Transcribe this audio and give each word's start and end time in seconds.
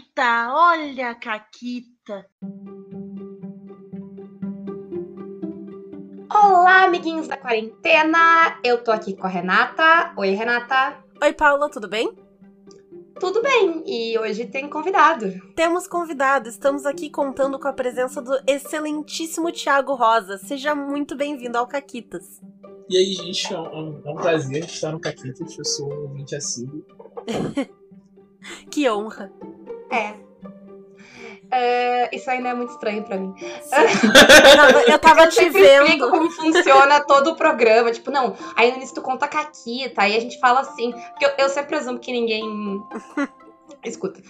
Caquita, 0.00 0.54
olha 0.54 1.10
a 1.10 1.14
Caquita. 1.14 2.26
Olá, 6.32 6.84
amiguinhos 6.84 7.28
da 7.28 7.36
quarentena. 7.36 8.58
Eu 8.64 8.82
tô 8.82 8.90
aqui 8.92 9.14
com 9.14 9.26
a 9.26 9.30
Renata. 9.30 10.14
Oi, 10.16 10.30
Renata. 10.30 10.96
Oi, 11.22 11.32
Paula, 11.34 11.68
tudo 11.68 11.88
bem? 11.88 12.16
Tudo 13.18 13.42
bem, 13.42 13.84
e 13.86 14.18
hoje 14.18 14.46
tem 14.46 14.70
convidado. 14.70 15.30
Temos 15.54 15.86
convidado, 15.86 16.48
estamos 16.48 16.86
aqui 16.86 17.10
contando 17.10 17.58
com 17.58 17.68
a 17.68 17.72
presença 17.72 18.22
do 18.22 18.32
excelentíssimo 18.46 19.52
Thiago 19.52 19.94
Rosa. 19.94 20.38
Seja 20.38 20.74
muito 20.74 21.14
bem-vindo 21.14 21.58
ao 21.58 21.66
Caquitas. 21.66 22.40
E 22.88 22.96
aí, 22.96 23.12
gente, 23.12 23.52
é 23.52 23.58
um, 23.58 24.00
é 24.02 24.10
um 24.10 24.16
prazer 24.16 24.64
estar 24.64 24.92
no 24.92 25.00
Caquitas, 25.00 25.58
eu 25.58 25.64
sou 25.64 25.92
um 25.92 26.02
ouvinte 26.02 26.34
assíduo. 26.34 26.82
que 28.70 28.88
honra. 28.88 29.30
É. 29.90 30.14
é. 31.50 32.16
Isso 32.16 32.30
ainda 32.30 32.50
é 32.50 32.54
muito 32.54 32.70
estranho 32.70 33.02
pra 33.02 33.16
mim. 33.16 33.34
eu 34.86 34.98
tava, 34.98 35.24
eu 35.24 35.28
te 35.28 35.48
vendo. 35.48 36.10
como 36.10 36.30
funciona 36.30 37.00
todo 37.00 37.30
o 37.30 37.36
programa. 37.36 37.90
Tipo, 37.90 38.10
não, 38.10 38.36
aí 38.56 38.70
no 38.70 38.76
início 38.76 38.94
tu 38.94 39.02
conta 39.02 39.26
a 39.26 39.28
Caquita, 39.28 40.02
aí 40.02 40.16
a 40.16 40.20
gente 40.20 40.38
fala 40.38 40.60
assim. 40.60 40.92
Porque 40.92 41.24
eu, 41.24 41.30
eu 41.38 41.48
sempre 41.48 41.70
presumo 41.70 41.98
que 41.98 42.12
ninguém 42.12 42.82
escuta. 43.88 44.20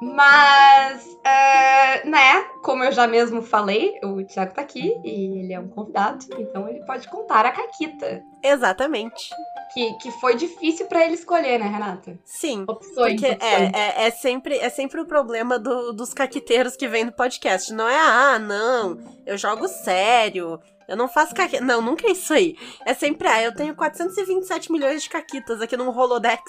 Mas, 0.00 1.04
uh, 1.04 2.08
né, 2.08 2.42
como 2.62 2.84
eu 2.84 2.92
já 2.92 3.06
mesmo 3.06 3.42
falei, 3.42 3.98
o 4.02 4.22
Thiago 4.24 4.54
tá 4.54 4.62
aqui 4.62 4.96
e 5.04 5.38
ele 5.40 5.52
é 5.52 5.60
um 5.60 5.68
convidado, 5.68 6.26
então 6.38 6.68
ele 6.68 6.84
pode 6.84 7.08
contar 7.08 7.46
a 7.46 7.50
Caquita. 7.50 8.22
Exatamente. 8.42 9.30
Que, 9.72 9.94
que 9.94 10.10
foi 10.12 10.36
difícil 10.36 10.86
para 10.86 11.04
ele 11.04 11.14
escolher, 11.14 11.58
né, 11.58 11.66
Renata? 11.66 12.18
Sim. 12.24 12.64
Opções. 12.68 13.20
Porque 13.20 13.32
opções. 13.32 13.72
É, 13.74 14.02
é, 14.04 14.06
é, 14.06 14.10
sempre, 14.10 14.58
é 14.58 14.68
sempre 14.68 15.00
o 15.00 15.06
problema 15.06 15.58
do, 15.58 15.92
dos 15.92 16.12
caquiteiros 16.12 16.76
que 16.76 16.86
vem 16.86 17.04
no 17.04 17.12
podcast. 17.12 17.72
Não 17.72 17.88
é, 17.88 17.98
ah, 17.98 18.38
não, 18.38 18.98
eu 19.26 19.38
jogo 19.38 19.66
sério, 19.66 20.60
eu 20.86 20.96
não 20.96 21.08
faço 21.08 21.34
caquita. 21.34 21.64
Não, 21.64 21.80
nunca 21.80 22.06
é 22.06 22.12
isso 22.12 22.32
aí. 22.32 22.56
É 22.84 22.94
sempre, 22.94 23.26
ah, 23.26 23.42
eu 23.42 23.54
tenho 23.54 23.74
427 23.74 24.70
milhões 24.70 25.02
de 25.02 25.08
caquitas 25.08 25.60
aqui 25.60 25.76
num 25.76 25.88
Holodex. 25.88 26.42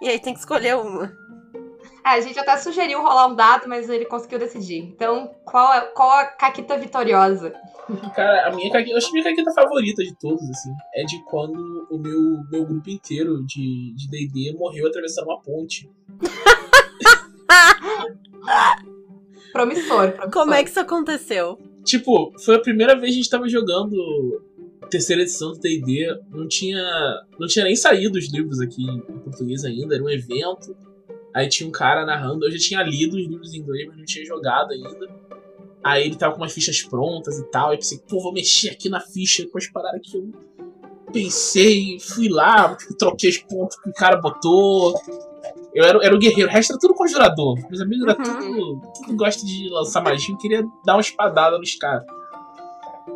E 0.00 0.08
aí 0.08 0.18
tem 0.18 0.32
que 0.32 0.40
escolher 0.40 0.76
uma. 0.76 1.12
É, 2.04 2.10
a 2.10 2.20
gente 2.20 2.38
até 2.38 2.56
sugeriu 2.56 3.00
rolar 3.00 3.28
um 3.28 3.34
dado, 3.34 3.68
mas 3.68 3.88
ele 3.88 4.04
conseguiu 4.04 4.38
decidir. 4.38 4.78
Então, 4.78 5.34
qual, 5.44 5.72
é, 5.72 5.80
qual 5.82 6.10
a 6.10 6.26
caquita 6.26 6.76
vitoriosa? 6.76 7.54
Cara, 8.14 8.48
a 8.48 8.54
minha 8.54 8.70
caquita, 8.72 8.90
eu 8.90 8.96
acho 8.96 9.10
que 9.10 9.18
a 9.18 9.22
minha 9.22 9.34
caquita 9.34 9.52
favorita 9.52 10.02
de 10.02 10.14
todos, 10.18 10.42
assim, 10.50 10.70
é 10.94 11.04
de 11.04 11.22
quando 11.24 11.86
o 11.90 11.98
meu, 11.98 12.42
meu 12.50 12.66
grupo 12.66 12.90
inteiro 12.90 13.44
de 13.44 13.94
D&D 14.10 14.56
morreu 14.58 14.88
atravessando 14.88 15.26
uma 15.26 15.40
ponte. 15.40 15.88
promissor, 19.52 20.12
promissor. 20.12 20.30
Como 20.32 20.54
é 20.54 20.64
que 20.64 20.70
isso 20.70 20.80
aconteceu? 20.80 21.58
Tipo, 21.84 22.32
foi 22.38 22.56
a 22.56 22.60
primeira 22.60 22.94
vez 22.94 23.10
que 23.10 23.10
a 23.10 23.22
gente 23.22 23.30
tava 23.30 23.48
jogando 23.48 24.40
terceira 24.92 25.22
edição 25.22 25.52
do 25.52 25.58
D&D, 25.58 26.20
não 26.30 26.46
tinha, 26.46 26.84
não 27.38 27.48
tinha 27.48 27.64
nem 27.64 27.74
saído 27.74 28.18
os 28.18 28.30
livros 28.30 28.60
aqui 28.60 28.82
em 28.82 29.18
português 29.20 29.64
ainda, 29.64 29.94
era 29.94 30.04
um 30.04 30.10
evento. 30.10 30.76
Aí 31.34 31.48
tinha 31.48 31.68
um 31.68 31.72
cara 31.72 32.04
narrando, 32.04 32.46
eu 32.46 32.50
já 32.50 32.58
tinha 32.58 32.82
lido 32.82 33.16
os 33.16 33.26
livros 33.26 33.54
em 33.54 33.58
inglês, 33.58 33.88
mas 33.88 33.96
não 33.96 34.04
tinha 34.04 34.24
jogado 34.24 34.72
ainda. 34.72 35.08
Aí 35.82 36.04
ele 36.04 36.16
tava 36.16 36.34
com 36.34 36.42
umas 36.42 36.52
fichas 36.52 36.82
prontas 36.82 37.38
e 37.38 37.44
tal. 37.50 37.72
E 37.72 37.76
pensei, 37.76 37.98
pô, 38.08 38.20
vou 38.20 38.32
mexer 38.32 38.70
aqui 38.70 38.88
na 38.88 39.00
ficha 39.00 39.46
com 39.48 39.58
as 39.58 39.66
paradas 39.66 40.00
que 40.02 40.16
eu 40.16 40.30
pensei. 41.12 41.98
Fui 41.98 42.28
lá, 42.28 42.76
troquei 42.98 43.30
os 43.30 43.38
pontos 43.38 43.76
que 43.80 43.90
o 43.90 43.92
cara 43.92 44.16
botou. 44.16 44.94
Eu 45.74 45.84
era, 45.84 46.04
era 46.04 46.14
o 46.14 46.18
guerreiro, 46.18 46.50
o 46.50 46.52
resto 46.52 46.72
era 46.72 46.80
tudo 46.80 46.94
conjurador. 46.94 47.58
Meus 47.68 47.80
amigos 47.80 48.06
era 48.06 48.18
uhum. 48.18 48.40
tudo, 48.40 48.92
tudo 48.94 49.16
gosta 49.16 49.44
de 49.44 49.68
lançar 49.70 50.02
magia. 50.02 50.34
Eu 50.34 50.38
queria 50.38 50.62
dar 50.84 50.94
uma 50.94 51.00
espadada 51.00 51.58
nos 51.58 51.74
caras. 51.74 52.04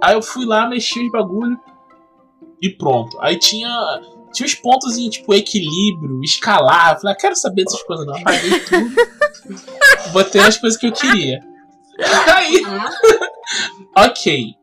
Aí 0.03 0.14
eu 0.14 0.23
fui 0.23 0.45
lá, 0.45 0.69
mexi 0.69 1.05
os 1.05 1.13
bagulho 1.13 1.58
e 2.61 2.70
pronto. 2.70 3.17
Aí 3.20 3.39
tinha 3.39 3.69
tinha 4.36 4.47
os 4.47 4.55
pontos 4.55 4.98
em, 4.98 5.08
tipo, 5.08 5.33
equilíbrio, 5.33 6.20
escalar. 6.23 6.92
Eu 6.92 7.01
falei, 7.01 7.14
ah, 7.14 7.19
quero 7.19 7.35
saber 7.35 7.64
dessas 7.64 7.83
coisas 7.83 8.07
não. 8.07 8.17
Apaguei 8.17 8.61
tudo. 8.61 8.95
Botei 10.13 10.42
as 10.42 10.58
coisas 10.58 10.79
que 10.79 10.86
eu 10.86 10.92
queria. 10.92 11.41
Aí. 12.35 12.63
ok. 13.96 14.55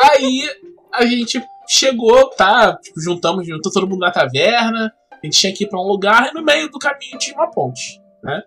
Aí 0.00 0.50
a 0.90 1.04
gente 1.04 1.46
chegou, 1.68 2.30
tá? 2.30 2.76
Tipo, 2.76 2.98
juntamos, 2.98 3.46
juntou 3.46 3.70
todo 3.70 3.86
mundo 3.86 4.00
na 4.00 4.10
taverna. 4.10 4.90
A 5.12 5.26
gente 5.26 5.38
tinha 5.38 5.52
que 5.52 5.64
ir 5.64 5.68
pra 5.68 5.78
um 5.78 5.86
lugar 5.86 6.30
e 6.30 6.34
no 6.34 6.42
meio 6.42 6.70
do 6.70 6.78
caminho 6.78 7.18
tinha 7.18 7.36
uma 7.36 7.50
ponte, 7.50 8.00
né? 8.22 8.42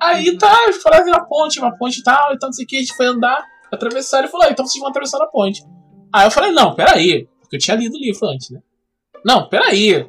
Aí 0.00 0.36
tá, 0.36 0.54
falaram 0.82 1.06
uma 1.06 1.24
ponte, 1.26 1.58
uma 1.58 1.76
ponte 1.76 2.00
e 2.00 2.02
tal, 2.02 2.34
então 2.34 2.48
não 2.48 2.52
sei 2.52 2.64
o 2.64 2.68
que, 2.68 2.76
a 2.76 2.80
gente 2.80 2.94
foi 2.94 3.06
andar, 3.06 3.44
atravessar 3.72 4.24
e 4.24 4.28
falou, 4.28 4.46
ah, 4.46 4.50
então 4.50 4.66
vocês 4.66 4.80
vão 4.80 4.90
atravessar 4.90 5.22
a 5.22 5.26
ponte. 5.26 5.64
Aí 6.12 6.26
eu 6.26 6.30
falei, 6.30 6.52
não, 6.52 6.74
peraí, 6.74 7.26
porque 7.40 7.56
eu 7.56 7.60
tinha 7.60 7.76
lido 7.76 7.96
o 7.96 7.98
livro 7.98 8.26
antes, 8.28 8.50
né? 8.50 8.60
Não, 9.24 9.48
peraí. 9.48 10.06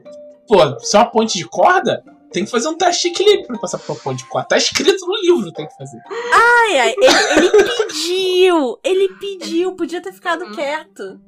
Pô, 0.48 0.80
se 0.80 0.96
é 0.96 1.00
uma 1.00 1.12
ponte 1.12 1.38
de 1.38 1.46
corda, 1.46 2.04
tem 2.32 2.46
que 2.46 2.52
fazer 2.52 2.68
um 2.68 2.78
teste 2.78 3.10
de 3.10 3.14
equilíbrio 3.14 3.48
pra 3.48 3.60
passar 3.60 3.80
por 3.80 3.94
uma 3.94 4.00
ponte 4.00 4.20
de 4.20 4.30
corda. 4.30 4.50
Tá 4.50 4.58
escrito 4.58 5.06
no 5.06 5.16
livro, 5.22 5.52
tem 5.52 5.68
que 5.68 5.76
fazer. 5.76 6.00
Ai, 6.34 6.80
ai, 6.80 6.96
ele, 6.98 7.48
ele 7.48 7.86
pediu! 7.88 8.80
Ele 8.84 9.10
pediu, 9.20 9.72
podia 9.74 10.02
ter 10.02 10.14
ficado 10.14 10.46
uhum. 10.46 10.52
quieto. 10.52 11.20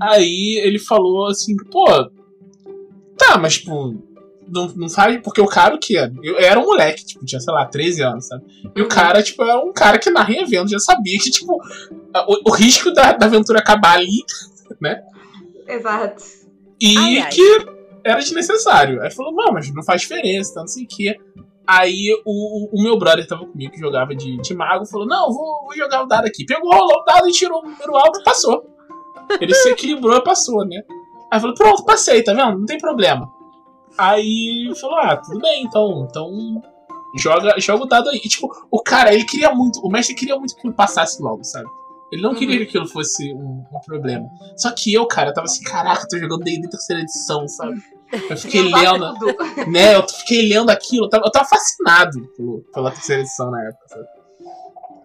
Aí 0.00 0.60
ele 0.62 0.78
falou 0.78 1.28
assim, 1.28 1.56
pô. 1.70 1.86
Tá, 3.16 3.38
mas 3.38 3.58
tipo. 3.58 4.08
Não, 4.48 4.66
não 4.74 4.88
faz. 4.88 5.20
Porque 5.22 5.40
o 5.40 5.46
cara 5.46 5.78
que 5.78 5.96
era. 5.96 6.12
Eu 6.22 6.38
era 6.38 6.58
um 6.58 6.64
moleque, 6.64 7.04
tipo, 7.04 7.24
tinha, 7.24 7.40
sei 7.40 7.54
lá, 7.54 7.66
13 7.66 8.02
anos, 8.02 8.26
sabe? 8.26 8.44
E 8.74 8.80
o 8.80 8.84
uhum. 8.84 8.88
cara, 8.88 9.22
tipo, 9.22 9.42
era 9.44 9.60
um 9.60 9.72
cara 9.72 9.98
que 9.98 10.10
narra 10.10 10.32
em 10.32 10.42
evento, 10.42 10.70
já 10.70 10.78
sabia 10.80 11.18
que, 11.18 11.30
tipo, 11.30 11.54
o, 11.54 12.50
o 12.50 12.52
risco 12.52 12.90
da, 12.92 13.12
da 13.12 13.26
aventura 13.26 13.60
acabar 13.60 13.98
ali, 13.98 14.24
né? 14.80 15.02
Exato. 15.68 16.39
E 16.80 16.96
ai, 16.96 17.18
ai. 17.18 17.30
que 17.30 17.66
era 18.04 18.20
desnecessário. 18.20 19.02
Aí 19.02 19.10
falou, 19.10 19.32
não, 19.32 19.52
mas 19.52 19.72
não 19.72 19.82
faz 19.82 20.02
diferença, 20.02 20.54
tanto 20.54 20.64
assim 20.64 20.86
que. 20.86 21.14
Aí 21.66 22.10
o, 22.24 22.76
o 22.76 22.82
meu 22.82 22.98
brother 22.98 23.24
tava 23.26 23.46
comigo, 23.46 23.72
que 23.72 23.78
jogava 23.78 24.14
de, 24.14 24.38
de 24.38 24.54
mago, 24.54 24.84
falou: 24.86 25.06
Não, 25.06 25.32
vou, 25.32 25.64
vou 25.64 25.76
jogar 25.76 26.02
o 26.02 26.06
dado 26.06 26.26
aqui. 26.26 26.44
Pegou, 26.44 26.68
rolou 26.68 27.00
o 27.00 27.04
dado 27.04 27.28
e 27.28 27.32
tirou 27.32 27.60
o 27.60 27.62
número 27.62 27.96
alto 27.96 28.20
e 28.20 28.24
passou. 28.24 28.66
Ele 29.40 29.54
se 29.54 29.68
equilibrou 29.68 30.16
e 30.16 30.24
passou, 30.24 30.66
né? 30.66 30.82
Aí 31.30 31.38
falou: 31.38 31.54
Pronto, 31.54 31.84
passei, 31.84 32.24
tá 32.24 32.32
vendo? 32.32 32.58
Não 32.58 32.66
tem 32.66 32.76
problema. 32.76 33.30
Aí 33.96 34.72
falou: 34.80 34.96
Ah, 34.96 35.16
tudo 35.16 35.38
bem, 35.38 35.62
então. 35.62 36.08
Então. 36.10 36.62
Joga, 37.16 37.54
joga 37.58 37.84
o 37.84 37.88
dado 37.88 38.08
aí. 38.08 38.20
E, 38.24 38.28
tipo, 38.28 38.48
o 38.68 38.82
cara, 38.82 39.14
ele 39.14 39.24
queria 39.24 39.54
muito. 39.54 39.80
O 39.80 39.90
mestre 39.90 40.14
queria 40.14 40.36
muito 40.36 40.56
que 40.56 40.66
ele 40.66 40.74
passasse 40.74 41.22
logo, 41.22 41.44
sabe? 41.44 41.68
Ele 42.12 42.22
não 42.22 42.30
uhum. 42.30 42.36
queria 42.36 42.56
que 42.58 42.62
aquilo 42.64 42.88
fosse 42.88 43.32
um, 43.32 43.64
um, 43.72 43.80
problema. 43.86 44.28
Só 44.56 44.72
que 44.72 44.92
eu, 44.92 45.06
cara, 45.06 45.30
eu 45.30 45.34
tava 45.34 45.44
assim, 45.44 45.62
caraca, 45.62 46.08
tô 46.08 46.18
jogando 46.18 46.42
D&D 46.42 46.68
terceira 46.68 47.02
edição, 47.02 47.46
sabe? 47.46 47.80
Eu 48.28 48.36
fiquei 48.36 48.62
lendo, 48.62 49.14
né? 49.70 49.94
Eu 49.94 50.08
fiquei 50.08 50.48
lendo 50.48 50.70
aquilo, 50.70 51.06
eu 51.06 51.08
tava, 51.08 51.24
eu 51.24 51.30
tava 51.30 51.48
fascinado 51.48 52.20
pelo, 52.36 52.64
pela 52.72 52.90
terceira 52.90 53.22
edição 53.22 53.50
na 53.50 53.62
época, 53.64 53.88
sabe? 53.88 54.06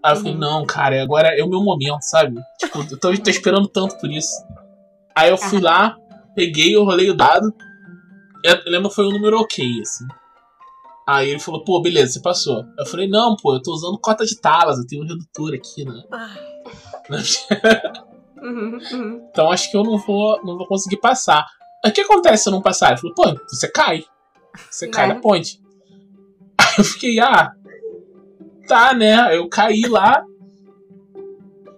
Aí 0.03 0.13
eu 0.13 0.15
falei, 0.17 0.33
uhum. 0.33 0.39
não, 0.39 0.65
cara, 0.65 1.01
agora 1.01 1.29
é 1.29 1.43
o 1.43 1.49
meu 1.49 1.61
momento, 1.61 2.01
sabe? 2.01 2.39
Tipo, 2.59 2.79
eu 2.79 2.99
tô, 2.99 3.15
tô 3.17 3.29
esperando 3.29 3.67
tanto 3.67 3.97
por 3.99 4.09
isso. 4.11 4.33
Aí 5.15 5.29
eu 5.29 5.37
fui 5.37 5.59
lá, 5.59 5.97
peguei, 6.35 6.75
eu 6.75 6.83
rolei 6.83 7.09
o 7.09 7.15
dado. 7.15 7.53
Eu 8.43 8.59
lembro 8.67 8.89
que 8.89 8.95
foi 8.95 9.07
um 9.07 9.11
número 9.11 9.39
ok, 9.39 9.65
assim. 9.81 10.05
Aí 11.07 11.29
ele 11.29 11.39
falou, 11.39 11.63
pô, 11.63 11.81
beleza, 11.81 12.13
você 12.13 12.21
passou. 12.21 12.65
Eu 12.77 12.85
falei, 12.85 13.07
não, 13.07 13.35
pô, 13.35 13.53
eu 13.53 13.61
tô 13.61 13.71
usando 13.71 13.99
cota 13.99 14.25
de 14.25 14.39
talas, 14.39 14.77
eu 14.77 14.87
tenho 14.87 15.03
um 15.03 15.07
redutor 15.07 15.53
aqui, 15.53 15.85
né? 15.85 16.03
Uhum, 18.41 18.79
uhum. 18.91 19.27
Então 19.29 19.51
acho 19.51 19.69
que 19.69 19.77
eu 19.77 19.83
não 19.83 19.97
vou, 19.97 20.39
não 20.43 20.57
vou 20.57 20.67
conseguir 20.67 20.97
passar. 20.97 21.45
O 21.85 21.91
que 21.91 22.01
acontece 22.01 22.43
se 22.43 22.49
eu 22.49 22.53
não 22.53 22.61
passar? 22.61 22.91
Ele 22.91 23.01
falou, 23.01 23.15
pô, 23.15 23.39
você 23.47 23.67
cai. 23.67 24.03
Você 24.69 24.87
cai 24.87 25.07
na 25.07 25.15
ponte. 25.15 25.61
Aí 26.57 26.73
eu 26.77 26.83
fiquei, 26.83 27.19
ah, 27.19 27.51
tá, 28.67 28.93
né? 28.93 29.35
Eu 29.35 29.47
caí 29.47 29.81
lá. 29.87 30.23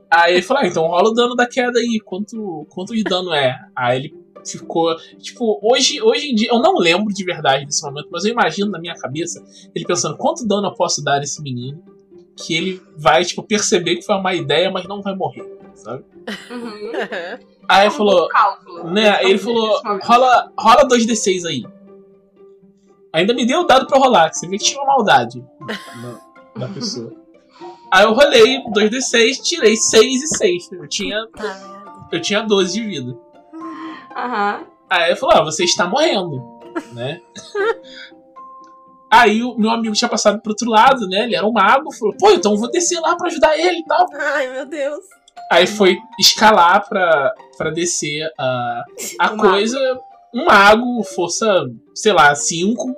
Aí 0.10 0.36
ele 0.36 0.42
falou, 0.42 0.64
ah, 0.64 0.68
então 0.68 0.88
rola 0.88 1.10
o 1.10 1.14
dano 1.14 1.36
da 1.36 1.46
queda 1.46 1.80
aí. 1.80 2.00
Quanto, 2.00 2.66
quanto 2.70 2.96
de 2.96 3.04
dano 3.04 3.34
é? 3.34 3.60
Aí 3.76 3.98
ele 3.98 4.16
ficou. 4.46 4.96
Tipo, 5.20 5.60
hoje, 5.62 6.02
hoje 6.02 6.32
em 6.32 6.36
dia, 6.36 6.50
eu 6.50 6.60
não 6.60 6.78
lembro 6.78 7.14
de 7.14 7.24
verdade 7.26 7.66
desse 7.66 7.84
momento, 7.84 8.08
mas 8.10 8.24
eu 8.24 8.32
imagino 8.32 8.72
na 8.72 8.80
minha 8.80 8.96
cabeça 8.96 9.44
ele 9.76 9.86
pensando 9.86 10.16
quanto 10.18 10.48
dano 10.48 10.68
eu 10.68 10.74
posso 10.74 11.04
dar 11.04 11.20
a 11.20 11.24
esse 11.24 11.42
menino 11.42 11.84
que 12.38 12.56
ele 12.56 12.82
vai, 12.96 13.26
tipo, 13.26 13.42
perceber 13.42 13.96
que 13.96 14.04
foi 14.04 14.16
uma 14.16 14.22
má 14.22 14.34
ideia, 14.34 14.70
mas 14.72 14.88
não 14.88 15.02
vai 15.02 15.16
morrer, 15.16 15.44
sabe? 15.74 16.06
Uhum. 16.52 16.92
Aí 17.68 17.88
ele 17.88 17.92
falou. 17.92 18.30
Né? 18.86 19.24
Ele 19.24 19.38
falou: 19.38 19.82
rola, 20.04 20.52
rola 20.58 20.88
2d6 20.88 21.46
aí. 21.46 21.66
Ainda 23.12 23.34
me 23.34 23.46
deu 23.46 23.62
o 23.62 23.64
dado 23.64 23.88
pra 23.88 23.98
rolar, 23.98 24.30
que 24.30 24.38
você 24.38 24.48
vê 24.48 24.58
que 24.58 24.66
tinha 24.66 24.82
uma 24.82 24.96
maldade 24.96 25.44
na, 26.02 26.68
na 26.68 26.74
pessoa. 26.74 27.12
Aí 27.92 28.04
eu 28.04 28.14
rolei 28.14 28.62
2d6, 28.64 29.42
tirei 29.42 29.76
6 29.76 30.06
e 30.06 30.28
6. 30.28 30.72
Eu 30.74 30.88
tinha. 30.88 31.18
Eu 32.12 32.22
tinha 32.22 32.42
12 32.42 32.74
de 32.74 32.86
vida. 32.86 33.18
Aham. 34.16 34.66
Aí 34.90 35.10
ele 35.10 35.16
falou: 35.16 35.36
ah, 35.36 35.44
você 35.44 35.64
está 35.64 35.88
morrendo, 35.88 36.42
né? 36.94 37.20
Aí 39.12 39.42
o 39.42 39.58
meu 39.58 39.70
amigo 39.70 39.96
tinha 39.96 40.10
passado 40.10 40.42
pro 40.42 40.52
outro 40.52 40.70
lado, 40.70 41.08
né? 41.08 41.24
Ele 41.24 41.36
era 41.36 41.46
um 41.46 41.52
mago, 41.52 41.94
falou, 41.94 42.16
pô, 42.18 42.32
então 42.32 42.54
eu 42.54 42.58
vou 42.58 42.70
descer 42.70 43.00
lá 43.00 43.16
pra 43.16 43.28
ajudar 43.28 43.58
ele 43.58 43.80
e 43.80 43.86
tal. 43.86 44.06
Ai, 44.14 44.48
meu 44.50 44.66
Deus. 44.66 45.00
Aí 45.50 45.66
foi 45.66 45.98
escalar 46.20 46.88
pra, 46.88 47.34
pra 47.58 47.70
descer 47.70 48.30
a, 48.38 48.84
a 49.20 49.32
Um 49.32 49.38
coisa. 49.38 49.80
Um 50.34 50.46
mago, 50.46 51.04
força, 51.04 51.66
sei 51.96 52.12
lá, 52.12 52.36
5. 52.36 52.94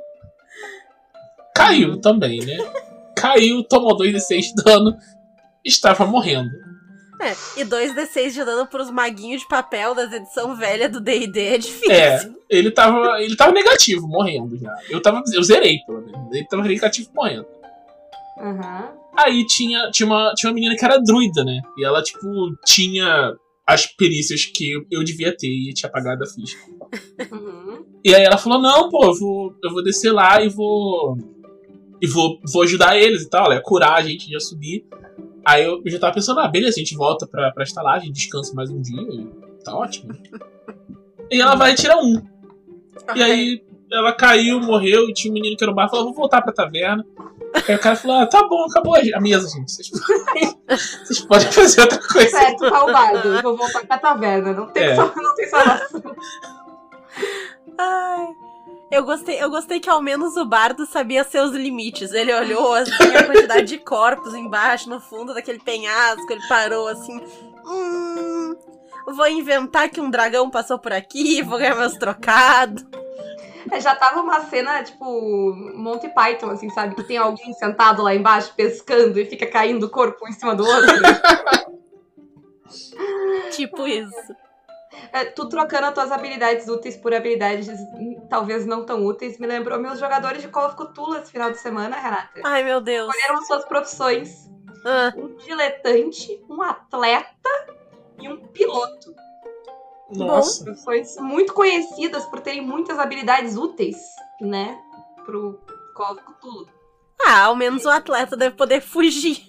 Caiu 1.54 2.02
também, 2.02 2.40
né? 2.40 2.58
Caiu, 3.16 3.64
tomou 3.64 3.98
2d6 3.98 4.42
de 4.42 4.64
dano, 4.64 4.98
estava 5.64 6.06
morrendo. 6.06 6.50
É, 7.22 7.32
e 7.60 7.66
2d6 7.66 8.32
de 8.32 8.46
dano 8.46 8.66
pros 8.66 8.90
maguinhos 8.90 9.42
de 9.42 9.48
papel 9.48 9.94
das 9.94 10.12
edição 10.12 10.56
velha 10.56 10.88
do 10.88 11.02
D&D 11.02 11.40
é 11.40 11.58
difícil. 11.58 11.92
É, 11.92 12.30
ele 12.50 12.72
tava, 12.72 13.22
ele 13.22 13.36
tava 13.36 13.52
negativo, 13.52 14.08
morrendo 14.08 14.58
já. 14.58 14.74
Eu, 14.90 15.02
tava, 15.02 15.22
eu 15.34 15.44
zerei, 15.44 15.80
pelo 15.86 16.02
menos. 16.02 16.34
Ele 16.34 16.48
tava 16.48 16.64
negativo, 16.64 17.10
morrendo. 17.14 17.46
Aham. 18.38 18.94
Aí 19.18 19.46
tinha, 19.46 19.92
tinha, 19.92 20.08
uma, 20.08 20.34
tinha 20.34 20.50
uma 20.50 20.56
menina 20.56 20.76
que 20.78 20.86
era 20.86 20.98
druida, 20.98 21.44
né? 21.44 21.62
E 21.78 21.84
ela, 21.84 22.02
tipo, 22.02 22.56
tinha 22.66 23.36
as 23.68 23.86
perícias 23.86 24.46
que 24.46 24.72
eu, 24.90 25.04
devia 25.04 25.36
ter 25.36 25.48
e 25.48 25.74
tinha 25.74 25.92
pagado 25.92 26.24
a 26.24 26.28
ficha. 26.28 26.58
Uhum. 27.32 27.86
E 28.04 28.16
aí 28.16 28.24
ela 28.24 28.38
falou, 28.38 28.62
não, 28.62 28.90
pô, 28.90 29.06
eu 29.06 29.14
vou, 29.14 29.56
eu 29.64 29.72
vou 29.72 29.84
descer 29.84 30.12
lá 30.12 30.42
e 30.42 30.48
vou. 30.48 31.18
E 32.02 32.08
vou, 32.08 32.40
vou 32.52 32.64
ajudar 32.64 32.98
eles 32.98 33.24
e 33.24 33.30
tal. 33.30 33.46
Ela 33.46 33.56
ia 33.56 33.62
curar 33.62 33.96
a 33.96 34.02
gente, 34.02 34.32
ia 34.32 34.40
subir. 34.40 34.86
Aí 35.50 35.66
eu 35.66 35.82
já 35.88 35.98
tava 36.00 36.14
pensando, 36.14 36.40
ah, 36.42 36.48
beleza, 36.48 36.76
a 36.76 36.80
gente 36.80 36.96
volta 36.96 37.26
pra, 37.26 37.52
pra 37.52 37.64
estalagem, 37.64 38.12
descansa 38.12 38.54
mais 38.54 38.70
um 38.70 38.80
dia 38.80 39.02
e 39.02 39.28
tá 39.64 39.76
ótimo. 39.76 40.14
E 41.32 41.42
ela 41.42 41.56
vai 41.56 41.74
tirar 41.74 41.98
um. 41.98 42.22
E 43.16 43.24
aí 43.24 43.64
ela 43.92 44.14
caiu, 44.14 44.60
morreu, 44.60 45.10
e 45.10 45.14
tinha 45.14 45.32
um 45.32 45.34
menino 45.34 45.58
que 45.58 45.64
era 45.64 45.72
no 45.72 45.76
bar 45.76 45.90
falou, 45.90 46.06
vou 46.06 46.14
voltar 46.14 46.44
pra 46.44 46.54
taverna. 46.54 47.04
Aí 47.68 47.76
o 47.76 47.80
cara 47.80 47.96
falou, 47.96 48.18
ah, 48.18 48.28
tá 48.28 48.48
bom, 48.48 48.64
acabou 48.66 48.96
a 48.96 49.20
mesa, 49.20 49.50
gente. 49.50 49.72
Vocês 49.72 49.90
podem, 49.90 50.56
vocês 51.04 51.20
podem 51.22 51.52
fazer 51.52 51.82
outra 51.82 52.00
coisa. 52.00 52.30
Certo, 52.30 52.66
o 52.66 52.92
bardo. 52.94 53.42
Vou 53.42 53.58
voltar 53.58 53.88
pra 53.88 53.98
taverna. 53.98 54.54
Não 54.54 54.68
tem, 54.68 54.84
É. 54.84 54.96
não 54.96 55.36
tem 55.36 55.48
salvação. 55.48 56.04
Ai. 57.76 58.28
Eu 58.92 59.04
gostei, 59.04 59.42
eu 59.42 59.50
gostei 59.50 59.80
que 59.80 59.90
ao 59.90 60.02
menos 60.02 60.36
o 60.36 60.46
bardo 60.46 60.86
sabia 60.86 61.24
seus 61.24 61.52
limites. 61.52 62.12
Ele 62.12 62.34
olhou 62.34 62.74
assim 62.74 63.16
a 63.16 63.24
quantidade 63.24 63.68
de 63.68 63.78
corpos 63.78 64.34
embaixo, 64.34 64.90
no 64.90 65.00
fundo 65.00 65.34
daquele 65.34 65.60
penhasco, 65.60 66.32
ele 66.32 66.48
parou 66.48 66.88
assim. 66.88 67.22
Hum, 67.66 68.56
vou 69.06 69.28
inventar 69.28 69.90
que 69.90 70.02
um 70.02 70.10
dragão 70.10 70.50
passou 70.50 70.80
por 70.80 70.92
aqui, 70.92 71.42
vou 71.44 71.60
ganhar 71.60 71.76
meus 71.76 71.94
trocados. 71.94 72.84
É, 73.72 73.80
Já 73.80 73.96
tava 73.96 74.22
uma 74.22 74.42
cena, 74.46 74.84
tipo, 74.84 75.54
Monty 75.76 76.10
Python, 76.10 76.50
assim, 76.50 76.70
sabe? 76.70 76.96
Que 76.96 77.04
tem 77.04 77.18
alguém 77.18 77.54
sentado 77.54 78.02
lá 78.02 78.16
embaixo 78.16 78.54
pescando 78.56 79.20
e 79.20 79.26
fica 79.26 79.46
caindo 79.46 79.84
o 79.84 79.90
corpo 79.90 80.26
um 80.26 80.30
em 80.30 80.34
cima 80.34 80.56
do 80.56 80.66
outro. 80.66 80.96
Tipo 83.52 83.88
isso. 83.88 84.36
É, 85.12 85.26
tu 85.26 85.48
trocando 85.50 85.88
as 85.88 85.94
tuas 85.94 86.12
habilidades 86.12 86.68
úteis 86.68 86.96
por 86.98 87.14
habilidades 87.14 87.68
hum, 87.70 88.28
talvez 88.30 88.66
não 88.66 88.86
tão 88.86 89.06
úteis 89.06 89.40
me 89.40 89.48
lembrou 89.48 89.80
meus 89.80 90.00
jogadores 90.00 90.42
de 90.42 90.48
Call 90.48 90.68
of 90.68 90.76
Cthulhu 90.76 91.16
esse 91.18 91.32
final 91.32 91.52
de 91.52 91.58
semana, 91.58 91.96
Renata. 92.00 92.42
Ai, 92.44 92.64
meu 92.64 92.80
Deus. 92.82 93.08
Escolheram 93.14 93.40
as 93.40 93.48
suas 93.48 93.66
profissões. 93.66 94.50
Ah, 94.86 95.12
Um 95.18 95.36
diletante, 95.36 96.42
um 96.50 96.62
atleta 96.62 97.50
e 98.22 98.30
um 98.30 98.38
piloto. 98.48 99.14
Nossa. 100.12 100.64
Profissões 100.64 101.16
muito 101.18 101.54
conhecidas 101.54 102.26
por 102.26 102.40
terem 102.40 102.62
muitas 102.62 102.98
habilidades 102.98 103.56
úteis, 103.58 103.98
né? 104.42 104.78
Pro 105.26 105.60
Call 105.96 106.14
of 106.14 106.22
Cthulhu. 106.24 106.68
ah, 107.26 107.44
ao 107.46 107.56
menos 107.56 107.86
o 107.86 107.90
atleta 107.90 108.36
deve 108.38 108.56
poder 108.56 108.82
fugir. 108.82 109.44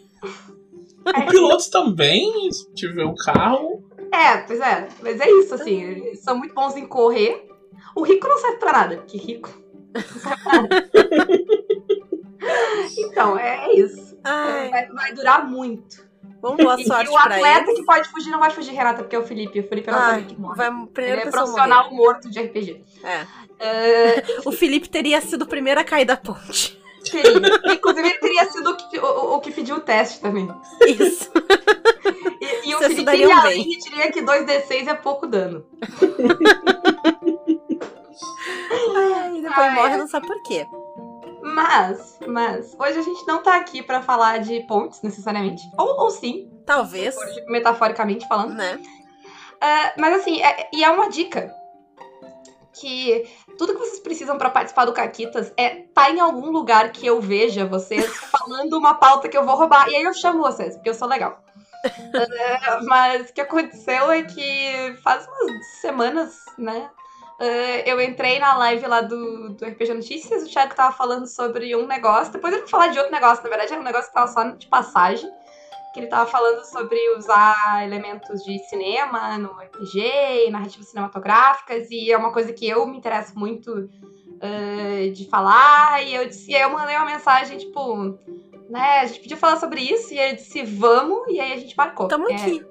O 1.06 1.26
piloto 1.30 1.70
também, 1.70 2.50
se 2.52 2.72
tiver 2.74 3.04
um 3.06 3.14
carro. 3.14 3.82
É, 4.12 4.36
pois 4.38 4.60
é. 4.60 4.88
Mas 5.02 5.20
é 5.20 5.30
isso, 5.30 5.54
assim. 5.54 5.82
Eles 5.82 6.20
são 6.22 6.36
muito 6.36 6.54
bons 6.54 6.76
em 6.76 6.86
correr. 6.86 7.48
O 7.94 8.02
rico 8.02 8.26
não 8.28 8.38
serve 8.38 8.56
pra 8.58 8.72
nada, 8.72 8.96
porque 8.98 9.16
rico 9.18 9.50
não 9.94 10.02
serve 10.02 10.42
pra 10.42 10.52
nada. 10.62 10.88
então, 12.98 13.38
é, 13.38 13.66
é 13.66 13.76
isso. 13.78 14.18
Ai, 14.24 14.68
vai, 14.70 14.86
vai 14.88 15.12
durar 15.14 15.46
muito. 15.48 16.08
bom, 16.40 16.56
boa 16.56 16.80
E- 16.80 16.84
sorte 16.86 17.10
e 17.10 17.14
o 17.14 17.16
atleta 17.18 17.64
eles. 17.70 17.78
que 17.80 17.84
pode 17.84 18.08
fugir 18.08 18.30
não 18.30 18.38
vai 18.38 18.50
fugir, 18.50 18.72
Renata, 18.72 19.02
porque 19.02 19.16
é 19.16 19.18
o 19.18 19.24
Felipe. 19.26 19.60
O 19.60 19.68
Felipe 19.68 19.90
é 19.90 19.92
Ai, 19.94 20.24
que 20.24 20.38
morre. 20.40 20.56
vai 20.56 20.68
Ele 20.68 20.76
é 21.20 21.24
pessoa 21.24 21.42
morrer. 21.46 21.52
profissional 21.54 21.90
morto 21.94 22.30
de 22.30 22.40
RPG. 22.40 22.82
É. 23.04 23.26
É, 23.62 24.24
O 24.46 24.52
Felipe 24.52 24.88
teria 24.88 25.20
sido 25.20 25.42
o 25.42 25.46
primeiro 25.48 25.80
a 25.80 25.84
cair 25.84 26.04
da 26.06 26.16
ponte. 26.16 26.80
teria. 27.10 27.72
Inclusive, 27.74 28.08
ele 28.08 28.18
teria 28.18 28.44
sido 28.50 28.70
o 28.70 28.76
que, 28.76 28.98
o, 28.98 29.34
o 29.36 29.40
que 29.40 29.50
pediu 29.52 29.76
o 29.76 29.80
teste 29.80 30.20
também. 30.20 30.48
Isso. 30.86 31.30
E, 32.40 32.68
e 32.70 32.74
o 32.74 32.78
Felipe 32.78 33.04
dariam 33.04 33.30
iria 33.30 33.42
bem. 33.42 33.62
e 33.72 33.78
diria 33.78 34.10
que 34.12 34.22
2D6 34.22 34.88
é 34.88 34.94
pouco 34.94 35.26
dano. 35.26 35.66
Ai, 38.96 39.40
depois 39.40 39.58
Ai, 39.58 39.74
morre, 39.74 39.96
não 39.96 40.08
sabe 40.08 40.26
por 40.26 40.42
quê. 40.42 40.66
Mas, 41.42 42.18
mas, 42.26 42.76
hoje 42.78 42.98
a 42.98 43.02
gente 43.02 43.26
não 43.26 43.42
tá 43.42 43.56
aqui 43.56 43.82
pra 43.82 44.02
falar 44.02 44.38
de 44.38 44.60
pontes, 44.66 45.00
necessariamente. 45.02 45.62
Ou, 45.78 46.00
ou 46.02 46.10
sim, 46.10 46.50
Talvez, 46.66 47.14
metaforicamente 47.48 48.26
falando. 48.28 48.54
né? 48.54 48.80
Ah, 49.60 49.92
mas 49.98 50.20
assim, 50.20 50.40
é- 50.42 50.68
e 50.72 50.82
é 50.84 50.90
uma 50.90 51.08
dica. 51.08 51.54
Que 52.72 53.28
tudo 53.58 53.74
que 53.74 53.78
vocês 53.80 54.00
precisam 54.00 54.38
pra 54.38 54.48
participar 54.48 54.86
do 54.86 54.92
Caquitas 54.92 55.52
é 55.56 55.82
tá 55.92 56.10
em 56.10 56.20
algum 56.20 56.50
lugar 56.50 56.92
que 56.92 57.06
eu 57.06 57.20
veja 57.20 57.66
vocês 57.66 58.06
falando 58.06 58.72
uma 58.78 58.94
pauta 58.94 59.28
que 59.28 59.36
eu 59.36 59.44
vou 59.44 59.56
roubar. 59.56 59.88
E 59.90 59.96
aí 59.96 60.02
eu 60.02 60.14
chamo 60.14 60.40
vocês, 60.40 60.74
porque 60.76 60.88
eu 60.88 60.94
sou 60.94 61.06
legal. 61.08 61.42
Ah, 62.62 62.80
mas 62.84 63.30
o 63.30 63.32
que 63.32 63.40
aconteceu 63.40 64.10
é 64.10 64.22
que 64.22 64.96
faz 65.02 65.26
umas 65.26 65.66
semanas, 65.80 66.44
né? 66.58 66.90
ah, 67.38 67.82
eu 67.86 68.00
entrei 68.00 68.38
na 68.38 68.56
live 68.58 68.86
lá 68.86 69.00
do, 69.00 69.50
do 69.50 69.64
RPG 69.64 69.94
Notícias, 69.94 70.42
o 70.42 70.48
Thiago 70.48 70.74
tava 70.74 70.94
falando 70.94 71.26
sobre 71.26 71.74
um 71.74 71.86
negócio. 71.86 72.32
Depois 72.32 72.52
ele 72.52 72.62
vai 72.62 72.70
falar 72.70 72.88
de 72.88 72.98
outro 72.98 73.12
negócio, 73.12 73.42
na 73.42 73.48
verdade 73.48 73.72
era 73.72 73.80
um 73.80 73.84
negócio 73.84 74.08
que 74.08 74.14
tava 74.14 74.30
só 74.30 74.44
de 74.50 74.66
passagem 74.66 75.30
que 75.92 76.00
ele 76.00 76.06
tava 76.06 76.30
falando 76.30 76.64
sobre 76.64 76.98
usar 77.16 77.84
elementos 77.84 78.44
de 78.44 78.58
cinema 78.68 79.36
no 79.38 79.50
RPG 79.52 80.46
e 80.46 80.50
narrativas 80.50 80.88
cinematográficas, 80.88 81.90
e 81.90 82.12
é 82.12 82.16
uma 82.16 82.32
coisa 82.32 82.52
que 82.52 82.68
eu 82.68 82.86
me 82.86 82.96
interesso 82.96 83.36
muito 83.36 83.88
eh, 84.40 85.08
de 85.08 85.28
falar, 85.28 86.02
e 86.04 86.14
eu 86.14 86.28
disse, 86.28 86.52
e 86.52 86.54
aí 86.54 86.62
eu 86.62 86.70
mandei 86.70 86.96
uma 86.96 87.06
mensagem, 87.06 87.58
tipo, 87.58 88.16
né, 88.70 89.00
a 89.00 89.06
gente 89.06 89.20
podia 89.20 89.36
falar 89.36 89.56
sobre 89.56 89.80
isso, 89.80 90.14
e 90.14 90.18
ele 90.18 90.34
disse, 90.36 90.62
vamos, 90.62 91.28
e 91.28 91.40
aí 91.40 91.52
a 91.52 91.56
gente 91.56 91.76
marcou. 91.76 92.08
Tamo 92.08 92.30
É, 92.30 92.34
aqui. 92.36 92.64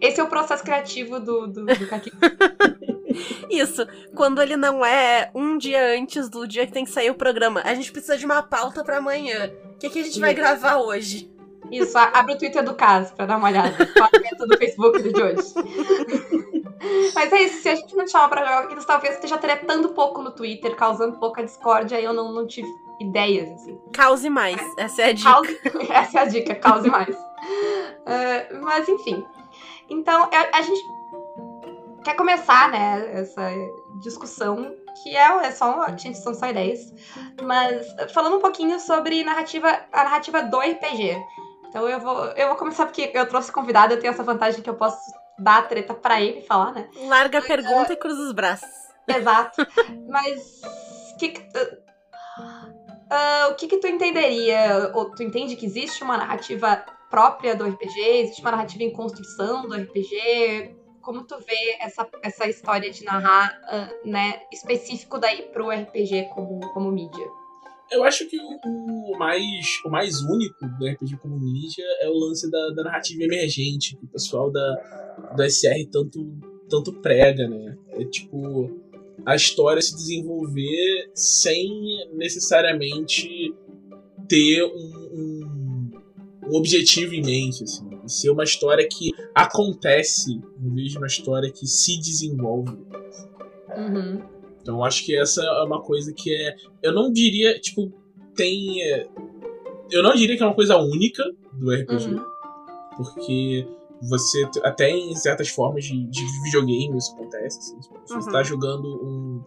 esse 0.00 0.20
é 0.20 0.22
o 0.22 0.28
processo 0.28 0.62
criativo 0.62 1.18
do, 1.18 1.46
do, 1.46 1.64
do 1.64 1.86
Kaki. 1.88 2.12
Isso, 3.50 3.86
quando 4.14 4.40
ele 4.42 4.56
não 4.56 4.84
é 4.84 5.30
um 5.34 5.56
dia 5.58 5.98
antes 5.98 6.28
do 6.28 6.46
dia 6.46 6.66
que 6.66 6.72
tem 6.72 6.84
que 6.84 6.90
sair 6.90 7.10
o 7.10 7.14
programa. 7.14 7.62
A 7.64 7.74
gente 7.74 7.92
precisa 7.92 8.16
de 8.16 8.24
uma 8.26 8.42
pauta 8.42 8.84
pra 8.84 8.98
amanhã. 8.98 9.50
O 9.74 9.78
que, 9.78 9.90
que 9.90 10.00
a 10.00 10.04
gente 10.04 10.20
vai 10.20 10.34
gravar 10.34 10.76
hoje? 10.76 11.30
Isso, 11.70 11.96
abre 11.98 12.34
o 12.34 12.38
Twitter 12.38 12.62
do 12.62 12.74
caso 12.74 13.12
pra 13.14 13.26
dar 13.26 13.38
uma 13.38 13.48
olhada. 13.48 13.76
A 14.00 14.20
meta 14.20 14.46
do 14.46 14.56
Facebook 14.56 15.02
de 15.12 15.22
hoje. 15.22 15.54
Mas 17.14 17.32
é 17.32 17.42
isso, 17.42 17.62
se 17.62 17.68
a 17.68 17.74
gente 17.74 17.96
não 17.96 18.04
te 18.04 18.12
chama 18.12 18.28
pra 18.28 18.44
jogar 18.44 18.84
talvez 18.84 19.14
esteja 19.14 19.36
tretando 19.38 19.88
pouco 19.88 20.22
no 20.22 20.30
Twitter, 20.30 20.76
causando 20.76 21.18
pouca 21.18 21.42
discórdia, 21.42 21.98
aí 21.98 22.04
eu 22.04 22.12
não, 22.12 22.32
não 22.32 22.46
tive 22.46 22.68
ideias, 23.00 23.50
assim. 23.52 23.78
Cause 23.94 24.28
mais. 24.30 24.60
Essa 24.78 25.02
é 25.02 25.04
a 25.06 25.12
dica. 25.12 25.30
Cause- 25.32 25.58
Essa 25.92 26.18
é 26.18 26.22
a 26.22 26.24
dica, 26.26 26.54
cause 26.56 26.88
mais. 26.90 27.16
Ah, 28.08 28.46
mas 28.62 28.88
enfim. 28.88 29.24
Então, 29.90 30.24
a, 30.32 30.58
a 30.58 30.62
gente 30.62 30.80
quer 32.04 32.14
começar, 32.14 32.70
né, 32.70 33.10
essa 33.20 33.50
discussão, 34.00 34.72
que 35.02 35.16
é, 35.16 35.46
é 35.46 35.50
só. 35.50 35.86
Gente, 35.96 36.16
são 36.18 36.32
só 36.34 36.46
ideias. 36.48 36.92
Mas 37.42 37.86
falando 38.12 38.36
um 38.36 38.40
pouquinho 38.40 38.78
sobre 38.80 39.24
narrativa, 39.24 39.68
a 39.92 40.04
narrativa 40.04 40.42
do 40.42 40.58
RPG. 40.58 41.16
Então 41.68 41.88
eu 41.88 41.98
vou, 42.00 42.24
eu 42.28 42.48
vou 42.48 42.56
começar 42.56 42.86
porque 42.86 43.10
eu 43.12 43.28
trouxe 43.28 43.50
convidado, 43.52 43.92
eu 43.94 44.00
tenho 44.00 44.12
essa 44.12 44.22
vantagem 44.22 44.62
que 44.62 44.70
eu 44.70 44.74
posso 44.74 44.98
dar 45.38 45.58
a 45.58 45.62
treta 45.62 45.92
pra 45.94 46.20
ele 46.20 46.42
falar, 46.42 46.72
né? 46.72 46.88
Larga 47.08 47.38
a 47.40 47.42
pergunta 47.42 47.92
e 47.92 47.96
cruza 47.96 48.22
os 48.22 48.32
braços. 48.32 48.68
Exato. 49.06 49.66
Mas 50.08 50.60
que 51.18 51.34
ah, 53.10 53.48
o 53.50 53.54
que 53.54 53.66
que 53.66 53.78
tu 53.78 53.86
entenderia? 53.86 54.90
Ou 54.94 55.10
tu 55.10 55.22
entende 55.22 55.56
que 55.56 55.66
existe 55.66 56.02
uma 56.02 56.16
narrativa 56.16 56.84
própria 57.10 57.54
do 57.54 57.64
RPG? 57.64 58.00
Existe 58.00 58.40
uma 58.40 58.50
narrativa 58.52 58.84
em 58.84 58.92
construção 58.92 59.68
do 59.68 59.74
RPG? 59.74 60.74
Como 61.00 61.24
tu 61.24 61.36
vê 61.38 61.76
essa, 61.80 62.08
essa 62.22 62.48
história 62.48 62.90
de 62.90 63.04
narrar, 63.04 63.58
ah, 63.64 63.90
né, 64.04 64.40
específico 64.52 65.18
daí 65.18 65.42
pro 65.52 65.70
RPG 65.70 66.30
como, 66.34 66.60
como 66.72 66.90
mídia? 66.90 67.26
Eu 67.90 68.02
acho 68.02 68.28
que 68.28 68.36
o, 68.36 69.12
o 69.12 69.18
mais, 69.18 69.80
o 69.84 69.90
mais 69.90 70.20
único 70.22 70.66
do 70.78 70.86
RPG 70.86 71.18
como 71.18 71.38
mídia 71.38 71.84
é 72.00 72.08
o 72.08 72.14
lance 72.14 72.50
da, 72.50 72.70
da 72.70 72.82
narrativa 72.82 73.22
emergente, 73.22 73.96
que 73.96 74.04
o 74.04 74.08
pessoal 74.08 74.50
da, 74.50 75.32
do 75.36 75.42
SR 75.44 75.88
tanto, 75.92 76.36
tanto 76.68 76.92
prega, 76.94 77.48
né? 77.48 77.78
É 77.90 78.04
tipo. 78.04 78.85
A 79.26 79.34
história 79.34 79.82
se 79.82 79.94
desenvolver 79.94 81.10
sem 81.12 82.08
necessariamente 82.14 83.52
ter 84.28 84.62
um, 84.62 85.10
um, 85.12 85.90
um 86.48 86.56
objetivo 86.56 87.12
em 87.12 87.22
mente, 87.22 87.64
assim. 87.64 87.84
Ser 88.06 88.30
uma 88.30 88.44
história 88.44 88.86
que 88.88 89.10
acontece 89.34 90.40
em 90.62 90.74
vez 90.74 90.92
de 90.92 90.98
uma 90.98 91.08
história 91.08 91.50
que 91.50 91.66
se 91.66 91.98
desenvolve. 91.98 92.70
Uhum. 93.76 94.22
Então 94.62 94.76
eu 94.76 94.84
acho 94.84 95.04
que 95.04 95.16
essa 95.16 95.42
é 95.42 95.62
uma 95.64 95.82
coisa 95.82 96.12
que 96.12 96.32
é. 96.32 96.54
Eu 96.80 96.92
não 96.92 97.12
diria, 97.12 97.58
tipo, 97.58 97.92
tem. 98.36 98.80
é, 98.80 99.08
Eu 99.90 100.04
não 100.04 100.14
diria 100.14 100.36
que 100.36 100.42
é 100.42 100.46
uma 100.46 100.54
coisa 100.54 100.76
única 100.76 101.24
do 101.52 101.72
RPG. 101.72 102.14
Uhum. 102.14 102.24
Porque 102.96 103.66
você. 104.02 104.48
Até 104.62 104.90
em 104.90 105.14
certas 105.14 105.48
formas 105.48 105.84
de, 105.84 106.04
de 106.08 106.24
videogame 106.44 106.96
isso 106.98 107.12
acontece. 107.14 107.58
Assim, 107.58 107.80
tipo, 107.80 108.00
se 108.06 108.14
você 108.14 108.26
Uhum. 108.28 108.32
tá 108.32 108.42
jogando 108.42 108.86
um, 108.86 109.42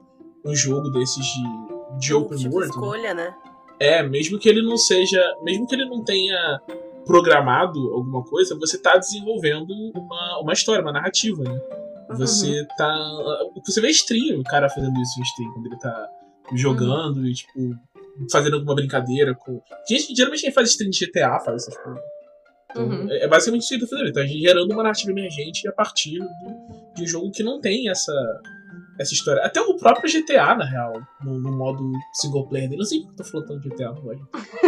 um 0.46 0.56
jogo 0.56 0.90
desses 0.90 1.26
de, 1.26 2.00
de 2.00 2.14
open 2.14 2.38
tipo 2.38 2.54
world. 2.56 2.68
né? 2.70 2.74
escolha, 2.76 3.14
né? 3.14 3.36
É, 3.80 4.04
mesmo 4.04 4.38
que 4.40 4.50
ele 4.50 4.62
não 4.62 4.78
seja. 4.78 5.22
Mesmo 5.44 5.66
que 5.68 5.76
ele 5.76 5.86
não 5.86 6.04
tenha 6.04 6.60
programado 7.06 7.80
alguma 7.94 8.24
coisa, 8.24 8.56
você 8.60 8.78
tá 8.78 8.98
desenvolvendo 8.98 9.72
uma, 9.96 10.40
uma 10.42 10.54
história, 10.54 10.82
uma 10.82 10.92
narrativa, 10.92 11.44
né? 11.44 11.60
Uhum. 12.10 12.18
Você 12.18 12.66
tá. 12.78 12.96
Você 13.66 13.80
vê 13.82 13.90
stream, 13.90 14.40
o 14.40 14.44
cara 14.44 14.70
fazendo 14.70 15.00
isso 15.00 15.20
em 15.20 15.24
stream, 15.24 15.52
quando 15.54 15.66
ele 15.68 15.78
tá 15.78 16.10
jogando 16.54 17.26
e, 17.28 17.34
tipo, 17.34 17.76
fazendo 18.32 18.56
alguma 18.56 18.76
brincadeira 18.76 19.34
com. 19.36 19.62
Gente, 19.88 20.14
geralmente 20.16 20.42
quem 20.42 20.52
faz 20.52 20.70
stream 20.72 20.90
de 20.90 21.06
GTA 21.06 21.40
faz 21.40 21.64
essas 21.64 21.78
coisas. 21.78 22.02
Então, 22.72 22.86
Uhum. 22.86 23.08
é, 23.12 23.24
é 23.24 23.28
basicamente 23.28 23.62
isso 23.62 23.70
que 23.70 23.76
ele 23.76 23.86
tá 23.88 23.98
fazendo. 23.98 24.14
Tá 24.14 24.26
gerando 24.26 24.72
uma 24.74 24.84
narrativa 24.84 25.12
emergente 25.12 25.68
a 25.68 25.72
partir 25.72 26.20
de, 26.20 26.96
de 26.96 27.04
um 27.04 27.08
jogo 27.08 27.32
que 27.32 27.42
não 27.44 27.60
tem 27.60 27.90
essa, 27.90 28.14
essa 29.00 29.14
história. 29.14 29.44
Até 29.44 29.60
o 29.62 29.76
próprio 29.76 30.12
GTA, 30.12 30.56
na 30.56 30.66
real, 30.66 30.94
no, 31.24 31.40
no 31.40 31.52
modo 31.52 31.92
single 32.14 32.48
player 32.48 32.68
dele. 32.70 32.80
Não 32.80 32.86
sei 32.86 33.00
porque 33.00 33.14
eu 33.14 33.26
tô 33.26 33.32
falando 33.32 33.48
tanto 33.48 33.62
de 33.62 33.70
GTA 33.70 33.90
agora. 33.90 34.20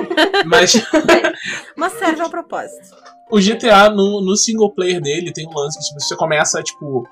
Mas 0.48 0.74
Mas 1.78 1.94
serve 1.94 2.22
ao 2.22 2.30
propósito. 2.30 2.96
o 3.32 3.40
GTA, 3.40 3.90
no, 3.90 4.22
no 4.22 4.36
single 4.36 4.72
player 4.74 5.02
dele, 5.02 5.32
tem 5.32 5.48
um 5.48 5.54
lance 5.54 5.78
que 5.78 5.86
tipo, 5.86 6.00
você 6.00 6.16
começa 6.16 6.60
a, 6.60 6.64
tipo, 6.64 7.08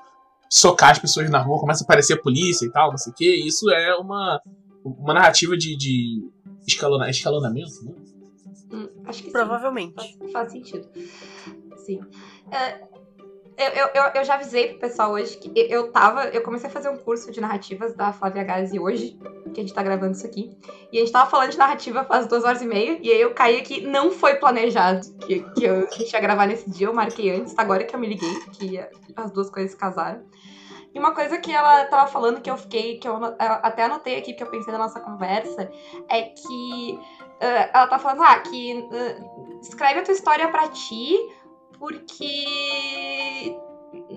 socar 0.48 0.90
as 0.90 0.98
pessoas 0.98 1.30
na 1.30 1.38
rua, 1.40 1.60
começa 1.60 1.82
a 1.82 1.84
aparecer 1.84 2.14
a 2.14 2.20
polícia 2.20 2.66
e 2.66 2.70
tal, 2.72 2.90
não 2.90 2.98
sei 2.98 3.12
o 3.12 3.14
quê. 3.16 3.42
Isso 3.46 3.70
é 3.70 3.94
uma, 3.94 4.40
uma 4.84 5.14
narrativa 5.14 5.56
de, 5.56 5.76
de 5.76 6.20
escalona, 6.66 7.08
escalonamento, 7.08 7.84
né? 7.84 7.92
Hum, 8.72 8.88
acho 9.06 9.18
que 9.20 9.26
sim. 9.26 9.32
Provavelmente. 9.32 9.94
Faz, 9.94 10.32
faz 10.32 10.52
sentido. 10.52 10.88
Sim. 11.84 12.00
É, 12.50 12.80
eu, 13.58 13.88
eu, 13.94 14.10
eu- 14.14 14.24
já 14.24 14.34
avisei 14.34 14.68
pro 14.68 14.78
pessoal 14.78 15.12
hoje 15.12 15.36
que 15.36 15.52
eu- 15.54 15.90
tava. 15.92 16.24
Eu 16.28 16.42
comecei 16.42 16.68
a 16.68 16.72
fazer 16.72 16.88
um 16.88 16.96
curso 16.96 17.30
de 17.30 17.40
narrativas 17.40 17.94
da 17.94 18.12
Flávia 18.12 18.42
Gazi 18.42 18.78
hoje, 18.78 19.18
que 19.52 19.60
a 19.60 19.62
gente 19.62 19.74
tá 19.74 19.82
gravando 19.82 20.12
isso 20.12 20.26
aqui. 20.26 20.56
E 20.92 20.96
a 20.96 21.00
gente 21.00 21.12
tava 21.12 21.28
falando 21.28 21.50
de 21.50 21.58
narrativa 21.58 22.04
faz 22.04 22.26
duas 22.26 22.44
horas 22.44 22.62
e 22.62 22.66
meia, 22.66 22.98
e 23.02 23.10
aí 23.12 23.20
eu 23.20 23.34
caí 23.34 23.58
aqui, 23.58 23.80
não 23.86 24.10
foi 24.10 24.36
planejado 24.36 25.06
que, 25.18 25.40
que 25.52 25.64
eu, 25.64 25.86
a 25.88 25.90
gente 25.94 26.12
ia 26.12 26.20
gravar 26.20 26.46
nesse 26.46 26.70
dia, 26.70 26.86
eu 26.86 26.94
marquei 26.94 27.30
antes, 27.30 27.54
agora 27.58 27.84
que 27.84 27.94
eu 27.94 28.00
me 28.00 28.06
liguei, 28.06 28.34
que 28.52 28.78
as 29.16 29.30
duas 29.32 29.50
coisas 29.50 29.74
casaram. 29.74 30.22
E 30.92 30.98
uma 30.98 31.12
coisa 31.14 31.38
que 31.38 31.52
ela 31.52 31.84
tava 31.84 32.10
falando 32.10 32.40
que 32.40 32.50
eu 32.50 32.56
fiquei, 32.56 32.98
que 32.98 33.06
eu 33.06 33.16
até 33.38 33.84
anotei 33.84 34.18
aqui, 34.18 34.32
porque 34.32 34.42
eu 34.42 34.50
pensei 34.50 34.72
na 34.72 34.78
nossa 34.78 34.98
conversa, 34.98 35.70
é 36.08 36.22
que 36.22 36.98
ela 37.40 37.86
tá 37.86 37.98
falando, 37.98 38.22
ah, 38.22 38.38
que 38.40 38.88
ah, 38.92 39.58
escreve 39.62 40.00
a 40.00 40.02
tua 40.02 40.14
história 40.14 40.48
pra 40.48 40.68
ti, 40.68 41.16
porque 41.78 43.56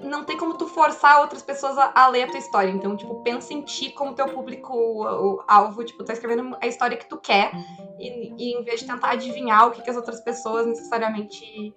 não 0.03 0.24
tem 0.24 0.38
como 0.38 0.58
tu 0.58 0.68
forçar 0.68 1.22
outras 1.22 1.42
pessoas 1.42 1.77
a, 1.77 1.92
a 1.96 2.08
ler 2.08 2.24
a 2.24 2.27
tua 2.27 2.38
história. 2.38 2.70
Então, 2.70 2.96
tipo, 2.96 3.15
pensa 3.24 3.53
em 3.53 3.62
ti 3.62 3.92
como 3.92 4.13
teu 4.15 4.27
público 4.27 4.74
o- 4.74 5.36
o 5.36 5.44
alvo, 5.48 5.84
tipo, 5.84 6.03
tá 6.03 6.13
escrevendo 6.13 6.56
a 6.62 6.68
história 6.68 6.98
que 6.98 7.08
tu 7.08 7.18
quer, 7.18 7.51
e, 8.00 8.34
e 8.38 8.53
em 8.60 8.63
vez 8.63 8.82
de 8.82 8.88
tentar 8.88 9.12
adivinhar 9.12 9.68
o 9.68 9.72
que, 9.72 9.82
que 9.82 9.89
as 9.89 9.96
outras 9.96 10.22
pessoas 10.22 10.65
necessariamente 10.68 11.74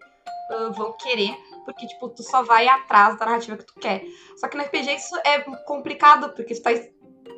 ah, 0.50 0.70
vão 0.70 0.92
querer, 0.98 1.36
porque, 1.64 1.86
tipo, 1.86 2.08
tu 2.10 2.22
só 2.22 2.42
vai 2.42 2.68
atrás 2.68 3.18
da 3.18 3.26
narrativa 3.26 3.56
que 3.56 3.64
tu 3.66 3.74
quer. 3.80 4.04
Só 4.36 4.48
que 4.48 4.56
no 4.56 4.62
RPG 4.62 4.94
isso 4.94 5.16
é 5.24 5.40
complicado, 5.64 6.32
porque 6.34 6.54
tu 6.54 6.62
tá. 6.62 6.70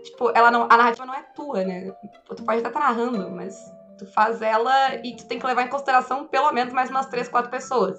Tipo, 0.04 0.30
ela 0.34 0.50
não, 0.50 0.64
a 0.64 0.76
narrativa 0.76 1.04
não 1.06 1.14
é 1.14 1.22
tua, 1.34 1.64
né? 1.64 1.90
Tu 2.36 2.44
pode 2.44 2.58
até 2.60 2.68
estar 2.68 2.78
narrando, 2.80 3.30
mas 3.30 3.54
tu 3.98 4.06
faz 4.06 4.40
ela 4.40 4.94
e 5.04 5.16
tu 5.16 5.26
tem 5.26 5.38
que 5.38 5.46
levar 5.46 5.62
em 5.62 5.68
consideração 5.68 6.26
pelo 6.26 6.52
menos 6.52 6.72
mais 6.72 6.90
umas 6.90 7.06
três, 7.06 7.28
quatro 7.28 7.50
pessoas. 7.50 7.98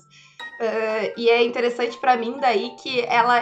Eh, 0.60 1.14
e 1.18 1.30
é 1.30 1.44
interessante 1.44 1.98
pra 2.00 2.18
mim 2.18 2.38
daí 2.40 2.76
que 2.76 3.02
ela 3.02 3.40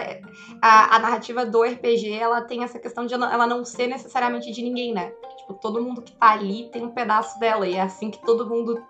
a, 0.62 0.96
a 0.96 0.98
narrativa 0.98 1.44
do 1.44 1.62
RPG 1.62 2.12
ela 2.12 2.42
tem 2.42 2.62
essa 2.62 2.78
questão 2.78 3.06
de 3.06 3.14
ela 3.14 3.32
ela 3.32 3.46
não 3.46 3.64
ser 3.64 3.86
necessariamente 3.86 4.52
de 4.52 4.62
ninguém, 4.62 4.92
né? 4.92 5.10
Tipo, 5.38 5.54
todo 5.54 5.82
mundo 5.82 6.02
que 6.02 6.12
tá 6.12 6.30
ali 6.32 6.70
tem 6.70 6.84
um 6.84 6.92
pedaço 6.92 7.38
dela 7.40 7.66
e 7.66 7.74
é 7.74 7.80
assim 7.80 8.10
que 8.10 8.24
todo 8.24 8.48
mundo 8.48 8.82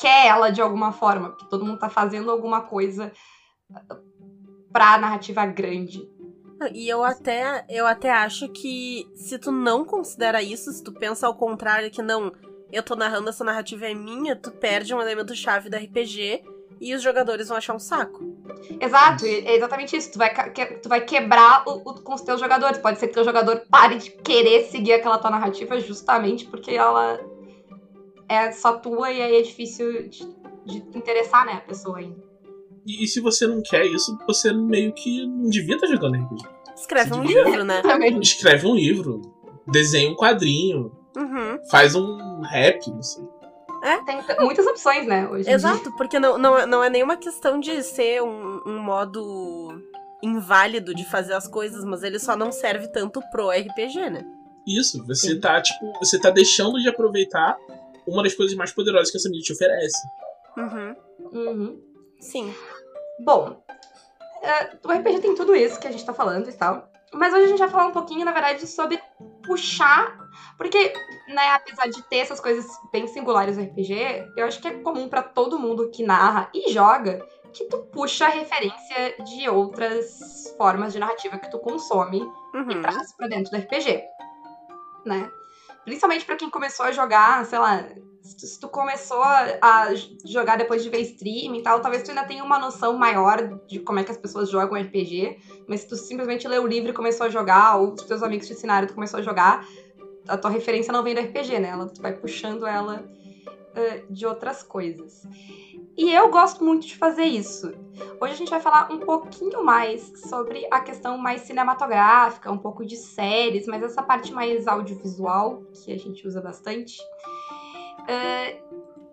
quer 0.00 0.28
ela 0.28 0.50
de 0.50 0.62
alguma 0.62 0.92
forma, 0.92 1.30
porque 1.30 1.46
todo 1.46 1.64
mundo 1.64 1.78
tá 1.78 1.90
fazendo 1.90 2.30
alguma 2.30 2.62
coisa 2.62 3.12
pra 4.72 4.98
narrativa 4.98 5.44
grande. 5.46 6.08
E 6.72 6.88
eu 6.88 7.02
até, 7.02 7.64
eu 7.68 7.86
até 7.86 8.10
acho 8.10 8.48
que 8.50 9.10
se 9.14 9.38
tu 9.38 9.50
não 9.50 9.84
considera 9.84 10.42
isso, 10.42 10.70
se 10.72 10.82
tu 10.82 10.92
pensa 10.92 11.26
ao 11.26 11.34
contrário, 11.34 11.90
que 11.90 12.02
não, 12.02 12.32
eu 12.72 12.82
tô 12.82 12.94
narrando, 12.96 13.28
essa 13.28 13.44
narrativa 13.44 13.86
é 13.86 13.94
minha, 13.94 14.34
tu 14.36 14.50
perde 14.50 14.94
um 14.94 15.00
elemento 15.00 15.34
chave 15.34 15.68
do 15.70 15.76
RPG 15.76 16.42
e 16.80 16.94
os 16.94 17.02
jogadores 17.02 17.48
vão 17.48 17.56
achar 17.58 17.74
um 17.74 17.78
saco. 17.78 18.24
Exato, 18.80 19.26
é 19.26 19.54
exatamente 19.56 19.96
isso. 19.96 20.12
Tu 20.12 20.18
vai, 20.18 20.50
que- 20.52 20.66
tu 20.78 20.88
vai 20.88 21.00
quebrar 21.02 21.62
o, 21.66 21.72
o- 21.90 22.00
com 22.02 22.14
os 22.14 22.22
teus 22.22 22.40
jogadores. 22.40 22.78
Pode 22.78 22.98
ser 22.98 23.08
que 23.08 23.14
teu 23.14 23.24
jogador 23.24 23.62
pare 23.70 23.96
de 23.98 24.10
querer 24.10 24.64
seguir 24.70 24.94
aquela 24.94 25.18
tua 25.18 25.30
narrativa 25.30 25.78
justamente 25.80 26.46
porque 26.46 26.70
ela 26.70 27.20
é 28.28 28.52
só 28.52 28.78
tua 28.78 29.10
e 29.12 29.20
aí 29.20 29.36
é 29.36 29.42
difícil 29.42 30.08
de, 30.08 30.24
de 30.64 30.76
interessar, 30.96 31.44
né, 31.44 31.52
a 31.54 31.60
pessoa 31.60 31.98
ainda. 31.98 32.16
E, 32.86 33.04
e 33.04 33.06
se 33.08 33.20
você 33.20 33.46
não 33.46 33.60
quer 33.62 33.84
isso, 33.84 34.16
você 34.26 34.52
meio 34.52 34.92
que 34.92 35.26
não 35.26 35.50
devia 35.50 35.74
estar 35.74 35.86
jogando 35.86 36.16
RPG. 36.16 36.42
Escreve 36.74 37.10
Se 37.12 37.14
um 37.18 37.22
devia- 37.22 37.44
livro, 37.44 37.64
né? 37.64 37.82
Também. 37.82 38.18
Escreve 38.20 38.66
um 38.66 38.74
livro, 38.74 39.20
desenha 39.66 40.10
um 40.10 40.16
quadrinho, 40.16 40.90
Uhum. 41.16 41.58
faz 41.70 41.94
um 41.94 42.40
rap, 42.42 42.88
não 42.90 43.02
sei. 43.02 43.24
Tem 44.04 44.22
t- 44.22 44.40
muitas 44.40 44.66
opções, 44.66 45.06
né, 45.06 45.26
hoje. 45.28 45.50
Exato, 45.50 45.90
porque 45.96 46.18
não, 46.20 46.36
não, 46.36 46.58
é- 46.58 46.66
não 46.66 46.84
é 46.84 46.90
nenhuma 46.90 47.16
questão 47.16 47.58
de 47.58 47.82
ser 47.82 48.22
um, 48.22 48.60
um 48.66 48.78
modo 48.78 49.82
inválido 50.22 50.94
de 50.94 51.04
fazer 51.04 51.32
as 51.32 51.48
coisas, 51.48 51.82
mas 51.84 52.02
ele 52.02 52.18
só 52.18 52.36
não 52.36 52.52
serve 52.52 52.88
tanto 52.88 53.22
pro 53.30 53.48
RPG, 53.50 54.10
né? 54.10 54.24
Isso, 54.66 55.02
você 55.06 55.28
Sim. 55.30 55.40
tá, 55.40 55.60
tipo, 55.62 55.92
você 55.98 56.20
tá 56.20 56.28
deixando 56.30 56.78
de 56.78 56.88
aproveitar 56.88 57.56
uma 58.06 58.22
das 58.22 58.34
coisas 58.34 58.54
mais 58.54 58.70
poderosas 58.70 59.10
que 59.10 59.16
essa 59.16 59.28
mídia 59.30 59.44
te 59.44 59.52
oferece. 59.54 59.96
Uhum. 60.58 60.96
Uhum. 61.32 61.80
Sim. 62.20 62.54
Bom, 63.24 63.62
é, 64.42 64.76
o 64.86 64.92
RPG 64.92 65.20
tem 65.20 65.34
tudo 65.34 65.54
isso 65.56 65.80
que 65.80 65.88
a 65.88 65.90
gente 65.90 66.04
tá 66.04 66.12
falando 66.12 66.48
e 66.50 66.52
tal. 66.52 66.86
Mas 67.12 67.32
hoje 67.32 67.44
a 67.44 67.48
gente 67.48 67.58
vai 67.58 67.68
falar 67.70 67.86
um 67.86 67.92
pouquinho, 67.92 68.24
na 68.26 68.32
verdade, 68.32 68.66
sobre 68.66 69.00
puxar. 69.42 70.19
Porque, 70.56 70.92
né, 71.28 71.50
apesar 71.52 71.88
de 71.88 72.02
ter 72.08 72.18
essas 72.18 72.40
coisas 72.40 72.66
bem 72.92 73.06
singulares 73.06 73.56
no 73.56 73.62
RPG, 73.64 74.32
eu 74.36 74.46
acho 74.46 74.60
que 74.60 74.68
é 74.68 74.78
comum 74.82 75.08
pra 75.08 75.22
todo 75.22 75.58
mundo 75.58 75.90
que 75.90 76.02
narra 76.02 76.50
e 76.54 76.72
joga 76.72 77.24
que 77.52 77.64
tu 77.64 77.78
puxa 77.92 78.28
referência 78.28 79.16
de 79.24 79.48
outras 79.48 80.54
formas 80.56 80.92
de 80.92 80.98
narrativa 80.98 81.38
que 81.38 81.50
tu 81.50 81.58
consome 81.58 82.18
e 82.18 82.56
Uhum. 82.58 82.82
traz 82.82 83.16
pra 83.16 83.26
dentro 83.28 83.50
do 83.50 83.56
RPG, 83.56 84.04
né? 85.04 85.30
Principalmente 85.84 86.24
pra 86.24 86.36
quem 86.36 86.50
começou 86.50 86.86
a 86.86 86.92
jogar, 86.92 87.44
sei 87.46 87.58
lá, 87.58 87.84
se 88.22 88.60
tu, 88.60 88.68
começou 88.68 89.22
a, 89.22 89.46
a 89.62 89.94
jogar 90.24 90.56
depois 90.56 90.82
de 90.82 90.90
ver 90.90 91.00
stream 91.00 91.56
e 91.56 91.62
tal, 91.62 91.80
talvez 91.80 92.02
tu 92.02 92.10
ainda 92.10 92.24
tenha 92.24 92.44
uma 92.44 92.58
noção 92.58 92.96
maior 92.96 93.58
de 93.66 93.80
como 93.80 93.98
é 93.98 94.04
que 94.04 94.10
as 94.10 94.16
pessoas 94.18 94.50
jogam 94.50 94.76
RPG, 94.76 95.38
mas 95.66 95.80
se 95.80 95.88
tu 95.88 95.96
simplesmente 95.96 96.46
leu 96.46 96.62
o 96.62 96.66
livro 96.66 96.90
e 96.90 96.94
começou 96.94 97.26
a 97.26 97.30
jogar, 97.30 97.76
ou 97.76 97.94
os 97.94 98.02
teus 98.04 98.22
amigos 98.22 98.46
te 98.46 98.52
ensinaram 98.52 98.84
e 98.84 98.88
tu 98.88 98.94
começou 98.94 99.20
a 99.20 99.22
jogar, 99.22 99.66
a 100.30 100.38
tua 100.38 100.50
referência 100.50 100.92
não 100.92 101.02
vem 101.02 101.14
do 101.14 101.20
RPG, 101.20 101.58
né? 101.58 101.68
Ela, 101.68 101.86
tu 101.86 102.00
vai 102.00 102.12
puxando 102.12 102.66
ela 102.66 103.04
eh, 103.74 104.04
de 104.08 104.24
outras 104.24 104.62
coisas. 104.62 105.22
E 105.96 106.12
eu 106.12 106.30
gosto 106.30 106.64
muito 106.64 106.86
de 106.86 106.96
fazer 106.96 107.24
isso. 107.24 107.72
Hoje 108.20 108.32
a 108.32 108.36
gente 108.36 108.50
vai 108.50 108.60
falar 108.60 108.90
um 108.90 109.00
pouquinho 109.00 109.64
mais 109.64 110.12
sobre 110.28 110.66
a 110.70 110.80
questão 110.80 111.18
mais 111.18 111.42
cinematográfica, 111.42 112.50
um 112.50 112.58
pouco 112.58 112.86
de 112.86 112.96
séries, 112.96 113.66
mas 113.66 113.82
essa 113.82 114.02
parte 114.02 114.32
mais 114.32 114.66
audiovisual, 114.66 115.62
que 115.84 115.92
a 115.92 115.98
gente 115.98 116.26
usa 116.26 116.40
bastante. 116.40 116.96
É, 118.08 118.60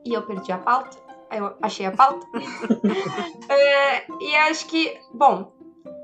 e 0.06 0.14
eu 0.14 0.22
perdi 0.22 0.52
a 0.52 0.58
pauta. 0.58 0.98
Eu 1.32 1.56
achei 1.62 1.86
a 1.86 1.92
pauta. 1.92 2.26
É, 3.50 4.06
e 4.20 4.36
acho 4.36 4.68
que, 4.68 5.00
bom, 5.14 5.54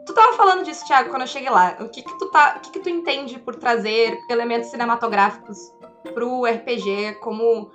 tu 0.05 0.13
tava 0.13 0.35
falando 0.37 0.63
disso, 0.63 0.85
Thiago, 0.85 1.09
quando 1.09 1.21
eu 1.23 1.27
cheguei 1.27 1.49
lá. 1.49 1.77
O 1.79 1.89
que 1.89 2.01
que 2.01 2.17
tu, 2.17 2.29
tá, 2.31 2.55
o 2.57 2.59
que 2.61 2.71
que 2.71 2.79
tu 2.79 2.89
entende 2.89 3.39
por 3.39 3.55
trazer 3.55 4.19
elementos 4.29 4.69
cinematográficos 4.69 5.57
pro 6.13 6.45
RPG 6.45 7.15
como 7.21 7.71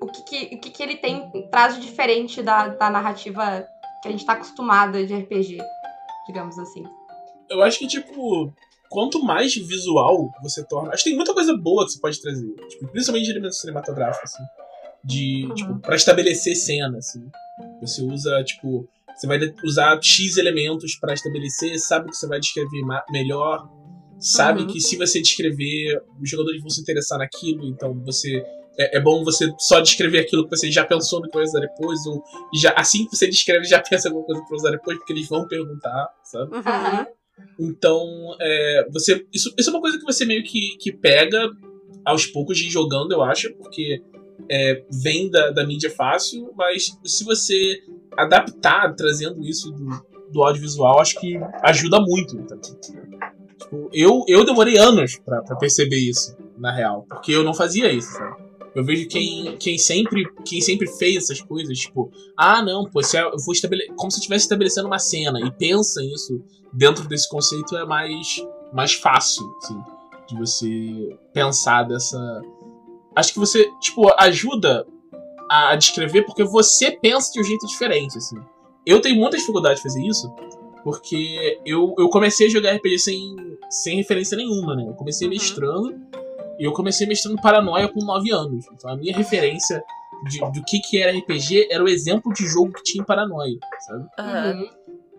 o 0.00 0.06
que, 0.06 0.22
que, 0.22 0.54
o 0.56 0.60
que, 0.60 0.70
que 0.70 0.82
ele 0.82 0.96
tem 0.96 1.30
traz 1.50 1.74
de 1.74 1.80
diferente 1.82 2.42
da, 2.42 2.68
da 2.68 2.90
narrativa 2.90 3.66
que 4.02 4.08
a 4.08 4.10
gente 4.10 4.24
tá 4.24 4.32
acostumada 4.34 5.04
de 5.04 5.14
RPG, 5.14 5.58
digamos 6.26 6.58
assim. 6.58 6.84
Eu 7.48 7.62
acho 7.62 7.78
que, 7.78 7.86
tipo, 7.86 8.52
quanto 8.88 9.22
mais 9.22 9.54
visual 9.54 10.30
você 10.42 10.64
torna. 10.64 10.92
Acho 10.92 11.04
que 11.04 11.10
tem 11.10 11.16
muita 11.16 11.34
coisa 11.34 11.56
boa 11.56 11.84
que 11.84 11.92
você 11.92 12.00
pode 12.00 12.20
trazer. 12.20 12.46
Tipo, 12.68 12.88
principalmente 12.88 13.24
de 13.26 13.30
elementos 13.32 13.60
cinematográficos, 13.60 14.32
assim. 14.32 14.44
De, 15.04 15.46
Uhum. 15.48 15.54
tipo, 15.54 15.78
pra 15.80 15.96
estabelecer 15.96 16.54
cena, 16.54 16.98
assim. 16.98 17.26
Você 17.80 18.02
usa, 18.02 18.42
tipo. 18.44 18.88
Você 19.20 19.26
vai 19.26 19.38
usar 19.62 20.00
X 20.02 20.38
elementos 20.38 20.96
pra 20.98 21.12
estabelecer, 21.12 21.78
sabe 21.78 22.08
que 22.08 22.16
você 22.16 22.26
vai 22.26 22.40
descrever 22.40 22.80
melhor. 23.10 23.68
Sabe 24.18 24.62
Uhum. 24.62 24.66
que 24.66 24.80
se 24.80 24.96
você 24.96 25.20
descrever, 25.20 26.00
os 26.20 26.28
jogadores 26.28 26.60
vão 26.60 26.70
se 26.70 26.80
interessar 26.80 27.18
naquilo, 27.18 27.66
então 27.66 27.92
você. 28.02 28.42
É, 28.78 28.96
é 28.96 29.00
bom 29.00 29.22
você 29.22 29.52
só 29.58 29.80
descrever 29.80 30.20
aquilo 30.20 30.44
que 30.44 30.56
você 30.56 30.70
já 30.70 30.84
pensou 30.86 31.20
no 31.20 31.28
que 31.28 31.34
vai 31.34 31.44
usar 31.44 31.60
depois, 31.60 31.98
ou 32.06 32.22
já, 32.54 32.72
assim 32.72 33.06
que 33.06 33.14
você 33.14 33.28
descreve, 33.28 33.66
já 33.66 33.80
pensa 33.86 34.08
em 34.08 34.10
alguma 34.10 34.24
coisa 34.26 34.42
pra 34.46 34.56
usar 34.56 34.70
depois, 34.70 34.96
porque 34.96 35.12
eles 35.12 35.28
vão 35.28 35.46
perguntar, 35.46 36.08
sabe? 36.24 36.54
Uhum. 36.56 37.06
Então, 37.58 38.36
é, 38.40 38.86
você, 38.90 39.26
isso, 39.34 39.52
isso 39.58 39.68
é 39.68 39.72
uma 39.72 39.80
coisa 39.82 39.98
que 39.98 40.04
você 40.04 40.24
meio 40.24 40.42
que, 40.44 40.76
que 40.78 40.92
pega 40.92 41.50
aos 42.06 42.24
poucos 42.26 42.56
de 42.56 42.66
ir 42.68 42.70
jogando, 42.70 43.12
eu 43.12 43.22
acho, 43.22 43.52
porque 43.54 44.02
é, 44.50 44.82
vem 45.02 45.30
da, 45.30 45.50
da 45.50 45.66
mídia 45.66 45.90
fácil, 45.90 46.52
mas 46.56 46.86
se 47.04 47.24
você 47.24 47.78
adaptar, 48.16 48.94
trazendo 48.94 49.42
isso 49.42 49.70
do, 49.70 50.02
do 50.32 50.42
audiovisual, 50.42 51.00
acho 51.00 51.18
que 51.20 51.38
ajuda 51.62 52.00
muito. 52.00 52.36
Tipo, 53.58 53.90
eu, 53.92 54.24
eu 54.26 54.44
demorei 54.44 54.78
anos 54.78 55.18
pra 55.24 55.56
perceber 55.56 55.98
isso, 55.98 56.36
na 56.58 56.72
real, 56.72 57.06
porque 57.08 57.32
eu 57.32 57.44
não 57.44 57.54
fazia 57.54 57.92
isso, 57.92 58.12
sabe? 58.12 58.50
Eu 58.74 58.84
vejo 58.84 59.08
quem, 59.08 59.56
quem, 59.58 59.76
sempre, 59.76 60.24
quem 60.44 60.60
sempre 60.60 60.86
fez 60.86 61.24
essas 61.24 61.40
coisas, 61.40 61.76
tipo, 61.76 62.10
ah, 62.36 62.62
não, 62.62 62.88
pô, 62.88 63.02
se 63.02 63.18
eu 63.18 63.32
vou 63.44 63.52
estabelecer. 63.52 63.94
Como 63.96 64.10
se 64.10 64.18
eu 64.18 64.20
estivesse 64.20 64.44
estabelecendo 64.44 64.86
uma 64.86 64.98
cena 64.98 65.40
e 65.40 65.50
pensa 65.50 66.00
nisso 66.00 66.40
dentro 66.72 67.06
desse 67.08 67.28
conceito 67.28 67.76
é 67.76 67.84
mais, 67.84 68.26
mais 68.72 68.94
fácil, 68.94 69.44
assim, 69.58 69.78
de 70.28 70.38
você 70.38 71.18
pensar 71.32 71.82
dessa. 71.82 72.40
Acho 73.16 73.32
que 73.32 73.40
você, 73.40 73.68
tipo, 73.80 74.08
ajuda 74.16 74.86
a, 75.50 75.76
descrever 75.76 76.22
porque 76.22 76.44
você 76.44 76.92
pensa 76.92 77.32
de 77.32 77.40
um 77.40 77.44
jeito 77.44 77.66
diferente, 77.66 78.16
assim. 78.16 78.36
Eu 78.86 79.00
tenho 79.00 79.16
muita 79.16 79.36
dificuldade 79.36 79.76
de 79.76 79.82
fazer 79.82 80.02
isso, 80.02 80.32
porque 80.84 81.58
eu, 81.66 81.94
eu 81.98 82.08
comecei 82.08 82.46
a 82.46 82.50
jogar 82.50 82.74
RPG 82.76 82.98
sem, 82.98 83.36
sem 83.68 83.96
referência 83.96 84.36
nenhuma, 84.36 84.74
né? 84.76 84.84
Eu 84.86 84.94
comecei 84.94 85.26
Uhum. 85.26 85.34
mestrando, 85.34 85.94
e 86.58 86.64
eu 86.64 86.72
comecei 86.72 87.06
mestrando 87.06 87.40
Paranoia 87.40 87.88
com 87.88 88.04
9 88.04 88.30
anos. 88.32 88.66
Então 88.72 88.90
a 88.90 88.96
minha 88.96 89.16
referência 89.16 89.82
de, 90.28 90.38
do 90.52 90.62
que, 90.64 90.78
que 90.80 91.00
era 91.00 91.16
RPG 91.16 91.68
era 91.70 91.82
o 91.82 91.88
exemplo 91.88 92.32
de 92.32 92.46
jogo 92.46 92.72
que 92.72 92.82
tinha 92.82 93.02
em 93.02 93.06
Paranoia, 93.06 93.56
sabe? 93.80 94.06
Uhum. 94.20 94.68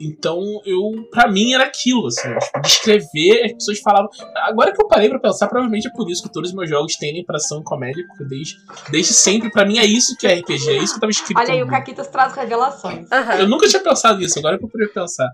Então, 0.04 0.42
eu, 0.66 1.08
pra 1.12 1.32
mim 1.32 1.54
era 1.54 1.64
aquilo, 1.66 2.08
assim, 2.08 2.28
tipo, 2.38 2.62
descrever, 2.62 3.46
as 3.46 3.54
pessoas 3.54 3.80
falavam. 3.80 4.10
Agora 4.38 4.74
que 4.74 4.82
eu 4.82 4.88
parei 4.88 5.10
pra 5.10 5.20
pensar, 5.20 5.48
provavelmente 5.48 5.88
é 5.88 5.92
por 5.92 6.10
isso 6.10 6.24
que 6.24 6.32
todos 6.32 6.50
os 6.50 6.56
meus 6.56 6.70
jogos 6.70 6.96
tendem 6.96 7.24
pra 7.24 7.38
ação 7.38 7.62
e 7.62 7.64
comédia, 7.64 8.04
porque 8.08 8.24
desde, 8.26 8.56
desde 8.90 9.14
sempre, 9.14 9.52
pra 9.52 9.66
mim 9.66 9.78
é 9.78 9.86
isso 9.86 10.18
que 10.18 10.26
é 10.26 10.34
RPG, 10.36 10.70
é 10.70 10.78
isso 10.78 10.96
que 10.96 11.00
tava 11.00 11.12
escrito. 11.12 11.38
Olha 11.38 11.54
aí, 11.54 11.64
o. 11.64 11.68
Caquitas 11.68 12.08
traz 12.08 12.34
revelações. 12.34 13.12
Aham. 13.12 13.36
Eu 13.36 13.48
nunca 13.48 13.68
tinha 13.68 13.82
pensado 13.82 14.20
nisso, 14.20 14.40
agora 14.40 14.58
que 14.58 14.66
eu 14.66 14.70
poderia 14.70 14.94
pensar. 14.94 15.30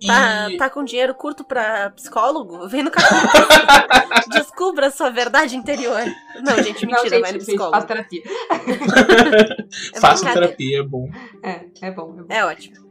E... 0.00 0.06
Tá, 0.06 0.48
tá 0.58 0.70
com 0.70 0.84
dinheiro 0.84 1.14
curto 1.14 1.42
pra 1.42 1.90
psicólogo? 1.90 2.68
Vem 2.68 2.82
no 2.82 2.90
capítulo. 2.90 3.22
Descubra 4.30 4.88
a 4.88 4.90
sua 4.90 5.10
verdade 5.10 5.56
interior. 5.56 6.02
Não, 6.42 6.62
gente, 6.62 6.84
Não, 6.84 6.92
mentira, 6.92 7.08
gente, 7.16 7.22
vai 7.22 7.32
no 7.32 7.38
psicólogo. 7.38 7.72
faz 7.72 7.84
terapia. 7.86 8.22
É 9.94 10.00
Faço 10.00 10.22
brincadeira. 10.22 10.48
terapia, 10.48 10.80
é 10.80 10.82
bom. 10.82 11.08
É, 11.42 11.66
é 11.82 11.90
bom, 11.90 12.14
é 12.18 12.22
bom. 12.22 12.26
É 12.28 12.44
ótimo. 12.44 12.85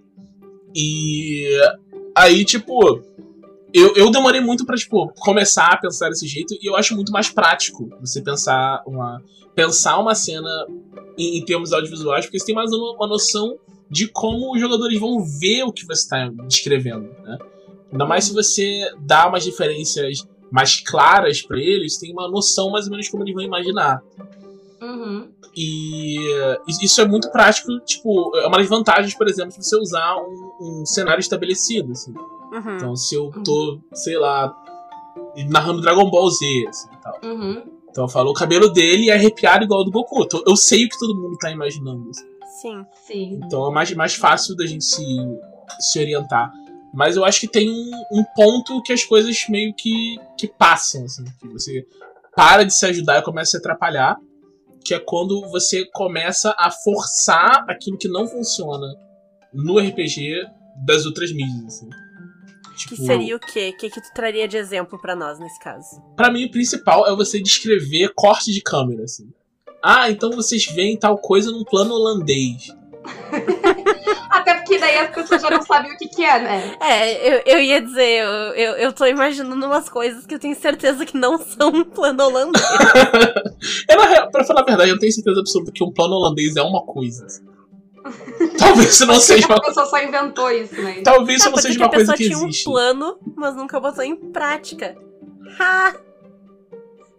E 0.75 1.48
aí, 2.13 2.44
tipo, 2.44 3.01
eu, 3.74 3.96
eu 3.96 4.12
demorei 4.12 4.41
muito 4.41 4.65
pra, 4.65 4.75
tipo, 4.75 5.08
começar 5.20 5.67
a 5.67 5.77
pensar 5.77 6.10
desse 6.10 6.27
jeito 6.27 6.53
e 6.62 6.70
eu 6.70 6.75
acho 6.75 6.94
muito 6.96 7.12
mais 7.12 7.29
prático 7.29 7.89
você 8.01 8.22
pensar 8.22 8.84
uma, 8.86 9.24
pensar 9.55 9.98
uma 10.00 10.13
cena 10.13 10.50
em, 11.17 11.38
em 11.38 11.46
termos 11.46 11.72
audiovisuais, 11.72 12.25
porque 12.25 12.39
você 12.39 12.48
tem 12.48 12.55
mais 12.55 12.72
uma, 12.72 12.94
uma 12.94 13.08
noção 13.08 13.57
de 13.90 14.07
como 14.07 14.53
os 14.53 14.59
jogadores 14.59 15.00
vão 15.00 15.24
ver 15.24 15.64
o 15.64 15.72
que 15.72 15.85
você 15.85 16.01
está 16.01 16.27
descrevendo, 16.48 17.09
né? 17.24 17.38
Ainda 17.92 18.05
mais 18.05 18.25
se 18.25 18.33
você 18.33 18.92
dá 19.00 19.27
umas 19.27 19.46
referências 19.46 20.27
mais 20.51 20.81
claras 20.81 21.42
pra 21.42 21.57
eles, 21.57 21.98
tem 21.98 22.11
uma 22.11 22.27
noção 22.27 22.70
mais 22.70 22.85
ou 22.85 22.92
menos 22.92 23.07
como 23.07 23.24
eles 23.24 23.33
vão 23.33 23.44
imaginar. 23.44 24.01
Uhum. 24.85 25.31
E 25.55 26.17
isso 26.81 27.01
é 27.01 27.07
muito 27.07 27.31
prático, 27.31 27.79
tipo, 27.85 28.35
é 28.37 28.48
uma 28.48 28.57
das 28.57 28.67
vantagens, 28.69 29.15
por 29.15 29.27
exemplo, 29.27 29.57
de 29.57 29.65
você 29.65 29.75
usar 29.77 30.15
um, 30.17 30.81
um 30.81 30.85
cenário 30.85 31.19
estabelecido, 31.19 31.91
assim. 31.91 32.13
Uhum. 32.13 32.75
Então, 32.75 32.95
se 32.95 33.15
eu 33.15 33.31
tô, 33.43 33.79
sei 33.93 34.17
lá, 34.17 34.55
narrando 35.50 35.81
Dragon 35.81 36.09
Ball 36.09 36.29
Z, 36.29 36.67
assim, 36.67 36.89
e 36.93 37.01
tal. 37.01 37.19
Uhum. 37.24 37.63
Então 37.89 38.03
eu 38.03 38.09
falo, 38.09 38.31
o 38.31 38.33
cabelo 38.33 38.69
dele 38.71 39.09
é 39.09 39.13
arrepiado 39.13 39.63
igual 39.63 39.79
ao 39.79 39.85
do 39.85 39.91
Goku. 39.91 40.24
Então, 40.24 40.43
eu 40.45 40.55
sei 40.55 40.85
o 40.85 40.89
que 40.89 41.00
todo 41.00 41.15
mundo 41.15 41.37
tá 41.37 41.50
imaginando. 41.50 42.09
assim. 42.09 42.25
Sim. 42.61 42.85
Sim. 43.07 43.39
Então 43.43 43.69
é 43.69 43.74
mais, 43.74 43.91
mais 43.93 44.15
fácil 44.15 44.55
da 44.55 44.65
gente 44.65 44.83
se, 44.83 45.05
se 45.79 46.00
orientar. 46.00 46.51
Mas 46.93 47.15
eu 47.15 47.24
acho 47.25 47.39
que 47.39 47.48
tem 47.48 47.69
um, 47.69 47.91
um 48.11 48.24
ponto 48.35 48.81
que 48.81 48.91
as 48.93 49.03
coisas 49.03 49.45
meio 49.50 49.74
que, 49.74 50.17
que 50.37 50.48
passam, 50.48 51.05
assim. 51.05 51.24
Que 51.39 51.48
você 51.48 51.85
para 52.35 52.63
de 52.63 52.74
se 52.74 52.85
ajudar 52.85 53.19
e 53.19 53.24
começa 53.24 53.50
a 53.50 53.51
se 53.51 53.57
atrapalhar. 53.57 54.17
Que 54.85 54.93
é 54.93 55.00
quando 55.00 55.41
você 55.50 55.85
começa 55.93 56.55
a 56.57 56.69
forçar 56.69 57.65
aquilo 57.67 57.98
que 57.98 58.07
não 58.07 58.27
funciona 58.27 58.87
no 59.53 59.79
RPG 59.79 60.45
das 60.85 61.05
outras 61.05 61.31
mídias, 61.31 61.65
assim. 61.65 61.89
Que 61.89 62.89
Tipo, 62.89 62.95
seria 62.98 63.35
o 63.35 63.39
quê? 63.39 63.71
O 63.74 63.77
que, 63.77 63.89
que 63.89 64.01
tu 64.01 64.13
traria 64.13 64.48
de 64.48 64.57
exemplo 64.57 65.00
pra 65.00 65.15
nós 65.15 65.39
nesse 65.39 65.59
caso? 65.59 66.01
Pra 66.15 66.29
mim, 66.29 66.45
o 66.45 66.51
principal 66.51 67.07
é 67.07 67.15
você 67.15 67.41
descrever 67.41 68.11
corte 68.13 68.51
de 68.51 68.61
câmera, 68.61 69.03
assim. 69.03 69.31
Ah, 69.81 70.09
então 70.11 70.31
vocês 70.31 70.65
veem 70.65 70.98
tal 70.98 71.17
coisa 71.17 71.51
num 71.51 71.63
plano 71.63 71.93
holandês. 71.93 72.67
Porque 74.79 74.94
daí 74.94 74.98
as 74.98 75.16
pessoas 75.16 75.42
já 75.42 75.50
não 75.50 75.61
sabem 75.61 75.92
o 75.94 75.98
que, 75.98 76.07
que 76.07 76.24
é, 76.24 76.40
né? 76.40 76.75
É, 76.81 77.35
eu, 77.35 77.42
eu 77.46 77.61
ia 77.61 77.81
dizer, 77.81 78.24
eu, 78.24 78.29
eu, 78.53 78.72
eu 78.77 78.94
tô 78.94 79.05
imaginando 79.05 79.66
umas 79.66 79.88
coisas 79.90 80.25
que 80.25 80.35
eu 80.35 80.40
tenho 80.40 80.55
certeza 80.55 81.05
que 81.05 81.18
não 81.18 81.38
são 81.38 81.70
um 81.70 81.83
plano 81.83 82.24
holandês. 82.24 82.64
Na 83.90 84.05
real, 84.05 84.29
pra 84.31 84.44
falar 84.44 84.61
a 84.61 84.66
verdade, 84.66 84.92
eu 84.92 85.00
tenho 85.00 85.11
certeza 85.11 85.40
absoluta 85.40 85.72
que 85.74 85.83
um 85.83 85.92
plano 85.92 86.16
holandês 86.16 86.55
é 86.55 86.61
uma 86.61 86.83
coisa. 86.85 87.25
Talvez 88.59 88.90
isso 88.92 89.05
não 89.07 89.20
seja 89.20 89.46
A 89.48 89.55
uma, 89.55 89.61
pessoa 89.61 89.85
só 89.88 89.98
inventou 90.03 90.51
isso, 90.51 90.79
né? 90.81 91.01
talvez 91.03 91.40
isso 91.40 91.48
Ah, 91.48 91.51
não 91.51 91.55
pode 91.55 91.61
ser 91.64 91.68
seja 91.70 91.77
que 91.79 91.83
a 91.83 91.88
uma 91.88 91.92
coisa 91.94 92.11
pessoa 92.14 92.18
que 92.18 92.24
tinha 92.35 92.38
um 92.38 92.48
existe. 92.50 92.64
plano, 92.66 93.18
mas 93.35 93.55
nunca 93.55 93.79
botou 93.79 94.03
em 94.03 94.16
prática. 94.16 94.96
Ha! 95.59 95.96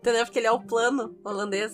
Entendeu? 0.00 0.24
Porque 0.24 0.38
ele 0.38 0.46
é 0.46 0.52
o 0.52 0.60
plano 0.60 1.16
holandês. 1.24 1.72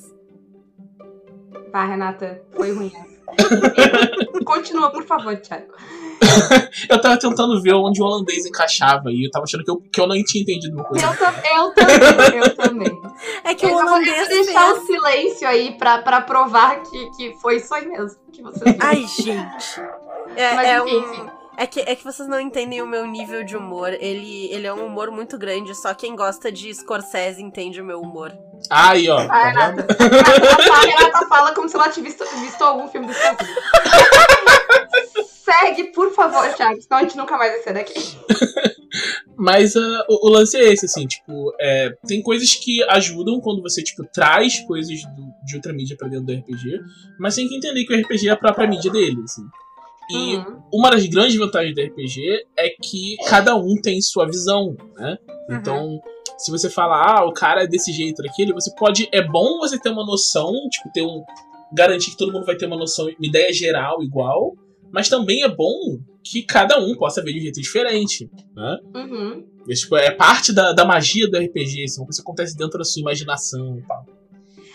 Tá, 1.71 1.85
Renata, 1.85 2.43
foi 2.55 2.73
ruim 2.73 2.91
essa. 2.95 3.12
Continua, 4.45 4.91
por 4.91 5.05
favor, 5.05 5.37
Thiago. 5.37 5.73
Eu 6.89 7.01
tava 7.01 7.17
tentando 7.19 7.61
ver 7.61 7.75
onde 7.75 8.01
o 8.01 8.05
holandês 8.05 8.47
encaixava 8.47 9.11
e 9.11 9.27
eu 9.27 9.31
tava 9.31 9.45
achando 9.45 9.65
que 9.65 9.71
eu, 9.71 9.77
que 9.93 10.01
eu 10.01 10.07
não 10.07 10.15
tinha 10.25 10.43
entendido 10.43 10.75
uma 10.77 10.85
coisa. 10.85 11.05
Eu, 11.07 11.17
tam- 11.17 11.35
eu 11.45 11.75
também, 11.75 12.39
eu 12.39 12.55
também. 12.57 13.01
É 13.45 13.55
que 13.55 13.67
Eu 13.67 13.71
o 13.71 13.73
vou 13.73 13.83
holandês 13.83 14.29
deixar 14.29 14.71
fez... 14.73 14.83
o 14.83 14.87
silêncio 14.87 15.49
aí 15.49 15.77
pra, 15.77 15.99
pra 15.99 16.21
provar 16.21 16.83
que, 16.83 17.11
que 17.17 17.35
foi 17.41 17.57
isso 17.57 17.75
aí 17.75 17.87
mesmo 17.87 18.19
que 18.33 18.41
vocês 18.43 18.63
viram. 18.73 18.87
Ai, 18.89 19.05
gente. 19.07 19.81
É, 20.37 20.55
Mas 20.55 20.69
é 20.69 20.79
enfim, 20.81 20.97
um... 20.97 21.01
enfim. 21.13 21.27
É 21.57 21.67
que, 21.67 21.81
é 21.81 21.95
que 21.95 22.03
vocês 22.03 22.29
não 22.29 22.41
entendem 22.41 22.81
o 22.83 22.87
meu 22.87 23.07
nível 23.07 23.45
de 23.45 23.57
humor. 23.57 23.93
Ele, 23.93 24.47
ele 24.53 24.67
é 24.67 24.73
um 24.73 24.87
humor 24.87 25.11
muito 25.11 25.37
grande. 25.39 25.75
Só 25.75 25.93
quem 25.95 26.17
gosta 26.17 26.51
de 26.51 26.73
Scorsese 26.75 27.43
entende 27.43 27.81
o 27.81 27.85
meu 27.85 28.01
humor. 28.01 28.33
Aí, 28.71 29.09
ó. 29.09 29.27
Tá 29.27 29.45
Renata. 29.51 29.87
vendo? 29.99 30.13
A, 30.73 30.77
a 30.77 30.81
Renata 30.81 31.27
fala 31.29 31.53
como 31.55 31.69
se 31.69 31.77
ela 31.77 31.89
tivesse 31.91 32.19
visto, 32.21 32.37
visto 32.41 32.63
algum 32.63 32.89
filme 32.89 33.07
do 33.07 33.13
Scorsese. 33.13 33.53
Segue, 35.45 35.85
por 35.93 36.13
favor, 36.15 36.49
Thiago, 36.55 36.81
senão 36.81 36.99
a 36.99 37.03
gente 37.03 37.17
nunca 37.17 37.37
mais 37.37 37.53
vai 37.53 37.63
sair 37.63 37.75
daqui. 37.75 37.95
Mas 39.37 39.77
ah, 39.77 40.05
o, 40.09 40.29
o 40.29 40.31
lance 40.31 40.57
é 40.57 40.73
esse, 40.73 40.87
assim, 40.87 41.07
tipo, 41.07 41.53
é, 41.61 41.91
tem 42.07 42.23
coisas 42.23 42.55
que 42.55 42.83
ajudam 42.85 43.41
quando 43.41 43.61
você, 43.61 43.83
tipo, 43.83 44.05
traz 44.13 44.61
coisas 44.61 45.03
do- 45.03 45.33
de 45.45 45.57
outra 45.57 45.73
mídia 45.73 45.97
pra 45.99 46.09
dentro 46.09 46.27
do 46.27 46.33
RPG, 46.33 46.81
mas 47.19 47.35
tem 47.35 47.49
que 47.49 47.57
entender 47.57 47.85
que 47.85 47.93
o 47.95 48.01
RPG 48.01 48.29
é 48.29 48.33
a 48.33 48.37
própria 48.37 48.69
mídia 48.69 48.91
dele, 48.93 49.21
assim. 49.25 49.43
E 50.11 50.37
Uhum. 50.37 50.63
uma 50.73 50.91
das 50.91 51.07
grandes 51.07 51.37
vantagens 51.37 51.75
do 51.75 51.81
RPG 51.81 52.45
é 52.57 52.71
que 52.71 53.17
cada 53.27 53.57
um 53.57 53.77
tem 53.81 54.01
sua 54.01 54.27
visão, 54.27 54.77
né? 54.97 55.19
Então, 55.51 56.01
se 56.39 56.51
você 56.51 56.69
fala, 56.69 57.21
ah, 57.21 57.25
o 57.25 57.33
cara 57.33 57.65
é 57.65 57.67
desse 57.67 57.93
jeito, 57.93 58.23
daquele, 58.23 58.53
você 58.53 58.75
pode. 58.75 59.09
É 59.13 59.23
bom 59.23 59.59
você 59.59 59.79
ter 59.79 59.91
uma 59.91 60.05
noção, 60.05 60.53
tipo, 60.71 60.91
ter 60.93 61.03
um. 61.03 61.23
Garantir 61.73 62.11
que 62.11 62.17
todo 62.17 62.33
mundo 62.33 62.45
vai 62.45 62.57
ter 62.57 62.67
uma 62.67 62.77
noção, 62.77 63.07
uma 63.07 63.27
ideia 63.27 63.53
geral 63.53 64.03
igual, 64.03 64.55
mas 64.91 65.09
também 65.09 65.43
é 65.43 65.49
bom 65.49 65.99
que 66.23 66.43
cada 66.43 66.79
um 66.79 66.95
possa 66.97 67.23
ver 67.23 67.33
de 67.33 67.39
um 67.39 67.43
jeito 67.43 67.61
diferente, 67.61 68.31
né? 68.55 68.79
Uhum. 68.95 69.45
E, 69.67 69.75
tipo, 69.75 69.97
é 69.97 70.11
parte 70.11 70.53
da, 70.53 70.73
da 70.73 70.85
magia 70.85 71.29
do 71.29 71.39
RPG, 71.39 71.87
uma 71.97 72.07
coisa 72.07 72.19
que 72.19 72.23
acontece 72.23 72.57
dentro 72.57 72.79
da 72.79 72.85
sua 72.85 73.01
imaginação 73.01 73.79
e 73.79 73.83
tal. 73.83 74.05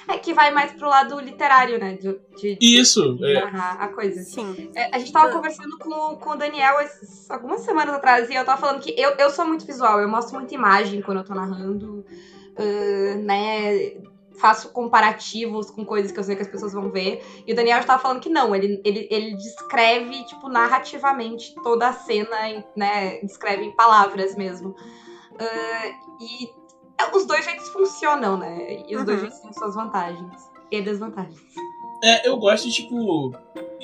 É 0.08 0.18
que 0.18 0.34
vai 0.34 0.52
mais 0.52 0.72
pro 0.72 0.88
lado 0.88 1.20
literário, 1.20 1.78
né? 1.80 1.96
De, 1.96 2.18
de, 2.38 2.58
Isso, 2.62 3.16
de 3.18 3.26
é. 3.26 3.42
narrar 3.42 3.74
a 3.82 3.88
coisa. 3.90 4.22
Sim. 4.24 4.72
É, 4.76 4.96
a 4.96 5.00
gente 5.00 5.12
tava 5.12 5.32
conversando 5.34 5.78
com, 5.78 6.16
com 6.16 6.30
o 6.32 6.36
Daniel 6.38 6.80
esses- 6.82 7.30
algumas 7.30 7.62
semanas 7.62 7.94
atrás 7.96 8.30
e 8.30 8.34
eu 8.36 8.46
tava 8.46 8.60
falando 8.60 8.82
que 8.82 8.94
eu, 8.98 9.12
eu 9.18 9.30
sou 9.30 9.46
muito 9.46 9.66
visual, 9.66 10.00
eu 10.00 10.08
mostro 10.08 10.38
muita 10.38 10.56
imagem 10.56 11.02
quando 11.02 11.18
eu 11.20 11.24
tô 11.26 11.34
narrando, 11.34 12.06
ah, 12.58 13.16
né? 13.18 13.94
Faço 14.40 14.70
comparativos 14.72 15.72
com 15.72 15.84
coisas 15.84 16.12
que 16.12 16.20
eu 16.20 16.24
sei 16.24 16.36
que 16.36 16.44
as 16.44 16.48
pessoas 16.48 16.72
vão 16.72 16.92
ver. 16.92 17.26
E 17.46 17.52
o 17.52 17.56
Daniel 17.56 17.80
já 17.80 17.88
tava 17.88 18.02
falando 18.02 18.20
que 18.22 18.30
não, 18.30 18.56
ele, 18.56 18.80
ele, 18.86 19.08
ele 19.10 19.36
descreve, 19.36 20.24
tipo, 20.26 20.48
narrativamente 20.48 21.56
toda 21.64 21.88
a 21.88 21.94
cena, 21.94 22.64
né? 22.76 23.20
Descreve 23.24 23.64
em 23.64 23.76
palavras 23.76 24.36
mesmo. 24.36 24.76
Ah, 25.40 25.88
e 26.22 26.50
os 27.14 27.26
dois 27.26 27.44
jeitos 27.46 27.68
funcionam, 27.70 28.38
né? 28.38 28.84
E 28.88 28.96
os 28.96 29.04
dois 29.06 29.18
Uhum. 29.20 29.26
jeitos 29.26 29.40
têm 29.40 29.54
suas 29.54 29.76
vantagens 29.76 30.50
e 30.72 30.82
desvantagens. 30.82 31.40
É, 32.04 32.28
eu 32.28 32.38
gosto 32.38 32.68
de, 32.68 32.74
tipo. 32.74 33.34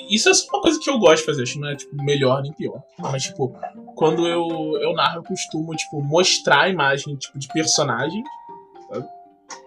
Isso 0.08 0.28
é 0.28 0.34
só 0.34 0.46
uma 0.52 0.62
coisa 0.62 0.78
que 0.78 0.88
eu 0.90 0.98
gosto 0.98 1.20
de 1.20 1.26
fazer, 1.26 1.42
acho 1.44 1.54
que 1.54 1.58
não 1.60 1.68
é, 1.68 1.76
tipo, 1.76 1.96
melhor 2.04 2.42
nem 2.42 2.52
pior. 2.52 2.82
Mas, 2.98 3.22
tipo, 3.24 3.52
quando 3.96 4.26
eu, 4.26 4.46
eu 4.82 4.92
narro, 4.92 5.18
eu 5.18 5.22
costumo, 5.22 5.74
tipo, 5.74 6.00
mostrar 6.02 6.62
a 6.62 6.68
imagem, 6.68 7.16
tipo, 7.16 7.38
de 7.38 7.48
personagem 7.48 8.22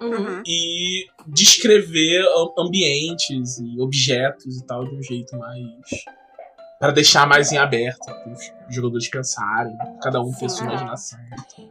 Uhum. 0.02 0.10
Uhum. 0.12 0.44
e 0.46 1.06
descrever 1.28 2.22
am- 2.36 2.54
ambientes 2.66 3.58
e 3.60 3.80
objetos 3.82 4.58
e 4.58 4.66
tal 4.66 4.86
de 4.86 4.96
um 4.96 5.02
jeito 5.02 5.36
mais. 5.38 5.64
Pra 6.80 6.92
deixar 6.92 7.26
mais 7.28 7.52
em 7.52 7.58
aberto, 7.58 8.06
para 8.06 8.32
os 8.32 8.76
jogadores 8.76 9.10
pensarem, 9.10 9.76
cada 10.02 10.22
um 10.22 10.32
ter 10.32 10.48
Sim. 10.48 10.58
sua 10.58 10.66
imaginação. 10.68 11.20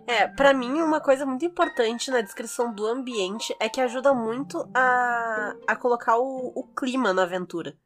É, 0.07 0.27
pra 0.27 0.53
mim, 0.53 0.81
uma 0.81 1.01
coisa 1.01 1.25
muito 1.25 1.45
importante 1.45 2.11
na 2.11 2.21
descrição 2.21 2.73
do 2.73 2.85
ambiente 2.87 3.55
é 3.61 3.69
que 3.69 3.81
ajuda 3.81 4.12
muito 4.12 4.69
a, 4.75 5.55
a 5.66 5.77
colocar 5.77 6.19
o, 6.19 6.51
o 6.55 6.64
clima 6.77 7.12
na 7.12 7.23
aventura. 7.23 7.77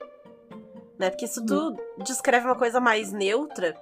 Né? 0.98 1.11
Porque 1.11 1.26
se 1.26 1.44
tu 1.44 1.76
descreve 2.04 2.46
uma 2.46 2.56
coisa 2.56 2.80
mais 2.80 3.12
neutra, 3.12 3.74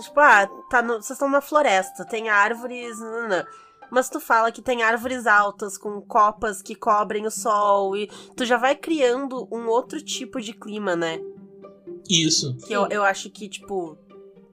tipo, 0.00 0.20
ah, 0.20 0.46
tá 0.70 0.82
no- 0.82 0.94
vocês 0.94 1.10
estão 1.12 1.28
numa 1.28 1.40
floresta, 1.40 2.04
tem 2.04 2.28
árvores. 2.28 2.98
nananã. 3.00 3.46
Mas 3.90 4.08
tu 4.08 4.18
fala 4.18 4.50
que 4.50 4.62
tem 4.62 4.82
árvores 4.82 5.26
altas 5.26 5.76
com 5.76 6.00
copas 6.00 6.62
que 6.62 6.74
cobrem 6.74 7.26
o 7.26 7.30
sol 7.30 7.94
e 7.94 8.06
tu 8.34 8.44
já 8.46 8.56
vai 8.56 8.74
criando 8.74 9.46
um 9.52 9.68
outro 9.68 10.02
tipo 10.02 10.40
de 10.40 10.54
clima, 10.54 10.96
né? 10.96 11.18
Isso. 12.10 12.56
Que 12.66 12.72
eu, 12.72 12.86
eu 12.88 13.02
acho 13.04 13.30
que, 13.30 13.48
tipo, 13.48 13.96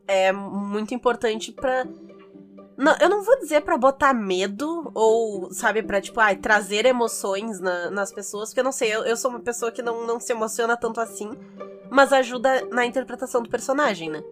é 0.08 0.32
muito 0.32 0.94
importante 0.94 1.52
pra. 1.52 1.86
Não, 2.78 2.96
eu 3.02 3.10
não 3.10 3.22
vou 3.24 3.38
dizer 3.40 3.62
pra 3.62 3.78
botar 3.78 4.14
medo 4.14 4.90
ou, 4.96 5.52
sabe, 5.54 5.84
pra, 5.84 6.00
tipo, 6.00 6.20
ai, 6.20 6.38
trazer 6.38 6.86
emoções 6.86 7.60
na- 7.60 7.90
nas 7.92 8.12
pessoas, 8.14 8.50
porque 8.50 8.62
eu 8.62 8.64
não 8.64 8.72
sei, 8.72 8.96
eu, 8.96 9.04
eu 9.04 9.18
sou 9.18 9.30
uma 9.32 9.42
pessoa 9.42 9.70
que 9.70 9.82
não, 9.82 10.08
não 10.08 10.18
se 10.18 10.32
emociona 10.32 10.78
tanto 10.78 11.02
assim, 11.02 11.30
mas 11.92 12.14
ajuda 12.14 12.66
na 12.72 12.86
interpretação 12.86 13.42
do 13.44 13.50
personagem, 13.50 14.10
né? 14.10 14.24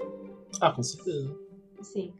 Ah, 0.61 0.71
com 0.71 0.81
certeza. 0.81 1.35
Sim. 1.81 2.13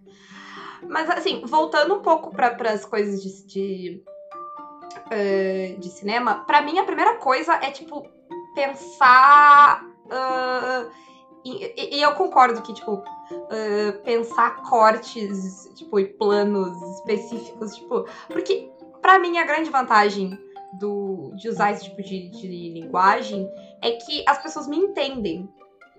Mas, 0.89 1.09
assim, 1.09 1.41
voltando 1.45 1.95
um 1.95 2.01
pouco 2.01 2.29
para 2.31 2.55
as 2.73 2.83
coisas 2.83 3.23
de, 3.23 3.45
de, 3.47 4.03
eh, 5.09 5.77
de 5.79 5.89
cinema, 5.89 6.43
pra 6.45 6.61
mim 6.61 6.77
a 6.77 6.83
primeira 6.83 7.15
coisa 7.19 7.53
é, 7.53 7.71
tipo, 7.71 8.05
pensar. 8.53 9.81
Ah, 10.09 10.85
e, 11.43 11.97
e- 11.97 12.01
eu 12.01 12.13
concordo 12.13 12.61
que, 12.61 12.73
tipo, 12.73 13.03
ah, 13.31 13.99
pensar 14.03 14.61
cortes, 14.63 15.69
tipo, 15.75 15.99
e 15.99 16.05
planos 16.05 16.81
específicos, 16.97 17.75
tipo. 17.75 18.05
Porque, 18.27 18.69
pra 19.01 19.19
mim, 19.19 19.37
a 19.37 19.45
grande 19.45 19.69
vantagem 19.69 20.37
do, 20.73 21.31
de 21.35 21.49
usar 21.49 21.71
esse 21.71 21.85
tipo 21.85 22.01
de, 22.03 22.29
de 22.29 22.47
linguagem 22.73 23.49
é 23.81 23.91
que 23.91 24.23
as 24.27 24.41
pessoas 24.41 24.67
me 24.67 24.77
entendem, 24.77 25.49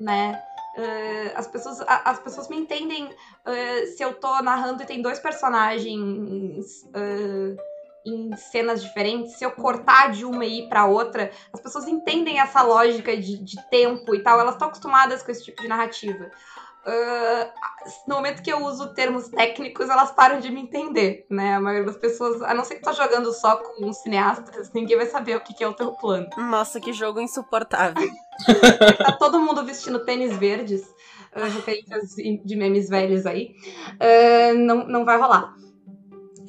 né? 0.00 0.40
Ah, 0.76 1.38
as, 1.38 1.48
pessoas, 1.48 1.80
as 1.80 2.18
pessoas 2.20 2.48
me 2.48 2.56
entendem 2.56 3.06
uh, 3.06 3.86
se 3.96 4.02
eu 4.02 4.12
tô 4.14 4.40
narrando 4.42 4.82
e 4.82 4.86
tem 4.86 5.02
dois 5.02 5.18
personagens 5.18 6.84
uh, 6.88 7.56
em 8.04 8.34
cenas 8.36 8.82
diferentes, 8.82 9.36
se 9.36 9.44
eu 9.44 9.50
cortar 9.50 10.10
de 10.10 10.24
uma 10.24 10.44
e 10.44 10.60
ir 10.60 10.68
pra 10.68 10.86
outra, 10.86 11.30
as 11.52 11.60
pessoas 11.60 11.86
entendem 11.86 12.40
essa 12.40 12.62
lógica 12.62 13.16
de, 13.16 13.38
de 13.38 13.56
tempo 13.68 14.14
e 14.14 14.22
tal, 14.22 14.40
elas 14.40 14.54
estão 14.54 14.68
acostumadas 14.68 15.22
com 15.22 15.30
esse 15.30 15.44
tipo 15.44 15.60
de 15.62 15.68
narrativa. 15.68 16.30
Uh, 16.86 17.50
no 18.06 18.16
momento 18.16 18.42
que 18.42 18.50
eu 18.50 18.64
uso 18.64 18.94
termos 18.94 19.28
técnicos, 19.28 19.90
elas 19.90 20.10
param 20.12 20.40
de 20.40 20.50
me 20.50 20.62
entender, 20.62 21.26
né? 21.28 21.56
A 21.56 21.60
maioria 21.60 21.84
das 21.84 21.98
pessoas, 21.98 22.40
a 22.40 22.54
não 22.54 22.64
ser 22.64 22.76
que 22.76 22.82
tá 22.82 22.92
jogando 22.92 23.30
só 23.32 23.56
com 23.56 23.92
cineastas, 23.92 24.72
ninguém 24.72 24.96
vai 24.96 25.06
saber 25.06 25.36
o 25.36 25.40
que, 25.40 25.52
que 25.52 25.62
é 25.62 25.68
o 25.68 25.74
teu 25.74 25.92
plano. 25.92 26.28
Nossa, 26.38 26.80
que 26.80 26.94
jogo 26.94 27.20
insuportável. 27.20 28.08
tá 29.04 29.12
todo 29.18 29.40
mundo 29.40 29.66
vestindo 29.66 30.04
tênis 30.04 30.34
verdes, 30.38 30.82
uh, 31.36 31.44
referências 31.52 32.14
de 32.16 32.56
memes 32.56 32.88
velhos 32.88 33.26
aí, 33.26 33.54
uh, 34.00 34.54
não, 34.56 34.86
não 34.86 35.04
vai 35.04 35.18
rolar. 35.18 35.52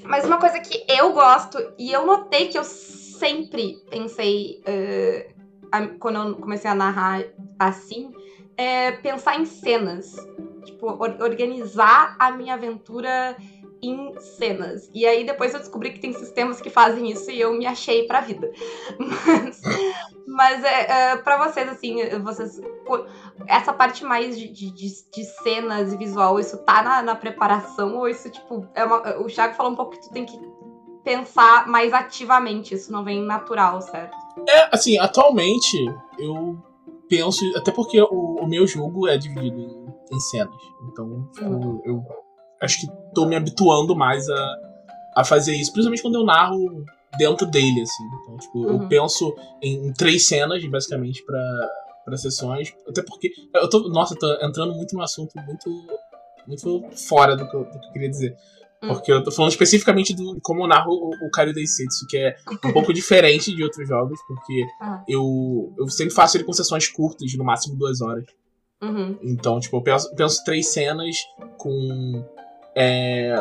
Mas 0.09 0.25
uma 0.25 0.39
coisa 0.39 0.59
que 0.59 0.83
eu 0.89 1.13
gosto, 1.13 1.59
e 1.77 1.91
eu 1.91 2.03
notei 2.03 2.47
que 2.47 2.57
eu 2.57 2.63
sempre 2.63 3.79
pensei 3.91 4.59
uh, 4.67 5.97
quando 5.99 6.15
eu 6.15 6.35
comecei 6.37 6.67
a 6.69 6.73
narrar 6.73 7.23
assim, 7.59 8.11
é 8.57 8.91
pensar 8.91 9.39
em 9.39 9.45
cenas. 9.45 10.15
Tipo, 10.65 10.87
or- 10.87 11.21
organizar 11.21 12.15
a 12.17 12.31
minha 12.31 12.55
aventura 12.55 13.37
em 13.81 14.13
cenas. 14.19 14.89
E 14.93 15.05
aí 15.05 15.25
depois 15.25 15.53
eu 15.53 15.59
descobri 15.59 15.91
que 15.91 15.99
tem 15.99 16.13
sistemas 16.13 16.59
que 16.59 16.69
fazem 16.69 17.09
isso 17.09 17.31
e 17.31 17.39
eu 17.39 17.53
me 17.53 17.65
achei 17.65 18.05
pra 18.05 18.21
vida. 18.21 18.51
Mas, 18.99 19.61
mas 20.27 20.63
é, 20.63 20.91
é, 21.11 21.17
para 21.17 21.47
vocês, 21.47 21.67
assim, 21.69 21.97
vocês. 22.19 22.61
Essa 23.47 23.73
parte 23.73 24.03
mais 24.03 24.37
de, 24.37 24.47
de, 24.47 24.71
de- 24.71 25.25
cenas 25.43 25.91
e 25.91 25.97
visual, 25.97 26.39
isso 26.39 26.57
tá 26.59 26.83
na, 26.83 27.01
na 27.01 27.15
preparação? 27.15 27.97
Ou 27.97 28.07
isso, 28.07 28.29
tipo, 28.29 28.67
é 28.75 28.85
uma, 28.85 29.17
o 29.19 29.25
Thiago 29.25 29.55
falou 29.55 29.71
um 29.71 29.75
pouco 29.75 29.91
que 29.91 30.01
tu 30.01 30.11
tem 30.11 30.25
que 30.25 30.39
pensar 31.03 31.67
mais 31.67 31.93
ativamente, 31.93 32.75
isso 32.75 32.91
não 32.91 33.03
vem 33.03 33.23
natural, 33.23 33.81
certo? 33.81 34.15
É, 34.47 34.69
assim, 34.71 34.97
atualmente 34.99 35.77
eu 36.19 36.57
penso. 37.09 37.43
Até 37.57 37.71
porque 37.71 37.99
o, 38.01 38.35
o 38.41 38.47
meu 38.47 38.67
jogo 38.67 39.07
é 39.07 39.17
dividido 39.17 39.59
em, 39.59 40.15
em 40.15 40.19
cenas. 40.19 40.61
Então, 40.91 41.27
tipo, 41.33 41.81
eu 41.85 42.03
acho 42.61 42.81
que 42.81 42.87
tô 43.13 43.25
me 43.25 43.35
habituando 43.35 43.95
mais 43.95 44.27
a, 44.29 44.57
a 45.17 45.23
fazer 45.23 45.55
isso. 45.55 45.71
Principalmente 45.71 46.01
quando 46.01 46.15
eu 46.15 46.25
narro 46.25 46.83
dentro 47.17 47.45
dele, 47.47 47.81
assim. 47.81 48.03
Então, 48.23 48.37
tipo, 48.37 48.63
eu 48.65 48.73
Uhum. 48.75 48.87
penso 48.87 49.35
em 49.61 49.91
três 49.93 50.27
cenas, 50.27 50.63
basicamente, 50.69 51.23
pra, 51.25 51.69
pra 52.05 52.17
sessões. 52.17 52.73
Até 52.87 53.01
porque. 53.01 53.31
Eu 53.53 53.69
tô. 53.69 53.87
Nossa, 53.89 54.13
eu 54.13 54.19
tô 54.19 54.31
entrando 54.45 54.73
muito 54.75 54.95
num 54.95 55.01
assunto 55.01 55.33
muito. 55.45 55.69
Muito 56.47 56.81
fora 57.07 57.35
do 57.35 57.47
que 57.47 57.55
eu, 57.55 57.63
do 57.63 57.79
que 57.79 57.87
eu 57.87 57.91
queria 57.91 58.09
dizer. 58.09 58.35
Hum. 58.81 58.87
Porque 58.87 59.11
eu 59.11 59.21
tô 59.23 59.29
falando 59.31 59.51
especificamente 59.51 60.15
do 60.15 60.39
como 60.41 60.63
eu 60.63 60.67
narro 60.67 60.91
o, 60.93 61.27
o 61.27 61.29
Cario 61.29 61.53
Densetsu, 61.53 62.07
que 62.07 62.17
é 62.17 62.35
um 62.65 62.71
pouco 62.73 62.91
diferente 62.93 63.53
de 63.55 63.63
outros 63.63 63.87
jogos, 63.87 64.19
porque 64.27 64.65
Ah. 64.81 65.03
eu, 65.07 65.71
eu 65.77 65.87
sempre 65.89 66.13
faço 66.13 66.37
ele 66.37 66.45
com 66.45 66.53
sessões 66.53 66.87
curtas, 66.87 67.31
no 67.35 67.43
máximo 67.43 67.75
duas 67.75 68.01
horas. 68.01 68.23
Uhum. 68.81 69.19
Então, 69.21 69.59
tipo, 69.59 69.75
eu 69.77 69.81
penso, 69.83 70.15
penso 70.15 70.43
três 70.43 70.69
cenas 70.71 71.15
com. 71.57 72.25
É, 72.75 73.35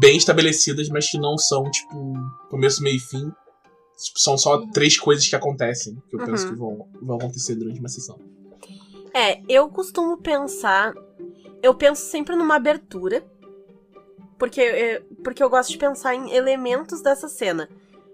bem 0.00 0.16
estabelecidas, 0.16 0.88
mas 0.88 1.10
que 1.10 1.18
não 1.18 1.36
são, 1.38 1.70
tipo, 1.70 2.14
começo, 2.50 2.82
meio 2.82 2.96
e 2.96 3.00
fim. 3.00 3.30
Tipo, 3.98 4.18
são 4.20 4.36
só 4.36 4.64
três 4.72 4.98
coisas 4.98 5.26
que 5.26 5.34
acontecem, 5.36 5.96
que 6.08 6.16
eu 6.16 6.24
penso 6.24 6.46
Uhum. 6.46 6.52
que 6.52 6.58
vão, 6.58 6.88
vão 7.02 7.16
acontecer 7.16 7.54
durante 7.54 7.80
uma 7.80 7.88
sessão. 7.88 8.18
É, 9.14 9.40
eu 9.48 9.68
costumo 9.70 10.18
pensar. 10.18 10.92
Eu 11.62 11.74
penso 11.74 12.02
sempre 12.02 12.36
numa 12.36 12.56
abertura. 12.56 13.24
Porque, 14.38 14.60
é, 14.60 15.02
porque 15.24 15.42
eu 15.42 15.48
gosto 15.48 15.70
de 15.70 15.78
pensar 15.78 16.14
em 16.14 16.30
elementos 16.34 17.00
dessa 17.00 17.26
cena. 17.26 17.70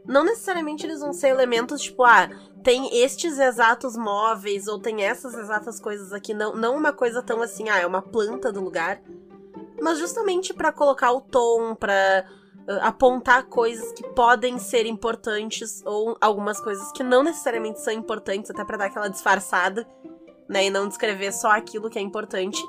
Não 0.06 0.24
necessariamente 0.24 0.86
eles 0.86 1.00
vão 1.00 1.12
ser 1.12 1.28
elementos 1.28 1.82
tipo, 1.82 2.04
ah, 2.04 2.28
tem 2.62 3.02
estes 3.02 3.38
exatos 3.38 3.96
móveis 3.96 4.68
ou 4.68 4.78
tem 4.78 5.02
essas 5.02 5.34
exatas 5.34 5.80
coisas 5.80 6.12
aqui. 6.12 6.32
Não, 6.32 6.54
não 6.54 6.76
uma 6.76 6.92
coisa 6.92 7.20
tão 7.22 7.42
assim, 7.42 7.68
ah, 7.68 7.78
é 7.78 7.86
uma 7.86 8.02
planta 8.02 8.52
do 8.52 8.60
lugar. 8.62 9.02
Mas 9.82 9.98
justamente 9.98 10.54
pra 10.54 10.72
colocar 10.72 11.12
o 11.12 11.20
tom, 11.20 11.74
pra 11.74 12.24
ah, 12.68 12.88
apontar 12.88 13.46
coisas 13.46 13.92
que 13.92 14.02
podem 14.10 14.58
ser 14.58 14.86
importantes 14.86 15.82
ou 15.84 16.16
algumas 16.20 16.60
coisas 16.60 16.90
que 16.92 17.02
não 17.02 17.22
necessariamente 17.22 17.80
são 17.80 17.92
importantes, 17.92 18.50
até 18.50 18.64
pra 18.64 18.76
dar 18.78 18.86
aquela 18.86 19.08
disfarçada 19.08 19.86
né? 20.52 20.66
E 20.66 20.70
não 20.70 20.86
descrever 20.86 21.32
só 21.32 21.50
aquilo 21.50 21.88
que 21.88 21.98
é 21.98 22.02
importante. 22.02 22.62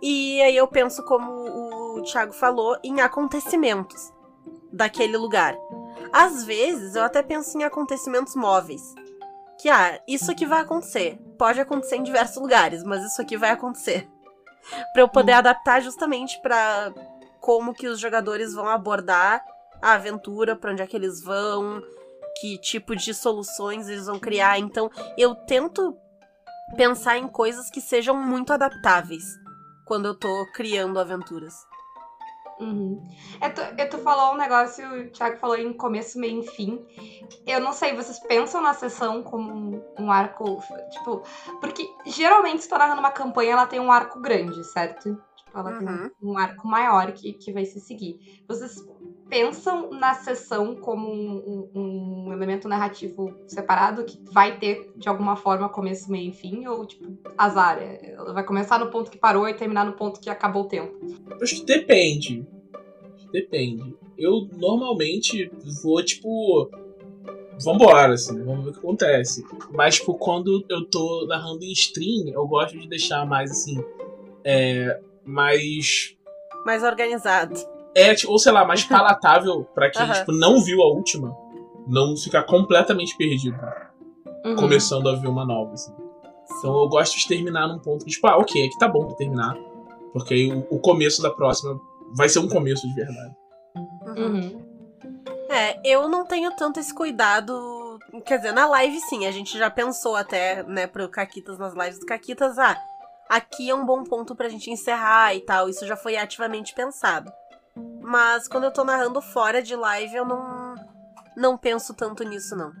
E 0.00 0.40
aí 0.42 0.56
eu 0.56 0.68
penso, 0.68 1.02
como 1.04 1.96
o 1.96 2.02
Thiago 2.02 2.32
falou, 2.32 2.76
em 2.84 3.00
acontecimentos 3.00 4.12
daquele 4.72 5.16
lugar. 5.16 5.56
Às 6.12 6.44
vezes 6.44 6.94
eu 6.94 7.02
até 7.02 7.22
penso 7.22 7.58
em 7.58 7.64
acontecimentos 7.64 8.36
móveis. 8.36 8.94
Que, 9.60 9.68
ah, 9.68 10.00
isso 10.06 10.30
aqui 10.30 10.46
vai 10.46 10.60
acontecer. 10.60 11.18
Pode 11.38 11.60
acontecer 11.60 11.96
em 11.96 12.02
diversos 12.02 12.40
lugares, 12.40 12.84
mas 12.84 13.02
isso 13.04 13.20
aqui 13.20 13.36
vai 13.36 13.50
acontecer. 13.50 14.08
Pra 14.92 15.02
eu 15.02 15.08
poder 15.08 15.32
adaptar 15.32 15.80
justamente 15.80 16.40
pra 16.40 16.92
como 17.40 17.74
que 17.74 17.86
os 17.86 18.00
jogadores 18.00 18.54
vão 18.54 18.68
abordar 18.68 19.44
a 19.82 19.92
aventura, 19.92 20.56
pra 20.56 20.72
onde 20.72 20.82
é 20.82 20.86
que 20.86 20.96
eles 20.96 21.22
vão. 21.22 21.82
que 22.40 22.58
tipo 22.58 22.96
de 22.96 23.12
soluções 23.12 23.88
eles 23.88 24.06
vão 24.06 24.18
criar. 24.18 24.58
Então, 24.58 24.90
eu 25.16 25.34
tento 25.34 25.96
pensar 26.76 27.18
em 27.18 27.28
coisas 27.28 27.70
que 27.70 27.80
sejam 27.80 28.16
muito 28.16 28.52
adaptáveis 28.52 29.24
quando 29.84 30.06
eu 30.06 30.14
tô 30.14 30.46
criando 30.52 30.98
aventuras. 30.98 31.54
Uhum. 32.60 33.02
Eu, 33.42 33.54
tô, 33.54 33.60
eu 33.62 33.90
tô 33.90 33.98
falando 33.98 34.34
um 34.34 34.38
negócio, 34.38 34.86
o 34.88 35.10
Thiago 35.10 35.38
falou 35.38 35.56
em 35.56 35.72
começo, 35.72 36.18
meio 36.18 36.40
e 36.40 36.46
fim. 36.46 36.84
Eu 37.46 37.60
não 37.60 37.72
sei, 37.72 37.94
vocês 37.94 38.18
pensam 38.20 38.60
na 38.62 38.74
sessão 38.74 39.22
como 39.22 39.52
um, 39.52 39.82
um 39.98 40.10
arco, 40.10 40.60
tipo, 40.90 41.22
porque 41.60 41.84
geralmente 42.06 42.62
se 42.62 42.68
tá 42.68 42.78
narrando 42.78 43.00
uma 43.00 43.10
campanha, 43.10 43.52
ela 43.52 43.66
tem 43.66 43.80
um 43.80 43.90
arco 43.90 44.20
grande, 44.20 44.62
certo? 44.64 45.14
Tipo, 45.36 45.58
ela 45.58 45.72
tem 45.72 45.88
Uhum. 45.88 46.10
um, 46.22 46.32
um 46.32 46.38
arco 46.38 46.66
maior 46.66 47.12
que, 47.12 47.32
que 47.34 47.52
vai 47.52 47.64
se 47.64 47.80
seguir. 47.80 48.44
Vocês 48.48 48.76
pensam 49.28 49.90
na 49.90 50.14
sessão 50.14 50.74
como 50.76 51.08
um, 51.10 51.68
um- 51.74 52.26
um 52.28 52.32
elemento 52.32 52.68
narrativo 52.68 53.34
separado 53.46 54.04
que 54.04 54.18
vai 54.32 54.58
ter, 54.58 54.90
de 54.96 55.08
alguma 55.08 55.36
forma, 55.36 55.68
começo, 55.68 56.10
meio 56.10 56.30
e 56.30 56.32
fim? 56.32 56.66
Ou, 56.66 56.86
tipo, 56.86 57.04
azar? 57.36 57.78
é- 57.78 58.12
Ela 58.12 58.32
vai 58.32 58.44
começar 58.44 58.78
no 58.78 58.90
ponto 58.90 59.10
que 59.10 59.18
parou 59.18 59.48
e 59.48 59.54
terminar 59.54 59.84
no 59.84 59.92
ponto 59.94 60.20
que 60.20 60.30
acabou 60.30 60.62
o 60.62 60.68
tempo? 60.68 60.94
Acho 61.42 61.56
que 61.56 61.64
depende. 61.64 62.46
Depende. 63.32 63.96
Eu 64.16 64.48
normalmente 64.52 65.50
vou, 65.82 66.02
tipo. 66.04 66.70
Vambora, 67.64 68.14
assim, 68.14 68.42
vamos 68.44 68.64
ver 68.64 68.70
o 68.70 68.72
que 68.72 68.78
acontece. 68.80 69.44
Mas, 69.72 69.96
tipo, 69.96 70.14
quando 70.14 70.64
eu 70.68 70.84
tô 70.84 71.24
narrando 71.28 71.62
em 71.64 71.70
stream, 71.72 72.28
eu 72.28 72.46
gosto 72.46 72.78
de 72.78 72.88
deixar 72.88 73.24
mais 73.26 73.50
assim. 73.50 73.82
É. 74.44 75.00
Mais. 75.24 76.16
Mais 76.66 76.82
organizado. 76.82 77.54
É, 77.94 78.14
tipo, 78.14 78.32
ou 78.32 78.38
sei 78.38 78.52
lá, 78.52 78.64
mais 78.64 78.82
palatável 78.84 79.64
pra 79.74 79.90
quem, 79.90 80.02
Aham. 80.02 80.14
tipo, 80.14 80.32
não 80.32 80.62
viu 80.62 80.82
a 80.82 80.86
última. 80.86 81.36
Não 81.86 82.16
ficar 82.16 82.44
completamente 82.44 83.16
perdido. 83.16 83.58
Uhum. 84.44 84.56
Começando 84.56 85.08
a 85.08 85.14
ver 85.14 85.28
uma 85.28 85.44
nova, 85.44 85.72
assim. 85.72 85.92
Então 86.58 86.76
eu 86.78 86.88
gosto 86.88 87.16
de 87.18 87.26
terminar 87.26 87.68
num 87.68 87.78
ponto 87.78 88.04
que, 88.04 88.10
tipo, 88.10 88.26
ah, 88.26 88.36
ok, 88.36 88.66
aqui 88.66 88.78
tá 88.78 88.88
bom 88.88 89.06
pra 89.06 89.16
terminar. 89.16 89.56
Porque 90.12 90.34
aí 90.34 90.52
o, 90.52 90.66
o 90.70 90.78
começo 90.78 91.22
da 91.22 91.30
próxima 91.30 91.78
vai 92.14 92.28
ser 92.28 92.38
um 92.38 92.48
começo 92.48 92.86
de 92.86 92.94
verdade. 92.94 93.36
Uhum. 94.16 94.62
É, 95.48 95.80
eu 95.84 96.08
não 96.08 96.24
tenho 96.24 96.50
tanto 96.56 96.80
esse 96.80 96.94
cuidado. 96.94 97.98
Quer 98.24 98.38
dizer, 98.38 98.52
na 98.52 98.66
live 98.66 98.98
sim, 99.00 99.26
a 99.26 99.30
gente 99.30 99.58
já 99.58 99.70
pensou 99.70 100.16
até, 100.16 100.62
né, 100.64 100.86
pro 100.86 101.08
Caquitas, 101.08 101.58
nas 101.58 101.74
lives 101.74 101.98
do 101.98 102.06
Caquitas, 102.06 102.58
ah, 102.58 102.80
aqui 103.28 103.68
é 103.70 103.74
um 103.74 103.84
bom 103.84 104.04
ponto 104.04 104.34
pra 104.34 104.48
gente 104.48 104.70
encerrar 104.70 105.34
e 105.34 105.40
tal. 105.40 105.68
Isso 105.68 105.86
já 105.86 105.96
foi 105.96 106.16
ativamente 106.16 106.74
pensado. 106.74 107.32
Mas 108.02 108.48
quando 108.48 108.64
eu 108.64 108.72
tô 108.72 108.84
narrando 108.84 109.20
fora 109.20 109.62
de 109.62 109.74
live, 109.74 110.14
eu 110.14 110.24
não, 110.24 110.74
não 111.36 111.56
penso 111.56 111.94
tanto 111.94 112.22
nisso, 112.22 112.54
não. 112.54 112.72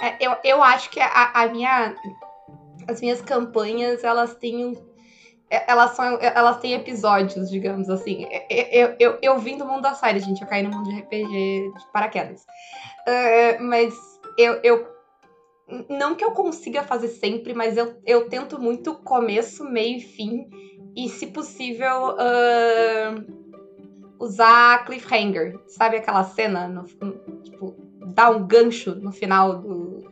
É, 0.00 0.16
eu, 0.20 0.36
eu 0.44 0.62
acho 0.62 0.90
que 0.90 1.00
a, 1.00 1.30
a 1.32 1.46
minha. 1.48 1.94
As 2.88 3.00
minhas 3.00 3.20
campanhas, 3.20 4.04
elas 4.04 4.36
têm 4.36 4.76
é, 5.50 5.70
Elas, 5.70 5.92
são, 5.92 6.18
elas 6.20 6.58
têm 6.58 6.74
episódios, 6.74 7.48
digamos 7.50 7.88
assim. 7.88 8.26
É, 8.30 8.46
Eu, 8.50 8.96
eu, 8.98 9.18
eu 9.22 9.38
vim 9.38 9.56
do 9.56 9.64
mundo 9.64 9.82
da 9.82 9.94
série, 9.94 10.20
gente. 10.20 10.42
Eu 10.42 10.48
caí 10.48 10.62
no 10.62 10.70
mundo 10.70 10.88
de 10.88 11.00
RPG 11.00 11.72
de 11.76 11.92
paraquedas. 11.92 12.44
É, 13.06 13.58
mas 13.58 13.94
eu, 14.36 14.54
eu. 14.62 14.96
Não 15.88 16.14
que 16.14 16.24
eu 16.24 16.30
consiga 16.30 16.84
fazer 16.84 17.08
sempre, 17.08 17.52
mas 17.52 17.76
eu, 17.76 18.00
eu 18.06 18.28
tento 18.28 18.60
muito 18.60 18.94
começo, 18.94 19.64
meio 19.64 19.98
e 19.98 20.00
fim. 20.00 20.48
E, 20.96 21.08
se 21.08 21.26
possível, 21.26 22.16
ah, 22.18 23.14
usar 24.18 24.84
cliffhanger. 24.84 25.58
Sabe 25.66 25.96
aquela 25.96 26.24
cena? 26.24 26.68
No, 26.68 26.84
tipo, 27.42 27.74
dar 28.14 28.30
um 28.30 28.42
gancho 28.42 28.94
no 28.94 29.12
final 29.12 29.54
do, 29.54 30.02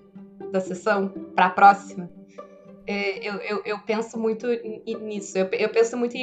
da 0.51 0.61
sessão 0.61 1.09
pra 1.35 1.49
próxima. 1.49 2.11
É, 2.87 3.27
eu, 3.27 3.37
eu, 3.37 3.63
eu 3.65 3.79
penso 3.79 4.19
muito 4.19 4.47
nisso. 5.01 5.39
Eu, 5.39 5.49
eu 5.53 5.71
penso 5.71 5.97
muito 5.97 6.15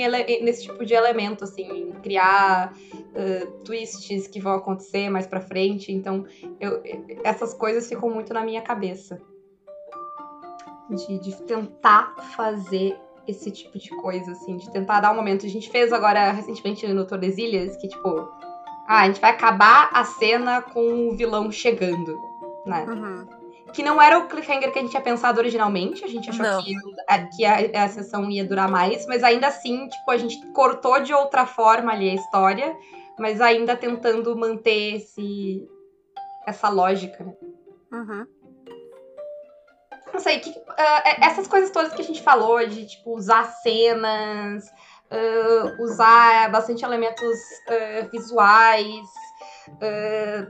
nesse 0.41 0.63
tipo 0.63 0.85
de 0.85 0.93
elemento, 0.93 1.43
assim, 1.43 1.63
em 1.63 1.91
criar 2.01 2.71
eh, 3.15 3.47
twists 3.65 4.27
que 4.27 4.39
vão 4.39 4.53
acontecer 4.53 5.09
mais 5.09 5.25
pra 5.25 5.41
frente. 5.41 5.91
Então, 5.91 6.23
eu, 6.59 6.79
essas 7.23 7.53
coisas 7.53 7.87
ficam 7.87 8.09
muito 8.09 8.31
na 8.31 8.43
minha 8.43 8.61
cabeça. 8.61 9.19
De, 10.89 11.19
de 11.19 11.41
tentar 11.43 12.13
fazer 12.35 12.95
esse 13.31 13.51
tipo 13.51 13.77
de 13.77 13.89
coisa, 13.89 14.31
assim, 14.31 14.57
de 14.57 14.69
tentar 14.71 14.99
dar 14.99 15.11
um 15.11 15.15
momento. 15.15 15.45
A 15.45 15.49
gente 15.49 15.69
fez 15.69 15.91
agora 15.91 16.31
recentemente 16.31 16.87
no 16.87 17.05
Tordesilhas, 17.05 17.75
que 17.77 17.87
tipo, 17.87 18.29
ah, 18.87 19.01
a 19.01 19.07
gente 19.07 19.21
vai 19.21 19.31
acabar 19.31 19.89
a 19.93 20.03
cena 20.03 20.61
com 20.61 21.09
o 21.09 21.15
vilão 21.15 21.51
chegando, 21.51 22.17
né? 22.65 22.85
Uhum. 22.87 23.27
Que 23.73 23.81
não 23.81 24.01
era 24.01 24.19
o 24.19 24.27
cliffhanger 24.27 24.71
que 24.71 24.79
a 24.79 24.81
gente 24.81 24.91
tinha 24.91 25.01
pensado 25.01 25.39
originalmente. 25.39 26.03
A 26.03 26.07
gente 26.07 26.29
achou 26.29 26.45
Não. 26.45 26.61
que, 26.61 26.75
a, 27.07 27.27
que 27.27 27.45
a, 27.45 27.85
a 27.85 27.87
sessão 27.87 28.29
ia 28.29 28.43
durar 28.43 28.69
mais, 28.69 29.05
mas 29.07 29.23
ainda 29.23 29.47
assim, 29.47 29.87
tipo, 29.87 30.11
a 30.11 30.17
gente 30.17 30.45
cortou 30.47 31.01
de 31.01 31.13
outra 31.13 31.45
forma 31.45 31.91
ali 31.91 32.09
a 32.09 32.15
história, 32.15 32.75
mas 33.17 33.39
ainda 33.39 33.75
tentando 33.75 34.35
manter 34.35 34.95
esse, 34.95 35.65
essa 36.45 36.67
lógica, 36.67 37.23
né? 37.23 37.33
Uhum. 37.93 38.25
Não 40.13 40.19
sei, 40.19 40.39
que, 40.39 40.49
é- 40.77 41.25
essas 41.25 41.47
coisas 41.47 41.71
todas 41.71 41.93
que 41.93 42.01
a 42.01 42.05
gente 42.05 42.21
falou, 42.21 42.65
de 42.67 42.85
tipo, 42.85 43.15
usar 43.15 43.43
cenas, 43.61 44.65
ah, 45.09 45.75
usar 45.79 46.51
bastante 46.51 46.83
elementos 46.83 47.37
ah, 47.67 48.07
visuais, 48.11 49.07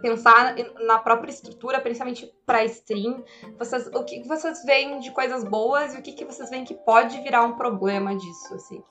pensar 0.01 0.55
na 0.85 0.97
própria 0.97 1.31
estrutura, 1.31 1.79
principalmente 1.79 2.31
para 2.45 2.63
stream. 2.65 3.23
Vocês, 3.57 3.87
o 3.87 4.03
que 4.03 4.23
vocês 4.27 4.63
veem 4.63 4.99
de 4.99 5.11
coisas 5.11 5.43
boas 5.43 5.93
e 5.93 5.99
o 5.99 6.01
que, 6.01 6.13
que 6.13 6.25
vocês 6.25 6.49
veem 6.49 6.63
que 6.63 6.73
pode 6.73 7.21
virar 7.21 7.43
um 7.43 7.55
problema 7.55 8.15
disso, 8.15 8.53
assim? 8.55 8.83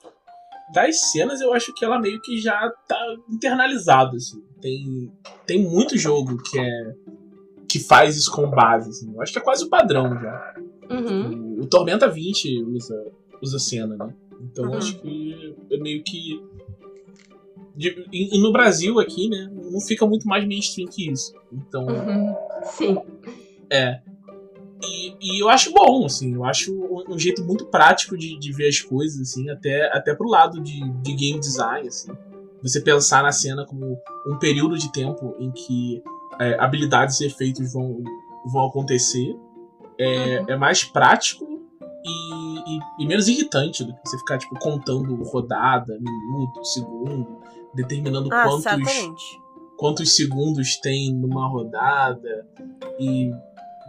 Das 0.73 1.11
cenas, 1.11 1.41
eu 1.41 1.53
acho 1.53 1.73
que 1.73 1.83
ela 1.83 1.99
meio 1.99 2.21
que 2.21 2.39
já 2.39 2.71
tá 2.87 2.97
internalizada, 3.29 4.15
assim. 4.15 4.41
Tem, 4.61 5.11
tem 5.45 5.63
muito 5.63 5.97
jogo 5.97 6.41
que 6.43 6.57
é. 6.57 6.93
Que 7.71 7.79
faz 7.79 8.17
isso 8.17 8.31
com 8.31 8.49
base, 8.49 8.89
assim. 8.89 9.13
Eu 9.13 9.21
acho 9.21 9.31
que 9.31 9.39
é 9.39 9.41
quase 9.41 9.63
o 9.63 9.69
padrão 9.69 10.09
já. 10.19 10.53
Uhum. 10.89 11.55
O, 11.59 11.61
o 11.61 11.65
Tormenta 11.67 12.07
20 12.07 12.63
usa, 12.65 13.05
usa 13.41 13.59
cena, 13.59 13.95
né? 13.95 14.13
Então 14.41 14.65
Uhum. 14.65 14.73
acho 14.77 14.99
que 14.99 15.55
é 15.71 15.77
meio 15.77 16.03
que. 16.03 16.41
de- 17.75 18.05
e, 18.11 18.37
e 18.37 18.41
no 18.41 18.51
Brasil 18.51 18.99
aqui, 18.99 19.29
né? 19.29 19.49
Não 19.71 19.79
fica 19.79 20.05
muito 20.05 20.27
mais 20.27 20.45
mainstream 20.47 20.87
que 20.89 21.09
isso. 21.09 21.33
Então. 21.51 21.85
Uhum. 21.85 22.35
Sim. 22.63 22.97
É. 23.69 24.01
E, 24.83 25.15
e 25.21 25.41
eu 25.43 25.47
acho 25.47 25.71
bom, 25.71 26.05
assim, 26.05 26.33
eu 26.33 26.43
acho 26.43 26.73
um, 26.73 27.13
um 27.13 27.19
jeito 27.19 27.43
muito 27.45 27.67
prático 27.67 28.17
de, 28.17 28.37
de 28.39 28.51
ver 28.51 28.67
as 28.67 28.81
coisas, 28.81 29.21
assim, 29.21 29.47
até, 29.49 29.95
até 29.95 30.15
pro 30.15 30.27
lado 30.27 30.59
de, 30.59 30.81
de 31.03 31.13
game 31.13 31.39
design, 31.39 31.87
assim. 31.87 32.11
Você 32.63 32.81
pensar 32.81 33.21
na 33.23 33.31
cena 33.31 33.63
como 33.65 33.97
um 34.27 34.37
período 34.37 34.77
de 34.77 34.91
tempo 34.91 35.35
em 35.39 35.51
que 35.51 36.01
é, 36.39 36.57
habilidades 36.59 37.19
e 37.21 37.25
efeitos 37.25 37.71
vão, 37.73 37.97
vão 38.45 38.65
acontecer. 38.67 39.35
É, 39.99 40.39
Uhum. 40.39 40.45
é 40.49 40.55
mais 40.57 40.83
prático 40.83 41.45
e, 42.03 42.75
e- 42.75 42.79
e 42.99 43.05
menos 43.07 43.27
irritante 43.27 43.83
do 43.83 43.93
que 43.93 43.99
você 44.05 44.17
ficar, 44.17 44.37
tipo, 44.39 44.57
contando 44.59 45.13
rodada, 45.23 45.97
minuto, 45.99 46.63
segundo, 46.65 47.39
determinando 47.75 48.29
Ah, 48.33 48.43
quantos 48.43 48.63
certamente. 48.63 49.41
quantos 49.77 50.15
segundos 50.15 50.77
tem 50.77 51.13
numa 51.13 51.47
rodada. 51.47 52.47
E 52.99 53.31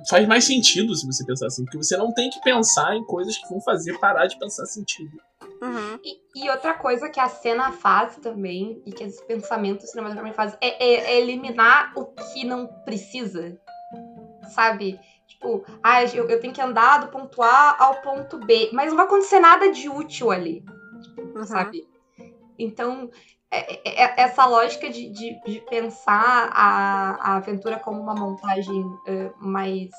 faz 0.08 0.26
mais 0.26 0.44
sentido 0.44 0.94
se 0.94 1.06
você 1.06 1.24
pensar 1.24 1.46
assim, 1.46 1.64
porque 1.64 1.78
você 1.78 1.96
não 1.96 2.12
tem 2.12 2.28
que 2.30 2.40
pensar 2.42 2.94
em 2.96 3.04
coisas 3.04 3.36
que 3.38 3.48
vão 3.48 3.60
fazer 3.60 3.98
parar 3.98 4.26
de 4.26 4.38
pensar 4.38 4.66
sentido. 4.66 5.10
Uhum. 5.62 5.98
E, 6.04 6.44
e 6.44 6.50
outra 6.50 6.74
coisa 6.74 7.08
que 7.08 7.20
a 7.20 7.28
cena 7.28 7.70
faz 7.72 8.16
também, 8.16 8.82
e 8.84 8.90
que 8.92 9.04
esse 9.04 9.24
pensamento 9.26 9.86
cinematográfico 9.86 10.34
faz, 10.36 10.56
é, 10.60 10.84
é- 10.84 11.12
é 11.14 11.20
eliminar 11.20 11.92
o 11.96 12.06
que 12.06 12.44
não 12.44 12.66
precisa. 12.84 13.56
Sabe? 14.50 14.98
Tipo, 15.28 15.64
ah, 15.82 16.02
eu, 16.04 16.28
eu 16.28 16.40
tenho 16.40 16.52
que 16.52 16.60
andar 16.60 16.98
do 16.98 17.08
ponto 17.08 17.40
A 17.42 17.76
ao 17.78 18.00
ponto 18.02 18.38
B, 18.38 18.70
mas 18.72 18.88
não 18.90 18.96
vai 18.96 19.06
acontecer 19.06 19.38
nada 19.40 19.70
de 19.70 19.88
útil 19.88 20.30
ali, 20.30 20.64
Uhum. 21.34 21.44
sabe? 21.44 21.88
Então, 22.58 23.08
é- 23.50 23.74
é- 23.88 24.02
é- 24.04 24.14
essa 24.22 24.44
lógica 24.46 24.90
de, 24.90 25.10
de- 25.10 25.40
de 25.46 25.60
pensar 25.70 26.50
a, 26.52 27.32
a 27.32 27.36
aventura 27.36 27.78
como 27.78 28.00
uma 28.00 28.14
montagem 28.14 28.84
eh, 29.06 29.30
mais. 29.38 29.90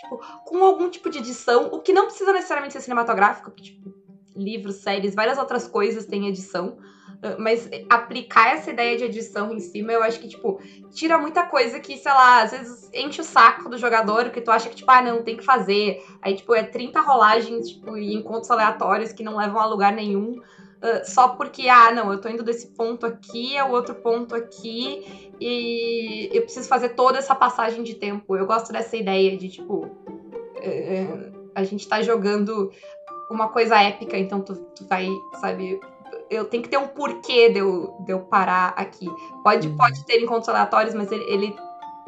Tipo, 0.00 0.18
com 0.44 0.64
algum 0.64 0.88
tipo 0.90 1.08
de 1.10 1.18
edição, 1.18 1.68
o 1.72 1.80
que 1.80 1.92
não 1.92 2.04
precisa 2.06 2.32
necessariamente 2.32 2.72
ser 2.72 2.80
cinematográfico, 2.82 3.50
porque, 3.50 3.62
tipo, 3.72 3.90
livros, 4.38 4.76
séries, 4.76 5.14
várias 5.14 5.38
outras 5.38 5.66
coisas 5.66 6.06
têm 6.06 6.28
edição. 6.28 6.78
eh, 7.22 7.36
Mas 7.38 7.68
aplicar 7.90 8.54
essa 8.54 8.70
ideia 8.70 8.96
de 8.96 9.04
edição 9.04 9.52
em 9.52 9.60
cima, 9.60 9.92
eu 9.92 10.02
acho 10.02 10.20
que, 10.20 10.28
tipo, 10.28 10.60
tira 10.90 11.18
muita 11.18 11.42
coisa 11.44 11.80
que, 11.80 11.96
sei 11.96 12.12
lá, 12.12 12.42
às 12.42 12.52
vezes 12.52 12.90
enche 12.94 13.20
o 13.20 13.24
saco 13.24 13.68
do 13.68 13.76
jogador, 13.78 14.30
que 14.30 14.40
tu 14.40 14.50
acha 14.50 14.68
que, 14.68 14.76
tipo, 14.76 14.90
ah, 14.90 15.02
não, 15.02 15.22
tem 15.22 15.36
que 15.36 15.44
fazer. 15.44 16.00
Aí, 16.22 16.34
tipo, 16.34 16.54
é 16.54 16.62
30 16.62 17.00
rolagens, 17.00 17.68
tipo, 17.70 17.96
e 17.96 18.14
encontros 18.14 18.50
aleatórios 18.50 19.12
que 19.12 19.22
não 19.22 19.36
levam 19.36 19.60
a 19.60 19.66
lugar 19.66 19.92
nenhum. 19.92 20.40
uh, 20.80 21.04
só 21.04 21.28
porque, 21.28 21.68
ah, 21.68 21.90
não, 21.92 22.12
eu 22.12 22.20
tô 22.20 22.28
indo 22.28 22.42
desse 22.44 22.68
ponto 22.74 23.04
aqui 23.04 23.58
ao 23.58 23.70
outro 23.72 23.94
ponto 23.96 24.34
aqui 24.34 25.02
e 25.40 26.28
eu 26.32 26.42
preciso 26.42 26.68
fazer 26.68 26.90
toda 26.90 27.18
essa 27.18 27.34
passagem 27.34 27.82
de 27.82 27.94
tempo. 27.94 28.36
Eu 28.36 28.46
gosto 28.46 28.72
dessa 28.72 28.96
ideia 28.96 29.36
de, 29.36 29.48
tipo, 29.48 29.86
uh, 29.86 31.50
a 31.54 31.64
gente 31.64 31.88
tá 31.88 32.00
jogando 32.02 32.70
uma 33.30 33.48
coisa 33.48 33.80
épica, 33.82 34.16
então 34.18 34.40
tu, 34.40 34.54
tu 34.74 34.86
vai, 34.86 35.08
sabe, 35.40 35.80
eu 36.30 36.44
tenho 36.46 36.62
que 36.62 36.68
ter 36.68 36.76
um 36.78 36.88
porquê 36.88 37.50
de 37.50 37.58
eu, 37.58 37.94
de 38.00 38.12
eu 38.12 38.20
parar 38.20 38.74
aqui. 38.76 39.06
Pode, 39.42 39.68
pode 39.70 40.04
ter 40.04 40.20
encontros 40.22 40.48
aleatórios, 40.48 40.94
mas 40.94 41.10
ele, 41.12 41.24
ele, 41.24 41.56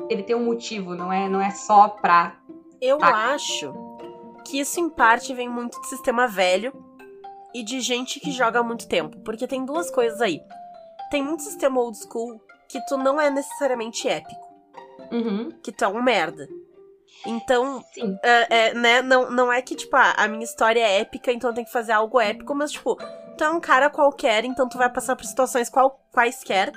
ele 0.09 0.23
tem 0.23 0.37
um 0.37 0.45
motivo, 0.45 0.95
não 0.95 1.13
é, 1.13 1.29
não 1.29 1.41
é 1.41 1.51
só 1.51 1.89
pra. 1.89 2.37
Eu 2.81 2.99
Tá. 2.99 3.33
acho 3.35 3.73
que 4.47 4.59
isso, 4.59 4.81
em 4.81 4.89
parte, 4.89 5.35
vem 5.35 5.49
muito 5.49 5.81
de 5.81 5.87
sistema 5.89 6.27
velho 6.27 6.73
e 7.55 7.63
de 7.63 7.81
gente 7.81 8.19
que 8.21 8.31
joga 8.31 8.61
há 8.61 8.63
muito 8.63 8.89
tempo. 8.89 9.19
Porque 9.21 9.47
tem 9.47 9.65
duas 9.65 9.91
coisas 9.91 10.21
aí. 10.21 10.41
Tem 11.11 11.23
muito 11.23 11.43
sistema 11.43 11.81
old 11.81 11.99
school 11.99 12.41
que 12.69 12.81
tu 12.87 12.97
não 12.97 13.21
é 13.21 13.29
necessariamente 13.31 14.09
épico, 14.09 14.49
Uhum, 15.11 15.51
que 15.63 15.73
tu 15.73 15.85
é 15.85 15.89
um 15.89 16.01
merda. 16.01 16.49
Então, 17.27 17.85
é, 18.23 18.69
é, 18.69 18.75
né, 18.75 19.03
não, 19.03 19.31
não 19.31 19.53
é 19.53 19.61
que, 19.61 19.75
tipo, 19.75 19.95
ah, 19.95 20.15
a 20.17 20.27
minha 20.27 20.45
história 20.45 20.81
é 20.81 21.01
épica, 21.01 21.31
então 21.31 21.53
tem 21.53 21.65
que 21.65 21.73
fazer 21.73 21.93
algo 21.93 22.19
épico, 22.19 22.55
mas, 22.55 22.73
tipo, 22.73 22.97
tu 23.37 23.45
é 23.45 23.51
um 23.51 23.61
cara 23.61 23.91
qualquer, 23.91 24.45
então 24.45 24.69
tu 24.69 24.79
vai 24.79 24.91
passar 24.91 25.17
por 25.17 25.25
situações 25.25 25.69
qual, 25.69 26.01
quaisquer. 26.13 26.73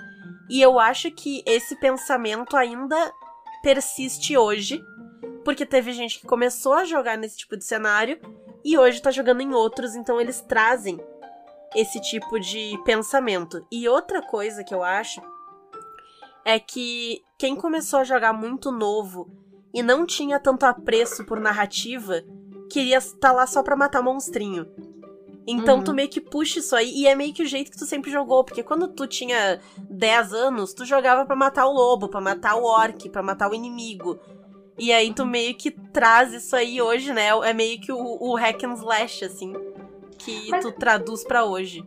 E 0.50 0.62
eu 0.62 0.80
acho 0.80 1.10
que 1.12 1.42
esse 1.46 1.76
pensamento 1.80 2.58
ainda 2.58 3.12
persiste 3.62 4.38
hoje, 4.38 4.84
porque 5.46 5.66
teve 5.66 5.94
gente 5.94 6.20
que 6.20 6.28
começou 6.28 6.74
a 6.74 6.86
jogar 6.86 7.18
nesse 7.18 7.38
tipo 7.38 7.56
de 7.56 7.64
cenário 7.64 8.20
e 8.64 8.78
hoje 8.78 9.02
tá 9.02 9.12
jogando 9.12 9.42
em 9.42 9.54
outros, 9.54 9.96
então 9.96 10.20
eles 10.20 10.42
trazem 10.42 11.00
esse 11.74 12.00
tipo 12.02 12.40
de 12.40 12.78
pensamento. 12.86 13.66
E 13.72 13.88
outra 13.88 14.22
coisa 14.22 14.64
que 14.64 14.74
eu 14.74 14.84
acho 14.84 15.22
é 16.46 16.60
que 16.60 17.22
quem 17.38 17.56
começou 17.56 18.00
a 18.00 18.04
jogar 18.04 18.34
muito 18.34 18.72
novo 18.72 19.43
e 19.74 19.82
não 19.84 20.06
tinha 20.06 20.40
tanto 20.40 20.64
apreço 20.66 21.26
por 21.26 21.40
narrativa, 21.40 22.22
queria 22.70 22.98
estar 22.98 23.32
lá 23.32 23.46
só 23.48 23.64
pra 23.64 23.76
matar 23.76 24.02
monstrinho. 24.02 24.68
Então 25.46 25.78
Uhum. 25.80 25.84
tu 25.84 25.94
meio 25.94 26.08
que 26.08 26.22
puxa 26.22 26.60
isso 26.60 26.74
aí, 26.76 26.90
e 26.90 27.06
é 27.08 27.16
meio 27.16 27.34
que 27.34 27.44
o 27.44 27.46
jeito 27.48 27.70
que 27.72 27.78
tu 27.78 27.86
sempre 27.86 28.10
jogou, 28.10 28.44
porque 28.46 28.64
quando 28.64 28.88
tu 28.88 29.06
tinha 29.06 29.60
10 29.90 30.34
anos, 30.34 30.74
tu 30.74 30.86
jogava 30.86 31.26
pra 31.26 31.36
matar 31.36 31.66
o 31.66 31.74
lobo, 31.74 32.08
pra 32.08 32.22
matar 32.22 32.56
o 32.56 32.64
orc, 32.64 33.10
pra 33.10 33.22
matar 33.22 33.52
o 33.52 33.54
inimigo. 33.54 34.18
E 34.80 34.92
aí 34.94 35.14
tu 35.14 35.26
meio 35.26 35.54
que 35.56 35.70
traz 35.70 36.32
isso 36.34 36.56
aí 36.56 36.82
hoje, 36.82 37.12
né? 37.14 37.28
É 37.44 37.54
meio 37.54 37.80
que 37.82 37.92
o, 37.92 37.98
o 38.22 38.36
hack 38.36 38.64
and 38.64 38.74
slash, 38.76 39.26
assim, 39.26 39.54
que 40.18 40.50
Mas- 40.50 40.64
tu 40.64 40.72
traduz 40.72 41.24
pra 41.26 41.44
hoje. 41.46 41.86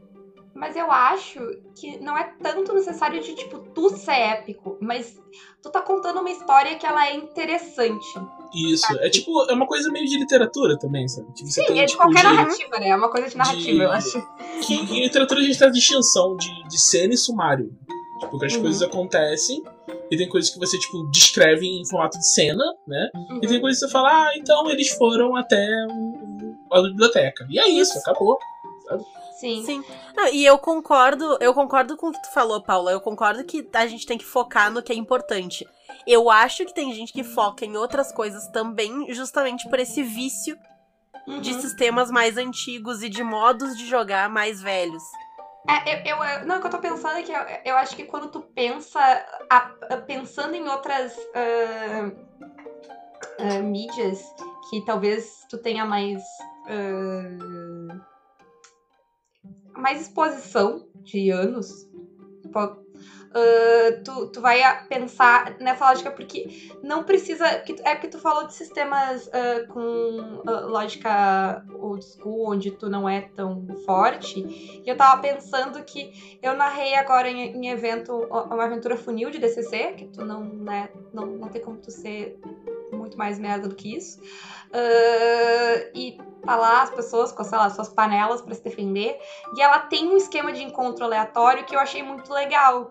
Mas 0.56 0.74
eu 0.74 0.90
acho 0.90 1.38
que 1.78 1.98
não 2.02 2.16
é 2.16 2.32
tanto 2.42 2.72
necessário 2.72 3.20
de, 3.22 3.34
tipo, 3.34 3.58
tu 3.74 3.90
ser 3.90 4.12
épico, 4.12 4.78
mas 4.80 5.14
tu 5.62 5.70
tá 5.70 5.82
contando 5.82 6.20
uma 6.20 6.30
história 6.30 6.76
que 6.76 6.86
ela 6.86 7.06
é 7.06 7.14
interessante. 7.14 8.06
Isso. 8.54 8.86
É 9.00 9.10
tipo, 9.10 9.30
é 9.50 9.52
uma 9.52 9.66
coisa 9.66 9.90
meio 9.92 10.06
de 10.06 10.18
literatura 10.18 10.78
também, 10.78 11.06
sabe? 11.08 11.30
Tipo, 11.34 11.50
Sim, 11.50 11.64
tem, 11.66 11.80
é 11.80 11.84
de 11.84 11.92
tipo, 11.92 12.02
qualquer 12.02 12.20
de- 12.24 12.32
narrativa, 12.36 12.78
né? 12.80 12.88
É 12.88 12.96
uma 12.96 13.10
coisa 13.10 13.28
de 13.28 13.36
narrativa, 13.36 13.70
de- 13.78 13.82
eu 13.84 13.90
acho. 13.92 14.28
que 14.66 14.74
em 14.74 15.02
literatura 15.02 15.40
a 15.40 15.42
gente 15.42 15.58
tem 15.58 15.68
a 15.68 15.70
distinção 15.70 16.36
de, 16.36 16.68
de 16.68 16.78
cena 16.80 17.12
e 17.12 17.16
sumário. 17.18 17.70
Tipo, 18.20 18.38
que 18.38 18.46
as 18.46 18.54
Uhum. 18.54 18.62
coisas 18.62 18.80
acontecem 18.82 19.62
e 20.10 20.16
tem 20.16 20.26
coisas 20.26 20.48
que 20.50 20.58
você, 20.58 20.78
tipo, 20.78 21.06
descreve 21.10 21.66
em 21.66 21.84
formato 21.86 22.18
de 22.18 22.26
cena, 22.32 22.64
né? 22.88 23.10
Uhum. 23.14 23.40
E 23.42 23.46
tem 23.46 23.60
coisas 23.60 23.78
que 23.78 23.86
você 23.86 23.92
fala, 23.92 24.08
ah, 24.08 24.32
então 24.38 24.70
eles 24.70 24.88
foram 24.88 25.36
até 25.36 25.62
a 26.72 26.80
biblioteca. 26.80 27.46
E 27.50 27.58
é 27.58 27.68
isso, 27.68 27.98
acabou. 27.98 28.38
Sim. 29.40 29.62
Sim. 29.64 29.84
Não, 30.16 30.28
e 30.28 30.44
eu 30.44 30.58
concordo, 30.58 31.36
eu 31.40 31.52
concordo 31.52 31.96
com 31.96 32.08
o 32.08 32.12
que 32.12 32.22
tu 32.22 32.32
falou, 32.32 32.62
Paula. 32.62 32.90
Eu 32.92 33.00
concordo 33.00 33.44
que 33.44 33.68
a 33.74 33.86
gente 33.86 34.06
tem 34.06 34.16
que 34.16 34.24
focar 34.24 34.70
no 34.70 34.82
que 34.82 34.92
é 34.92 34.96
importante. 34.96 35.66
Eu 36.06 36.30
acho 36.30 36.64
que 36.64 36.72
tem 36.74 36.92
gente 36.94 37.12
que 37.12 37.22
foca 37.24 37.64
em 37.64 37.76
outras 37.76 38.12
coisas 38.12 38.46
também, 38.48 39.12
justamente 39.12 39.68
por 39.68 39.78
esse 39.78 40.02
vício 40.02 40.56
Uhum. 41.26 41.40
de 41.40 41.54
sistemas 41.54 42.08
mais 42.10 42.36
antigos 42.36 43.02
e 43.02 43.08
de 43.08 43.22
modos 43.24 43.76
de 43.76 43.84
jogar 43.86 44.28
mais 44.30 44.62
velhos. 44.62 45.02
É, 45.68 46.12
eu, 46.12 46.16
eu- 46.22 46.46
não, 46.46 46.58
o 46.58 46.60
que 46.60 46.66
eu 46.68 46.70
tô 46.70 46.78
pensando 46.78 47.18
é 47.18 47.22
que 47.24 47.32
eu, 47.32 47.40
eu 47.64 47.76
acho 47.76 47.96
que 47.96 48.04
quando 48.04 48.28
tu 48.30 48.40
pensa, 48.40 49.00
a- 49.50 49.70
a- 49.90 49.96
pensando 49.96 50.54
em 50.54 50.68
outras 50.68 51.12
ah, 51.34 52.10
ah, 53.40 53.58
mídias, 53.62 54.22
que 54.70 54.84
talvez 54.84 55.44
tu 55.50 55.58
tenha 55.58 55.84
mais. 55.84 56.22
ah, 56.68 58.15
mais 59.76 60.00
exposição 60.02 60.86
de 61.02 61.30
anos, 61.30 61.88
ah, 63.36 64.00
tu, 64.02 64.28
tu 64.28 64.40
vai 64.40 64.60
pensar 64.88 65.56
nessa 65.60 65.90
lógica, 65.90 66.10
porque 66.10 66.72
não 66.82 67.04
precisa. 67.04 67.46
porque 67.58 67.76
É 67.84 67.94
porque 67.94 68.08
tu 68.08 68.18
falou 68.18 68.46
de 68.46 68.54
sistemas 68.54 69.28
ah, 69.30 69.66
com 69.68 70.42
ah, 70.46 70.60
lógica 70.60 71.62
old 71.78 72.02
school, 72.02 72.50
onde 72.50 72.70
tu 72.70 72.88
não 72.88 73.06
é 73.06 73.20
tão 73.20 73.66
forte. 73.84 74.40
E 74.40 74.82
eu 74.86 74.96
tava 74.96 75.20
pensando 75.20 75.82
que 75.84 76.38
eu 76.42 76.54
narrei 76.54 76.94
agora 76.94 77.28
em, 77.28 77.54
em 77.54 77.68
evento 77.68 78.26
uma 78.30 78.64
aventura 78.64 78.96
funil 78.96 79.30
de 79.30 79.38
DCC, 79.38 79.92
que 79.98 80.06
tu 80.06 80.24
não, 80.24 80.42
né, 80.42 80.88
não, 81.12 81.26
não 81.26 81.48
tem 81.48 81.60
como 81.60 81.76
tu 81.76 81.90
ser 81.90 82.40
muito 82.92 83.16
mais 83.18 83.38
merda 83.38 83.68
do 83.68 83.74
que 83.74 83.96
isso. 83.96 84.20
Ah, 84.72 85.90
e 85.94 86.16
tá 86.44 86.56
lá 86.56 86.82
as 86.82 86.90
pessoas 86.90 87.32
com, 87.32 87.42
sei 87.44 87.58
lá, 87.58 87.68
suas 87.70 87.88
panelas 87.88 88.40
pra 88.40 88.54
se 88.54 88.62
defender. 88.62 89.18
E 89.56 89.62
ela 89.62 89.78
tem 89.80 90.06
um 90.08 90.16
esquema 90.16 90.52
de 90.52 90.62
encontro 90.62 91.04
aleatório 91.04 91.64
que 91.64 91.74
eu 91.74 91.80
achei 91.80 92.02
muito 92.02 92.32
legal. 92.32 92.90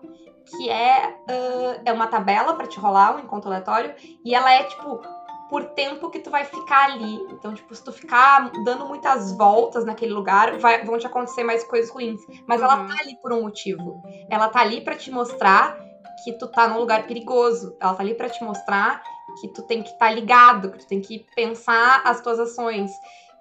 Que 0.56 0.68
é, 0.68 1.14
ah, 1.28 1.80
é 1.84 1.92
uma 1.92 2.06
tabela 2.06 2.54
pra 2.54 2.66
te 2.66 2.78
rolar 2.78 3.14
um 3.16 3.20
encontro 3.20 3.48
aleatório. 3.48 3.94
E 4.24 4.34
ela 4.34 4.52
é 4.52 4.62
tipo 4.64 5.00
por 5.48 5.62
tempo 5.64 6.10
que 6.10 6.18
tu 6.18 6.28
vai 6.28 6.44
ficar 6.44 6.86
ali. 6.90 7.14
Então, 7.30 7.54
tipo, 7.54 7.72
se 7.72 7.82
tu 7.84 7.92
ficar 7.92 8.50
dando 8.64 8.84
muitas 8.84 9.30
voltas 9.36 9.84
naquele 9.84 10.12
lugar, 10.12 10.58
vai- 10.58 10.84
vão 10.84 10.98
te 10.98 11.06
acontecer 11.06 11.44
mais 11.44 11.62
coisas 11.62 11.88
ruins. 11.88 12.20
Mas 12.48 12.60
ela 12.60 12.76
Uhum. 12.76 12.88
tá 12.88 12.94
ali 13.00 13.16
por 13.22 13.32
um 13.32 13.42
motivo. 13.42 14.02
Ela 14.28 14.48
tá 14.48 14.60
ali 14.60 14.80
pra 14.80 14.96
te 14.96 15.08
mostrar 15.08 15.78
que 16.24 16.32
tu 16.32 16.48
tá 16.48 16.66
num 16.66 16.78
lugar 16.78 17.06
perigoso. 17.06 17.76
Ela 17.80 17.94
tá 17.94 18.02
ali 18.02 18.12
pra 18.14 18.28
te 18.28 18.42
mostrar 18.42 19.00
que 19.40 19.48
tu 19.48 19.62
tem 19.62 19.82
que 19.82 19.90
estar 19.90 20.10
ligado, 20.10 20.70
que 20.72 20.78
tu 20.78 20.86
tem 20.86 21.00
que 21.00 21.26
pensar 21.34 22.02
as 22.04 22.20
tuas 22.20 22.38
ações. 22.38 22.90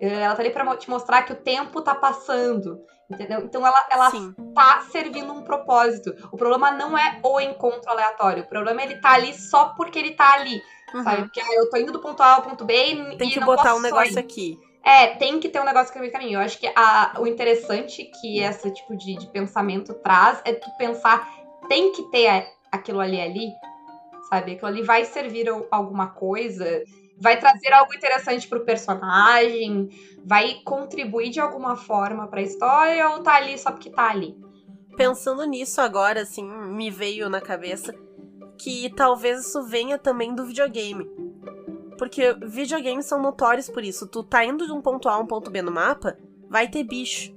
Eh, 0.02 0.08
Ela 0.22 0.36
tá 0.36 0.42
ali 0.42 0.50
pra 0.52 0.64
mo- 0.64 0.76
te 0.76 0.90
mostrar 0.90 1.24
que 1.24 1.34
o 1.34 1.36
tempo 1.36 1.82
tá 1.82 1.96
passando. 1.96 2.80
Entendeu? 3.10 3.42
Então 3.42 3.66
ela, 3.66 3.86
ela 3.92 4.10
Sim. 4.10 4.34
tá 4.56 4.82
servindo 4.92 5.32
um 5.32 5.44
propósito. 5.44 6.12
O 6.32 6.38
problema 6.38 6.72
não 6.72 6.98
é 6.98 7.20
o 7.24 7.40
encontro 7.40 7.90
aleatório. 7.92 8.44
O 8.44 8.48
problema 8.50 8.82
é 8.82 8.86
ele 8.86 9.00
tá 9.00 9.12
ali 9.14 9.32
só 9.34 9.74
porque 9.78 10.00
ele 10.00 10.12
tá 10.16 10.34
ali. 10.34 10.60
Uhum. 10.94 11.04
Sabe? 11.04 11.22
Porque 11.24 11.40
ah, 11.40 11.54
eu 11.54 11.70
tô 11.70 11.78
indo 11.78 11.92
do 11.92 12.00
ponto 12.00 12.24
A 12.24 12.34
ao 12.36 12.42
ponto 12.42 12.66
B 12.66 12.74
e 13.14 13.18
Tem 13.18 13.30
que 13.30 13.40
botar 13.42 13.76
um 13.76 13.80
negócio 13.80 14.14
ir. 14.16 14.20
aqui. 14.20 14.58
É, 14.84 15.08
tem 15.16 15.40
que 15.40 15.50
ter 15.50 15.60
um 15.60 15.66
negócio 15.66 15.94
que 15.94 16.00
vai 16.00 16.10
caminho. 16.10 16.40
Eu 16.40 16.42
acho 16.42 16.58
que 16.60 16.68
a- 16.76 17.14
o 17.20 17.28
interessante 17.28 18.06
que 18.20 18.40
esse 18.40 18.72
tipo 18.72 18.96
de, 18.98 19.18
de 19.18 19.28
pensamento 19.28 19.94
traz 19.96 20.42
é 20.44 20.54
tu 20.54 20.70
pensar, 20.78 21.28
tem 21.70 21.92
que 21.92 22.04
ter 22.10 22.48
aquilo 22.72 23.00
ali 23.00 23.20
ali, 23.22 23.52
sabe? 24.30 24.54
Aquilo 24.54 24.68
ali 24.68 24.84
vai 24.84 25.06
servir 25.06 25.48
alguma 25.72 26.08
coisa, 26.08 26.84
vai 27.18 27.40
trazer 27.40 27.72
algo 27.74 27.94
interessante 27.94 28.48
pro 28.48 28.66
personagem, 28.66 29.90
vai 30.24 30.62
contribuir 30.64 31.30
de 31.30 31.40
alguma 31.40 31.76
forma 31.76 32.28
pra 32.28 32.42
história 32.42 33.10
ou 33.10 33.24
tá 33.24 33.36
ali 33.36 33.58
só 33.58 33.72
porque 33.72 33.90
tá 33.90 34.10
ali. 34.10 34.36
Pensando 34.96 35.44
nisso 35.44 35.82
agora, 35.82 36.22
assim, 36.22 36.48
me 36.48 36.90
veio 36.90 37.30
na 37.30 37.42
cabeça 37.42 37.94
que 38.58 38.90
talvez 38.96 39.46
isso 39.46 39.64
venha 39.64 39.98
também 39.98 40.34
do 40.34 40.46
videogame. 40.46 41.06
Porque 41.98 42.34
videogames 42.46 43.06
são 43.06 43.22
notórios 43.22 43.70
por 43.70 43.84
isso. 43.84 44.08
Tu 44.08 44.24
tá 44.24 44.44
indo 44.44 44.66
de 44.66 44.72
um 44.72 44.82
ponto 44.82 45.08
A 45.10 45.14
a 45.14 45.20
um 45.20 45.26
ponto 45.26 45.52
B 45.52 45.62
no 45.62 45.72
mapa, 45.72 46.18
vai 46.50 46.68
ter 46.68 46.84
bicho. 46.84 47.34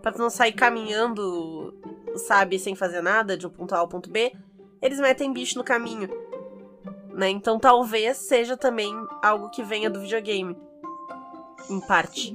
Pra 0.00 0.12
tu 0.12 0.18
não 0.18 0.30
sair 0.30 0.52
caminhando, 0.52 1.74
sabe, 2.16 2.58
sem 2.58 2.74
fazer 2.74 3.02
nada 3.02 3.36
de 3.36 3.46
um 3.46 3.50
ponto 3.50 3.74
A 3.74 3.78
ao 3.78 3.88
ponto 3.88 4.10
B, 4.10 4.32
eles 4.80 4.98
metem 4.98 5.32
bicho 5.32 5.56
no 5.56 5.64
caminho. 5.64 6.08
Né? 7.14 7.28
Então 7.30 7.58
talvez 7.58 8.16
seja 8.16 8.56
também 8.56 8.92
algo 9.22 9.50
que 9.50 9.62
venha 9.62 9.90
do 9.90 10.00
videogame. 10.00 10.56
Em 11.70 11.80
parte. 11.80 12.34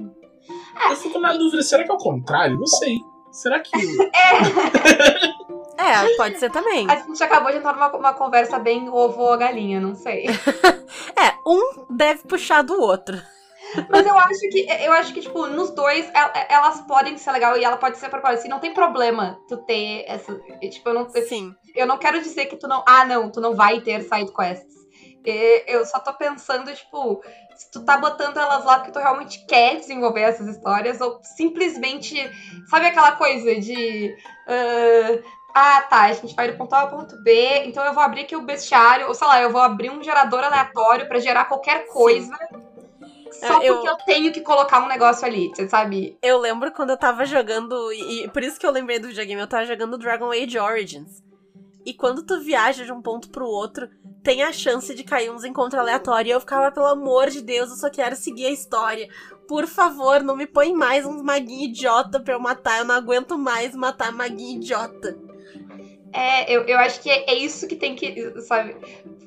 Eu 0.90 0.96
fico 0.96 1.18
na 1.18 1.32
dúvida, 1.34 1.62
será 1.62 1.84
que 1.84 1.90
é 1.90 1.94
o 1.94 1.98
contrário? 1.98 2.58
Não 2.58 2.66
sei. 2.66 2.98
Será 3.30 3.60
que. 3.60 3.70
É, 5.80 6.16
pode 6.16 6.38
ser 6.40 6.50
também. 6.50 6.90
A 6.90 6.96
gente 6.96 7.22
acabou 7.22 7.52
de 7.52 7.58
entrar 7.58 7.72
numa 7.72 7.96
uma 7.96 8.12
conversa 8.12 8.58
bem 8.58 8.88
ovo 8.88 9.22
ou 9.22 9.38
galinha, 9.38 9.80
não 9.80 9.94
sei. 9.94 10.26
É, 11.16 11.34
um 11.46 11.86
deve 11.96 12.22
puxar 12.24 12.62
do 12.62 12.80
outro. 12.80 13.16
Mas 13.88 14.06
eu 14.06 14.16
acho 14.18 14.40
que, 14.50 14.66
eu 14.84 14.92
acho 14.92 15.12
que, 15.14 15.20
tipo, 15.20 15.46
nos 15.46 15.70
dois, 15.70 16.06
el- 16.06 16.46
elas 16.48 16.80
podem 16.82 17.16
ser 17.18 17.30
legal 17.32 17.56
e 17.56 17.64
ela 17.64 17.76
pode 17.76 17.96
ser 17.98 18.08
propósito. 18.08 18.40
Assim, 18.40 18.48
não 18.48 18.58
tem 18.58 18.72
problema 18.74 19.38
tu 19.48 19.56
ter 19.58 20.04
essa. 20.08 20.34
Tipo, 20.70 20.88
eu 20.88 20.94
não, 20.94 21.08
Sim. 21.10 21.52
eu 21.76 21.86
não 21.86 21.98
quero 21.98 22.20
dizer 22.22 22.46
que 22.46 22.56
tu 22.56 22.66
não. 22.66 22.82
Ah, 22.86 23.04
não, 23.04 23.30
tu 23.30 23.40
não 23.40 23.54
vai 23.54 23.80
ter 23.80 24.02
side 24.02 24.32
quests. 24.32 24.74
E 25.30 25.64
eu 25.66 25.84
só 25.84 25.98
tô 25.98 26.12
pensando, 26.14 26.72
tipo, 26.74 27.22
se 27.54 27.70
tu 27.70 27.84
tá 27.84 27.96
botando 27.98 28.36
elas 28.38 28.64
lá 28.64 28.78
porque 28.78 28.92
tu 28.92 28.98
realmente 28.98 29.44
quer 29.46 29.76
desenvolver 29.76 30.22
essas 30.22 30.46
histórias, 30.46 31.00
ou 31.00 31.20
simplesmente, 31.22 32.16
sabe 32.68 32.86
aquela 32.86 33.12
coisa 33.12 33.54
de. 33.60 34.16
Uh, 34.46 35.22
ah, 35.54 35.82
tá, 35.82 36.02
a 36.02 36.12
gente 36.12 36.34
vai 36.34 36.50
do 36.50 36.56
ponto 36.56 36.72
A 36.74 36.80
ao 36.82 36.88
ponto 36.88 37.16
B, 37.22 37.64
então 37.64 37.84
eu 37.84 37.92
vou 37.92 38.02
abrir 38.02 38.22
aqui 38.22 38.36
o 38.36 38.42
bestiário, 38.42 39.08
ou 39.08 39.14
sei 39.14 39.26
lá, 39.26 39.42
eu 39.42 39.50
vou 39.50 39.60
abrir 39.60 39.90
um 39.90 40.02
gerador 40.02 40.44
aleatório 40.44 41.06
para 41.08 41.18
gerar 41.18 41.46
qualquer 41.46 41.86
coisa. 41.86 42.32
Só 43.32 43.60
É, 43.60 43.68
eu- 43.68 43.74
porque 43.74 43.88
eu 43.88 43.96
tenho 44.04 44.32
que 44.32 44.40
colocar 44.40 44.82
um 44.82 44.88
negócio 44.88 45.26
ali, 45.26 45.48
você 45.48 45.68
sabe? 45.68 46.16
Eu 46.22 46.38
lembro 46.38 46.72
quando 46.72 46.90
eu 46.90 46.96
tava 46.96 47.24
jogando, 47.26 47.92
e, 47.92 48.24
e 48.24 48.28
por 48.28 48.42
isso 48.42 48.58
que 48.58 48.66
eu 48.66 48.70
lembrei 48.70 48.98
do 48.98 49.08
videogame, 49.08 49.40
eu 49.40 49.46
tava 49.46 49.66
jogando 49.66 49.98
Dragon 49.98 50.30
Age 50.30 50.58
Origins. 50.58 51.27
E 51.88 51.94
quando 51.94 52.22
tu 52.22 52.38
viaja 52.38 52.84
de 52.84 52.92
um 52.92 53.00
ponto 53.00 53.30
pro 53.30 53.46
outro, 53.46 53.88
tem 54.22 54.42
a 54.42 54.52
chance 54.52 54.94
de 54.94 55.02
cair 55.02 55.30
uns 55.30 55.42
encontros 55.42 55.80
aleatórios. 55.80 56.28
E 56.28 56.34
eu 56.34 56.40
ficava, 56.40 56.70
pelo 56.70 56.84
amor 56.84 57.30
de 57.30 57.40
Deus, 57.40 57.70
eu 57.70 57.76
só 57.76 57.88
quero 57.88 58.14
seguir 58.14 58.44
a 58.44 58.50
história. 58.50 59.08
Por 59.48 59.66
favor, 59.66 60.22
não 60.22 60.36
me 60.36 60.46
põe 60.46 60.74
mais 60.74 61.06
uns 61.06 61.22
maguinhos 61.22 61.70
idiota 61.70 62.20
pra 62.20 62.34
eu 62.34 62.38
matar. 62.38 62.80
Eu 62.80 62.84
não 62.84 62.94
aguento 62.94 63.38
mais 63.38 63.74
matar 63.74 64.12
maguinho 64.12 64.60
idiota. 64.60 65.18
É, 66.12 66.50
eu, 66.50 66.62
eu 66.62 66.78
acho 66.78 67.00
que 67.00 67.10
é, 67.10 67.30
é 67.30 67.34
isso 67.34 67.68
que 67.68 67.76
tem 67.76 67.94
que, 67.94 68.40
sabe? 68.40 68.74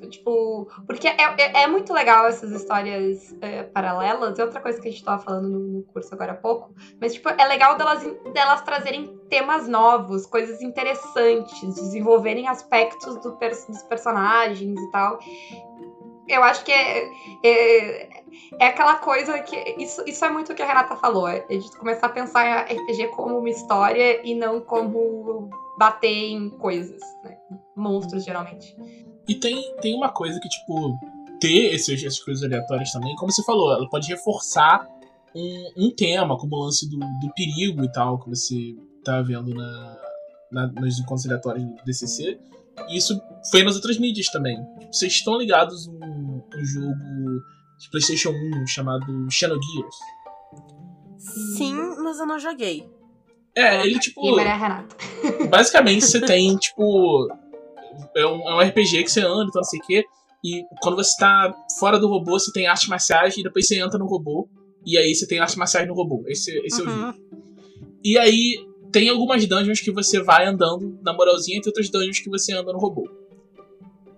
Tipo, 0.09 0.67
porque 0.85 1.07
é, 1.07 1.15
é, 1.37 1.63
é 1.63 1.67
muito 1.67 1.93
legal 1.93 2.25
essas 2.25 2.51
histórias 2.51 3.35
é, 3.41 3.63
paralelas. 3.63 4.37
É 4.37 4.43
outra 4.43 4.59
coisa 4.59 4.81
que 4.81 4.87
a 4.87 4.91
gente 4.91 5.03
tava 5.03 5.21
falando 5.21 5.49
no, 5.49 5.83
curso 5.83 6.13
agora 6.13 6.31
há 6.31 6.35
pouco. 6.35 6.73
Mas, 6.99 7.13
tipo, 7.13 7.29
é 7.29 7.45
legal 7.45 7.77
delas, 7.77 8.03
delas 8.33 8.61
trazerem 8.61 9.07
temas 9.29 9.67
novos, 9.67 10.25
coisas 10.25 10.61
interessantes, 10.61 11.61
desenvolverem 11.75 12.47
aspectos 12.47 13.15
do 13.21 13.31
dos 13.31 13.83
personagens 13.83 14.79
e 14.79 14.91
tal. 14.91 15.19
Eu 16.27 16.43
acho 16.43 16.63
que 16.63 16.71
é, 16.71 17.09
é, 17.43 18.09
é 18.59 18.67
aquela 18.67 18.95
coisa 18.95 19.37
que. 19.39 19.55
Isso, 19.77 20.03
isso 20.07 20.23
é 20.23 20.29
muito 20.29 20.51
o 20.51 20.55
que 20.55 20.61
a 20.61 20.65
Renata 20.65 20.95
falou. 20.95 21.27
É 21.27 21.39
de 21.39 21.77
começar 21.77 22.07
a 22.07 22.09
pensar 22.09 22.71
em 22.71 22.77
RPG 22.77 23.09
como 23.09 23.37
uma 23.37 23.49
história 23.49 24.21
e 24.25 24.33
não 24.33 24.61
como 24.61 25.49
bater 25.81 26.29
em 26.29 26.47
coisas, 26.51 27.01
né? 27.23 27.35
Monstros, 27.75 28.23
geralmente. 28.23 28.75
E 29.27 29.33
tem, 29.33 29.75
tem 29.77 29.95
uma 29.95 30.09
coisa 30.09 30.39
que, 30.39 30.47
tipo, 30.47 30.95
ter 31.39 31.73
esses, 31.73 32.03
essas 32.03 32.19
coisas 32.19 32.43
aleatórias 32.43 32.91
também, 32.91 33.15
como 33.15 33.31
você 33.31 33.43
falou, 33.43 33.73
ela 33.73 33.89
pode 33.89 34.07
reforçar 34.07 34.87
um, 35.35 35.71
um 35.87 35.91
tema, 35.95 36.37
como 36.37 36.55
o 36.55 36.63
lance 36.65 36.87
do, 36.87 36.97
do 36.99 37.33
perigo 37.35 37.83
e 37.83 37.91
tal, 37.91 38.19
que 38.19 38.29
você 38.29 38.75
tá 39.03 39.23
vendo 39.23 39.51
na, 39.55 39.97
na- 40.51 40.67
nos 40.67 40.99
encontros 40.99 41.25
aleatórios 41.25 41.65
do 41.65 41.83
DCC. 41.83 42.39
E 42.87 42.97
isso 42.97 43.19
foi 43.49 43.63
nas 43.63 43.75
outras 43.75 43.97
mídias 43.97 44.27
também. 44.27 44.57
Tipo, 44.79 44.93
Vocês 44.93 45.13
estão 45.13 45.35
ligados 45.39 45.87
a 45.87 45.91
um, 46.05 46.43
um 46.55 46.65
jogo 46.65 47.41
de 47.79 47.89
PlayStation 47.89 48.29
1 48.29 48.67
chamado 48.67 49.05
Xenogears? 49.31 49.95
Sim, 51.57 51.73
mas 52.03 52.19
eu 52.19 52.25
não 52.27 52.37
joguei. 52.39 52.87
É, 53.55 53.85
ele, 53.85 53.99
tipo. 53.99 54.25
E 54.25 54.35
Maria 54.35 54.55
Renata. 54.55 54.95
Basicamente, 55.49 56.05
você 56.05 56.21
tem, 56.21 56.55
tipo. 56.57 57.27
É 58.15 58.25
um, 58.25 58.49
é 58.49 58.55
um 58.55 58.59
RPG 58.59 59.03
que 59.03 59.11
você 59.11 59.21
anda, 59.21 59.43
então 59.43 59.61
não 59.61 59.63
sei 59.63 59.79
o 59.79 59.83
quê. 59.83 60.05
E 60.43 60.63
quando 60.81 60.95
você 60.95 61.15
tá 61.17 61.53
fora 61.79 61.99
do 61.99 62.07
robô, 62.07 62.39
você 62.39 62.51
tem 62.51 62.67
artes 62.67 62.87
marciais, 62.87 63.37
e 63.37 63.43
depois 63.43 63.67
você 63.67 63.79
entra 63.79 63.99
no 63.99 64.07
robô. 64.07 64.49
E 64.85 64.97
aí 64.97 65.13
você 65.13 65.27
tem 65.27 65.39
artes 65.39 65.55
marciais 65.55 65.87
no 65.87 65.93
robô. 65.93 66.23
Esse, 66.27 66.51
esse 66.65 66.81
é 66.81 66.83
o 66.83 66.89
jogo. 66.89 67.05
Uhum. 67.05 67.13
E 68.03 68.17
aí 68.17 68.65
tem 68.91 69.09
algumas 69.09 69.45
dungeons 69.45 69.79
que 69.79 69.91
você 69.91 70.21
vai 70.21 70.45
andando 70.45 70.97
na 71.03 71.13
moralzinha, 71.13 71.57
e 71.57 71.61
tem 71.61 71.69
outras 71.69 71.89
dungeons 71.89 72.19
que 72.19 72.29
você 72.29 72.53
anda 72.53 72.73
no 72.73 72.79
robô. 72.79 73.07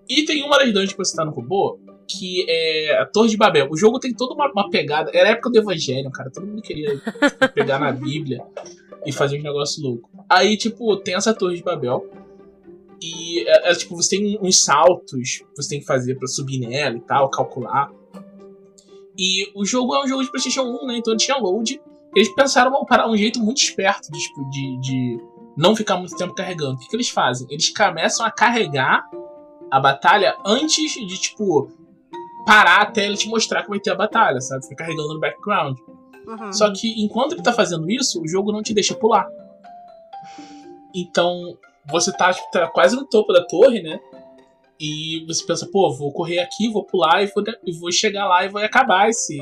E 0.08 0.24
tem 0.26 0.44
uma 0.44 0.58
das 0.58 0.68
dungeons 0.68 0.92
que 0.94 0.98
você 0.98 1.16
tá 1.16 1.26
no 1.26 1.32
robô, 1.32 1.80
que 2.08 2.46
é 2.48 2.98
a 3.00 3.06
Torre 3.06 3.30
de 3.30 3.38
Babel. 3.38 3.68
O 3.70 3.78
jogo 3.78 4.00
tem 4.00 4.14
toda 4.14 4.34
uma, 4.34 4.50
uma 4.52 4.70
pegada. 4.70 5.12
Era 5.14 5.30
a 5.30 5.32
época 5.34 5.50
do 5.50 5.58
Evangelho, 5.58 6.10
cara. 6.12 6.30
Todo 6.30 6.46
mundo 6.46 6.62
queria 6.62 7.02
pegar 7.54 7.80
na 7.80 7.92
Bíblia 7.92 8.46
e 9.06 9.12
fazer 9.12 9.38
uns 9.38 9.44
negócios 9.44 9.84
loucos. 9.84 10.10
Aí, 10.30 10.58
tipo, 10.58 10.96
tem 10.98 11.16
essa 11.16 11.34
Torre 11.34 11.58
de 11.58 11.64
Babel. 11.64 12.10
E, 13.02 13.48
é, 13.48 13.72
é, 13.72 13.76
tipo, 13.76 13.96
você 13.96 14.18
tem 14.18 14.40
uns 14.42 14.64
saltos 14.64 15.40
que 15.40 15.56
você 15.56 15.70
tem 15.70 15.80
que 15.80 15.86
fazer 15.86 16.16
pra 16.16 16.28
subir 16.28 16.60
nela 16.60 16.96
e 16.96 17.02
tal, 17.02 17.30
calcular. 17.30 17.92
E 19.18 19.52
o 19.56 19.66
jogo 19.66 19.96
é 19.96 20.04
um 20.04 20.08
jogo 20.08 20.24
de 20.24 20.32
PlayStation 20.32 20.64
1, 20.64 20.88
né? 20.88 20.98
Então 20.98 21.16
tinha 21.16 21.38
load. 21.38 21.82
Eles 22.16 22.34
pensaram 22.34 22.86
para 22.86 23.10
um 23.10 23.18
jeito 23.18 23.40
muito 23.40 23.58
esperto 23.58 24.12
de, 24.12 24.20
tipo, 24.20 24.50
de, 24.50 24.80
de 24.80 25.20
não 25.58 25.76
ficar 25.76 25.98
muito 25.98 26.16
tempo 26.16 26.34
carregando. 26.34 26.76
O 26.76 26.78
que, 26.80 26.88
que 26.88 26.96
eles 26.96 27.10
fazem? 27.10 27.48
Eles 27.50 27.70
começam 27.70 28.26
a 28.26 28.32
carregar 28.32 29.04
a 29.70 29.80
batalha 29.80 30.38
antes 30.46 30.94
de, 30.94 31.20
tipo, 31.20 31.70
parar 32.46 32.82
até 32.82 33.06
ele 33.06 33.18
te 33.18 33.28
mostrar 33.28 33.64
que 33.64 33.70
vai 33.70 33.80
ter 33.80 33.92
a 33.92 33.96
batalha, 33.96 34.40
sabe? 34.40 34.64
Fica 34.64 34.84
carregando 34.84 35.14
no 35.14 35.20
background. 35.20 35.78
Uhum. 36.28 36.54
Só 36.54 36.72
que 36.72 37.02
enquanto 37.02 37.34
ele 37.34 37.44
tá 37.44 37.54
fazendo 37.54 37.90
isso, 37.90 38.22
o 38.22 38.28
jogo 38.28 38.52
não 38.52 38.62
te 38.62 38.74
deixa 38.74 38.96
pular. 38.96 39.28
Então, 40.96 41.58
você 41.86 42.12
tá, 42.16 42.32
tipo, 42.34 42.50
tá 42.52 42.68
quase 42.68 42.96
no 42.96 43.06
topo 43.06 43.34
da 43.34 43.44
torre, 43.46 43.82
né? 43.82 44.00
E 44.80 45.26
você 45.28 45.46
pensa, 45.46 45.68
pô, 45.72 45.94
vou 45.94 46.12
correr 46.12 46.40
aqui, 46.40 46.70
vou 46.70 46.86
pular 46.86 47.24
e 47.24 47.28
vou, 47.28 47.44
e 47.66 47.72
vou 47.78 47.92
chegar 47.92 48.28
lá 48.28 48.46
e 48.46 48.50
vou 48.50 48.62
acabar 48.62 49.10
esse, 49.10 49.40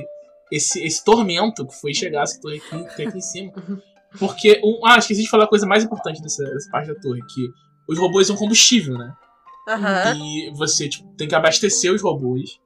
esse, 0.52 0.84
esse 0.84 1.04
tormento 1.04 1.66
que 1.66 1.76
foi 1.76 1.94
chegar 1.94 2.24
essa 2.24 2.40
torre 2.40 2.58
aqui, 2.58 2.76
até 2.76 3.06
aqui 3.06 3.18
em 3.18 3.22
cima. 3.22 3.54
Porque, 4.20 4.60
um, 4.64 4.86
ah, 4.86 4.98
esqueci 4.98 5.24
de 5.24 5.30
falar 5.30 5.46
a 5.46 5.50
coisa 5.50 5.66
mais 5.66 5.84
importante 5.84 6.22
dessa, 6.22 6.44
dessa 6.44 6.70
parte 6.70 6.88
da 6.88 7.00
torre, 7.00 7.22
que 7.34 7.48
os 7.88 7.98
robôs 7.98 8.28
são 8.28 8.36
combustível, 8.36 8.98
né? 8.98 9.14
Aham. 9.68 10.18
E 10.18 10.52
você 10.52 10.90
tipo, 10.90 11.08
tem 11.16 11.28
que 11.28 11.36
abastecer 11.36 11.94
os 11.94 12.02
robôs 12.02 12.60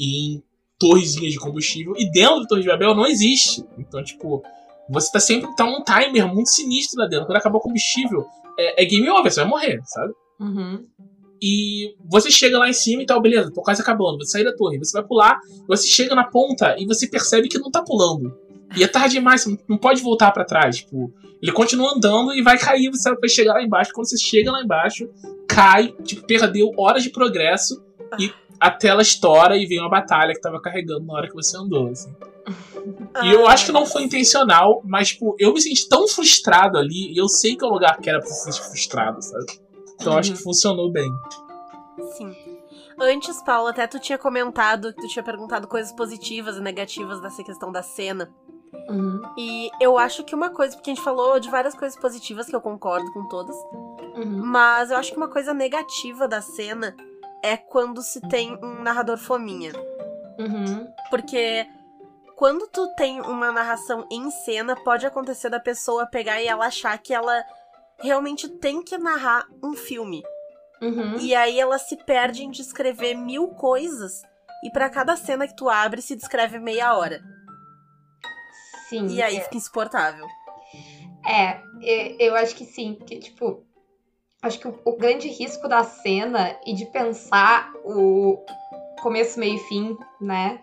em 0.00 0.42
torrezinhas 0.88 1.32
de 1.32 1.38
combustível. 1.38 1.94
E 1.96 2.10
dentro 2.10 2.40
da 2.40 2.46
Torre 2.46 2.60
de 2.62 2.68
Babel 2.68 2.94
não 2.94 3.06
existe. 3.06 3.64
Então, 3.78 4.02
tipo, 4.04 4.42
você 4.90 5.10
tá 5.10 5.18
sempre. 5.20 5.54
Tá 5.56 5.64
um 5.64 5.82
timer 5.82 6.26
muito 6.32 6.50
sinistro 6.50 7.00
lá 7.00 7.06
dentro. 7.06 7.26
Quando 7.26 7.38
acabar 7.38 7.56
o 7.56 7.60
combustível, 7.60 8.26
é, 8.58 8.82
é 8.82 8.86
game 8.86 9.08
over, 9.08 9.32
você 9.32 9.40
vai 9.40 9.48
morrer, 9.48 9.80
sabe? 9.84 10.12
Uhum. 10.40 10.84
E 11.42 11.94
você 12.10 12.30
chega 12.30 12.58
lá 12.58 12.68
em 12.68 12.72
cima 12.72 13.02
e 13.02 13.06
tal, 13.06 13.20
beleza, 13.20 13.52
tô 13.52 13.62
quase 13.62 13.80
acabando. 13.82 14.18
Você 14.18 14.32
sai 14.32 14.44
da 14.44 14.54
torre, 14.54 14.78
você 14.78 14.92
vai 14.92 15.06
pular, 15.06 15.38
você 15.66 15.86
chega 15.86 16.14
na 16.14 16.24
ponta 16.24 16.74
e 16.78 16.86
você 16.86 17.06
percebe 17.06 17.48
que 17.48 17.58
não 17.58 17.70
tá 17.70 17.82
pulando. 17.82 18.34
E 18.76 18.82
é 18.82 18.88
tarde 18.88 19.14
demais, 19.14 19.42
você 19.42 19.58
não- 19.68 19.78
pode 19.78 20.02
voltar 20.02 20.32
pra 20.32 20.44
trás. 20.44 20.78
Tipo, 20.78 21.12
ele 21.42 21.52
continua 21.52 21.92
andando 21.94 22.32
e 22.34 22.42
vai 22.42 22.58
cair, 22.58 22.90
você 22.90 23.14
vai 23.14 23.28
chegar 23.28 23.54
lá 23.54 23.62
embaixo. 23.62 23.90
Quando 23.94 24.08
você 24.08 24.16
chega 24.18 24.50
lá 24.50 24.62
embaixo, 24.62 25.08
cai, 25.48 25.92
tipo, 26.02 26.26
perdeu 26.26 26.70
horas 26.78 27.02
de 27.02 27.10
progresso 27.10 27.82
e 28.18 28.32
a 28.60 28.70
tela 28.70 29.02
estoura 29.02 29.56
e 29.56 29.66
vem 29.66 29.80
uma 29.80 29.90
batalha 29.90 30.32
que 30.34 30.40
tava 30.40 30.60
carregando 30.60 31.04
na 31.04 31.14
hora 31.14 31.28
que 31.28 31.34
você 31.34 31.56
andou, 31.56 31.88
assim. 31.88 32.14
E 33.22 33.32
eu 33.32 33.46
acho 33.48 33.66
que 33.66 33.72
não 33.72 33.86
foi 33.86 34.02
intencional, 34.02 34.82
mas, 34.84 35.08
tipo, 35.08 35.34
eu 35.38 35.52
me 35.52 35.60
senti 35.60 35.88
tão 35.88 36.06
frustrado 36.06 36.78
ali, 36.78 37.12
e 37.12 37.16
eu 37.16 37.28
sei 37.28 37.56
que 37.56 37.64
é 37.64 37.68
um 37.68 37.72
lugar 37.72 37.96
que 37.98 38.10
era 38.10 38.18
pra 38.20 38.28
se 38.28 38.44
sentir 38.44 38.68
frustrado, 38.68 39.22
sabe? 39.22 39.46
Então 39.94 40.12
eu 40.12 40.18
acho 40.18 40.32
que 40.32 40.42
funcionou 40.42 40.90
bem. 40.90 41.10
Sim. 42.16 42.34
Antes, 43.00 43.42
Paulo, 43.42 43.68
até 43.68 43.86
tu 43.86 43.98
tinha 43.98 44.18
comentado, 44.18 44.92
tu 44.92 45.06
tinha 45.08 45.22
perguntado 45.22 45.66
coisas 45.66 45.92
positivas 45.92 46.56
e 46.56 46.60
negativas 46.60 47.20
dessa 47.20 47.42
questão 47.42 47.72
da 47.72 47.82
cena. 47.82 48.30
Uhum. 48.88 49.20
E 49.38 49.70
eu 49.80 49.96
acho 49.96 50.22
que 50.24 50.34
uma 50.34 50.50
coisa, 50.50 50.76
porque 50.76 50.90
a 50.90 50.94
gente 50.94 51.02
falou 51.02 51.40
de 51.40 51.48
várias 51.48 51.74
coisas 51.74 51.98
positivas 51.98 52.46
que 52.46 52.54
eu 52.54 52.60
concordo 52.60 53.10
com 53.12 53.26
todas, 53.28 53.56
Uhum. 54.16 54.42
mas 54.44 54.90
eu 54.90 54.96
acho 54.96 55.10
que 55.10 55.16
uma 55.16 55.28
coisa 55.28 55.52
negativa 55.54 56.28
da 56.28 56.40
cena 56.40 56.94
é 57.44 57.58
quando 57.58 58.00
se 58.00 58.22
tem 58.22 58.58
um 58.64 58.82
narrador 58.82 59.18
fominha. 59.18 59.72
Uhum. 60.38 60.90
Porque 61.10 61.66
quando 62.36 62.66
tu 62.68 62.88
tem 62.96 63.20
uma 63.20 63.52
narração 63.52 64.06
em 64.10 64.30
cena, 64.30 64.74
pode 64.74 65.06
acontecer 65.06 65.50
da 65.50 65.60
pessoa 65.60 66.06
pegar 66.06 66.40
e 66.40 66.46
ela 66.46 66.66
achar 66.66 66.96
que 66.96 67.12
ela 67.12 67.44
realmente 68.00 68.48
tem 68.48 68.82
que 68.82 68.96
narrar 68.96 69.46
um 69.62 69.74
filme. 69.74 70.22
Uhum. 70.80 71.18
E 71.18 71.34
aí 71.34 71.60
ela 71.60 71.78
se 71.78 71.96
perde 71.98 72.42
em 72.42 72.50
descrever 72.50 73.14
mil 73.14 73.48
coisas. 73.48 74.22
E 74.64 74.70
pra 74.70 74.88
cada 74.88 75.14
cena 75.14 75.46
que 75.46 75.54
tu 75.54 75.68
abre, 75.68 76.00
se 76.00 76.16
descreve 76.16 76.58
meia 76.58 76.96
hora. 76.96 77.22
Sim. 78.88 79.06
E 79.08 79.22
aí 79.22 79.36
é. 79.36 79.40
fica 79.40 79.58
insuportável. 79.58 80.26
É, 81.26 81.60
eu 82.18 82.34
acho 82.34 82.54
que 82.54 82.64
sim, 82.64 82.94
porque, 82.94 83.18
tipo, 83.18 83.64
acho 84.46 84.58
que 84.58 84.68
o, 84.68 84.78
o 84.84 84.96
grande 84.96 85.28
risco 85.28 85.66
da 85.68 85.82
cena 85.84 86.56
e 86.66 86.74
de 86.74 86.86
pensar 86.86 87.72
o 87.84 88.44
começo, 89.02 89.38
meio 89.40 89.56
e 89.56 89.58
fim, 89.60 89.96
né? 90.20 90.60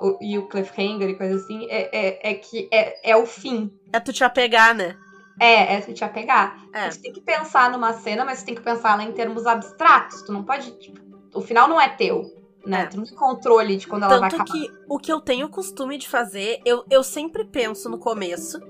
O- 0.00 0.16
e 0.20 0.38
o 0.38 0.48
cliffhanger 0.48 1.08
e 1.08 1.14
coisa 1.16 1.36
assim, 1.36 1.66
é, 1.70 1.88
é, 1.92 2.30
é 2.30 2.34
que 2.34 2.68
é, 2.72 3.10
é 3.10 3.16
o 3.16 3.26
fim. 3.26 3.70
É 3.92 3.98
tu 4.00 4.12
te 4.12 4.22
apegar, 4.24 4.74
né? 4.74 4.96
É, 5.40 5.74
é 5.74 5.80
tu 5.80 5.92
te 5.92 6.04
apegar. 6.04 6.58
É. 6.72 6.90
Você 6.90 7.00
tem 7.00 7.12
que 7.12 7.20
pensar 7.20 7.70
numa 7.70 7.92
cena, 7.92 8.24
mas 8.24 8.38
você 8.40 8.46
tem 8.46 8.54
que 8.54 8.60
pensar 8.62 8.92
ela 8.94 9.04
em 9.04 9.12
termos 9.12 9.46
abstratos. 9.46 10.22
Tu 10.22 10.32
não 10.32 10.42
pode, 10.44 10.70
tipo, 10.78 10.98
o 11.34 11.40
final 11.40 11.68
não 11.68 11.80
é 11.80 11.88
teu, 11.88 12.32
né? 12.64 12.82
É. 12.82 12.86
Tu 12.86 12.96
não 12.96 13.04
tem 13.04 13.14
controle 13.16 13.76
de 13.76 13.86
quando 13.86 14.04
ela 14.04 14.18
vai 14.18 14.30
Tanto 14.30 14.42
acabar. 14.42 14.52
que 14.60 14.70
o 14.88 14.98
que 14.98 15.12
eu 15.12 15.20
tenho 15.20 15.48
costume 15.48 15.96
de 15.98 16.08
fazer, 16.08 16.60
eu, 16.64 16.84
eu 16.90 17.02
sempre 17.02 17.44
penso 17.44 17.88
no 17.88 17.98
começo, 17.98 18.60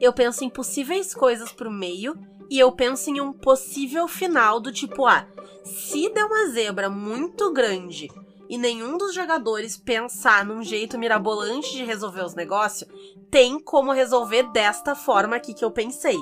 eu 0.00 0.12
penso 0.12 0.44
em 0.44 0.48
possíveis 0.50 1.14
coisas 1.14 1.52
pro 1.52 1.70
meio, 1.70 2.14
e 2.50 2.58
eu 2.58 2.72
penso 2.72 3.10
em 3.10 3.20
um 3.20 3.32
possível 3.32 4.06
final 4.06 4.60
do 4.60 4.72
tipo, 4.72 5.06
ah, 5.06 5.26
se 5.64 6.08
der 6.10 6.24
uma 6.24 6.46
zebra 6.48 6.88
muito 6.88 7.52
grande 7.52 8.08
e 8.48 8.56
nenhum 8.56 8.96
dos 8.96 9.14
jogadores 9.14 9.76
pensar 9.76 10.44
num 10.44 10.62
jeito 10.62 10.98
mirabolante 10.98 11.72
de 11.72 11.84
resolver 11.84 12.24
os 12.24 12.34
negócios, 12.34 12.88
tem 13.30 13.58
como 13.58 13.92
resolver 13.92 14.44
desta 14.52 14.94
forma 14.94 15.36
aqui 15.36 15.52
que 15.52 15.64
eu 15.64 15.70
pensei. 15.70 16.16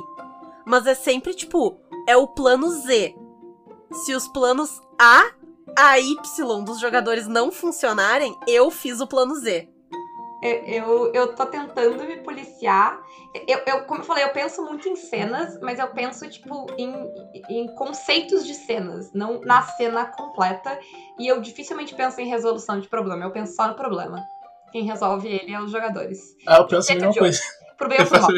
Mas 0.64 0.86
é 0.86 0.94
sempre 0.94 1.34
tipo, 1.34 1.78
é 2.08 2.16
o 2.16 2.26
plano 2.26 2.68
Z. 2.70 3.14
Se 3.92 4.14
os 4.14 4.26
planos 4.28 4.80
A 4.98 5.30
a 5.76 5.98
Y 5.98 6.64
dos 6.64 6.78
jogadores 6.78 7.26
não 7.26 7.50
funcionarem, 7.50 8.36
eu 8.46 8.70
fiz 8.70 9.00
o 9.00 9.06
plano 9.06 9.34
Z. 9.34 9.68
Eu, 10.42 10.50
eu, 10.50 11.12
eu 11.12 11.34
tô 11.34 11.46
tentando 11.46 12.04
me 12.04 12.18
policiar. 12.18 13.00
Eu, 13.48 13.60
eu, 13.66 13.84
como 13.84 14.00
eu 14.00 14.04
falei, 14.04 14.22
eu 14.22 14.30
penso 14.30 14.62
muito 14.62 14.88
em 14.88 14.94
cenas, 14.94 15.58
mas 15.60 15.80
eu 15.80 15.88
penso, 15.88 16.28
tipo, 16.28 16.66
em, 16.78 16.94
em 17.48 17.74
conceitos 17.74 18.46
de 18.46 18.54
cenas, 18.54 19.12
não 19.12 19.40
na 19.40 19.62
cena 19.62 20.06
completa. 20.06 20.78
E 21.18 21.26
eu 21.26 21.40
dificilmente 21.40 21.94
penso 21.94 22.20
em 22.20 22.28
resolução 22.28 22.78
de 22.78 22.88
problema, 22.88 23.24
eu 23.24 23.32
penso 23.32 23.54
só 23.54 23.66
no 23.66 23.74
problema. 23.74 24.22
Quem 24.70 24.84
resolve 24.84 25.28
ele 25.28 25.52
é 25.52 25.60
os 25.60 25.70
jogadores. 25.70 26.20
Ah, 26.46 26.58
eu 26.58 26.66
penso 26.66 26.92
a 26.92 26.94
mesma 26.94 27.14
coisa. 27.14 27.40
Pro 27.76 27.88
bem 27.88 27.98
ou 28.00 28.06
pro 28.06 28.20
mal. 28.20 28.30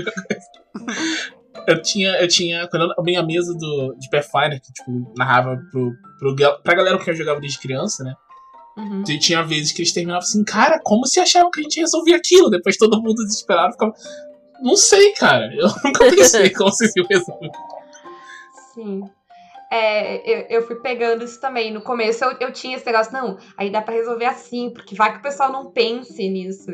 Eu 1.66 1.82
tinha, 1.82 2.10
eu 2.20 2.28
tinha, 2.28 2.68
quando 2.68 2.84
eu 2.84 2.92
abri 2.98 3.16
a 3.16 3.22
mesa 3.22 3.54
do, 3.54 3.94
de 3.98 4.08
Pathfinder, 4.10 4.60
que, 4.60 4.72
tipo, 4.72 5.12
narrava 5.16 5.58
pro, 5.70 5.92
pro, 6.18 6.36
pra 6.62 6.74
galera 6.74 6.98
que 6.98 7.10
eu 7.10 7.14
jogava 7.14 7.40
desde 7.40 7.58
criança, 7.58 8.04
né? 8.04 8.14
Uhum. 8.76 9.02
E 9.08 9.18
tinha 9.18 9.42
vezes 9.42 9.72
que 9.72 9.80
eles 9.80 9.92
terminavam 9.92 10.22
assim, 10.22 10.44
cara, 10.44 10.78
como 10.82 11.06
se 11.06 11.18
achavam 11.18 11.50
que 11.50 11.60
a 11.60 11.62
gente 11.62 11.80
resolvia 11.80 12.16
aquilo? 12.16 12.50
Depois 12.50 12.76
todo 12.76 13.00
mundo 13.00 13.24
desesperado 13.24 13.72
ficava. 13.72 13.92
Não 14.60 14.76
sei, 14.76 15.12
cara. 15.12 15.52
Eu 15.54 15.68
nunca 15.84 16.10
pensei 16.10 16.50
como 16.50 16.70
se 16.72 16.86
isso 16.86 17.06
resolver. 17.08 17.50
Sim. 18.74 19.02
É, 19.70 20.50
eu, 20.52 20.60
eu 20.60 20.66
fui 20.66 20.76
pegando 20.76 21.24
isso 21.24 21.40
também. 21.40 21.72
No 21.72 21.80
começo 21.80 22.24
eu, 22.24 22.36
eu 22.40 22.52
tinha 22.52 22.76
esse 22.76 22.86
negócio, 22.86 23.12
não, 23.12 23.36
aí 23.56 23.68
dá 23.68 23.82
pra 23.82 23.94
resolver 23.94 24.26
assim, 24.26 24.70
porque 24.70 24.94
vai 24.94 25.12
que 25.12 25.18
o 25.18 25.22
pessoal 25.22 25.50
não 25.50 25.70
pense 25.72 26.28
nisso. 26.28 26.70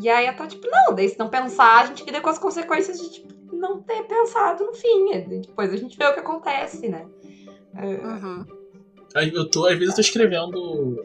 E 0.00 0.08
aí 0.08 0.26
eu 0.26 0.36
tô 0.36 0.46
tipo, 0.46 0.68
não, 0.70 0.94
daí 0.94 1.08
se 1.08 1.18
não 1.18 1.28
pensar, 1.28 1.82
a 1.82 1.86
gente 1.86 2.04
lida 2.04 2.20
com 2.20 2.30
as 2.30 2.38
consequências 2.38 3.00
de 3.00 3.10
tipo, 3.10 3.34
não 3.52 3.82
ter 3.82 4.04
pensado 4.04 4.64
no 4.64 4.72
fim. 4.72 5.12
E 5.12 5.40
Depois 5.40 5.72
a 5.72 5.76
gente 5.76 5.96
vê 5.96 6.06
o 6.06 6.14
que 6.14 6.20
acontece, 6.20 6.88
né? 6.88 7.04
É, 7.76 7.86
Uhum. 7.86 8.60
Aí 9.14 9.32
eu 9.34 9.48
tô, 9.48 9.66
às 9.66 9.72
vezes 9.72 9.88
eu 9.88 9.94
tô 9.96 10.00
escrevendo. 10.00 11.02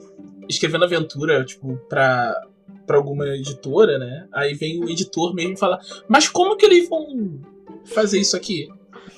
Escrevendo 0.47 0.85
aventura, 0.85 1.43
tipo, 1.43 1.75
pra, 1.89 2.39
pra 2.85 2.97
alguma 2.97 3.27
editora, 3.27 3.97
né? 3.97 4.27
Aí 4.33 4.53
vem 4.53 4.83
o 4.83 4.89
editor 4.89 5.33
mesmo 5.33 5.53
e 5.53 5.57
fala, 5.57 5.79
mas 6.07 6.27
como 6.27 6.55
que 6.55 6.65
eles 6.65 6.87
vão 6.89 7.39
fazer 7.85 8.19
isso 8.19 8.35
aqui? 8.37 8.67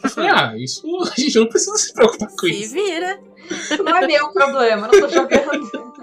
Eu 0.03 0.09
falei, 0.09 0.29
ah, 0.29 0.53
isso 0.57 0.85
a 1.05 1.19
gente 1.19 1.37
não 1.39 1.47
precisa 1.47 1.77
se 1.77 1.93
preocupar 1.93 2.29
com 2.29 2.37
Se 2.47 2.61
isso. 2.61 2.73
vira. 2.73 3.19
Isso 3.49 3.83
não 3.83 3.95
é 3.97 4.05
meu 4.07 4.31
problema, 4.31 4.87
não 4.87 4.99
tô 4.99 5.07
jogando. 5.07 5.93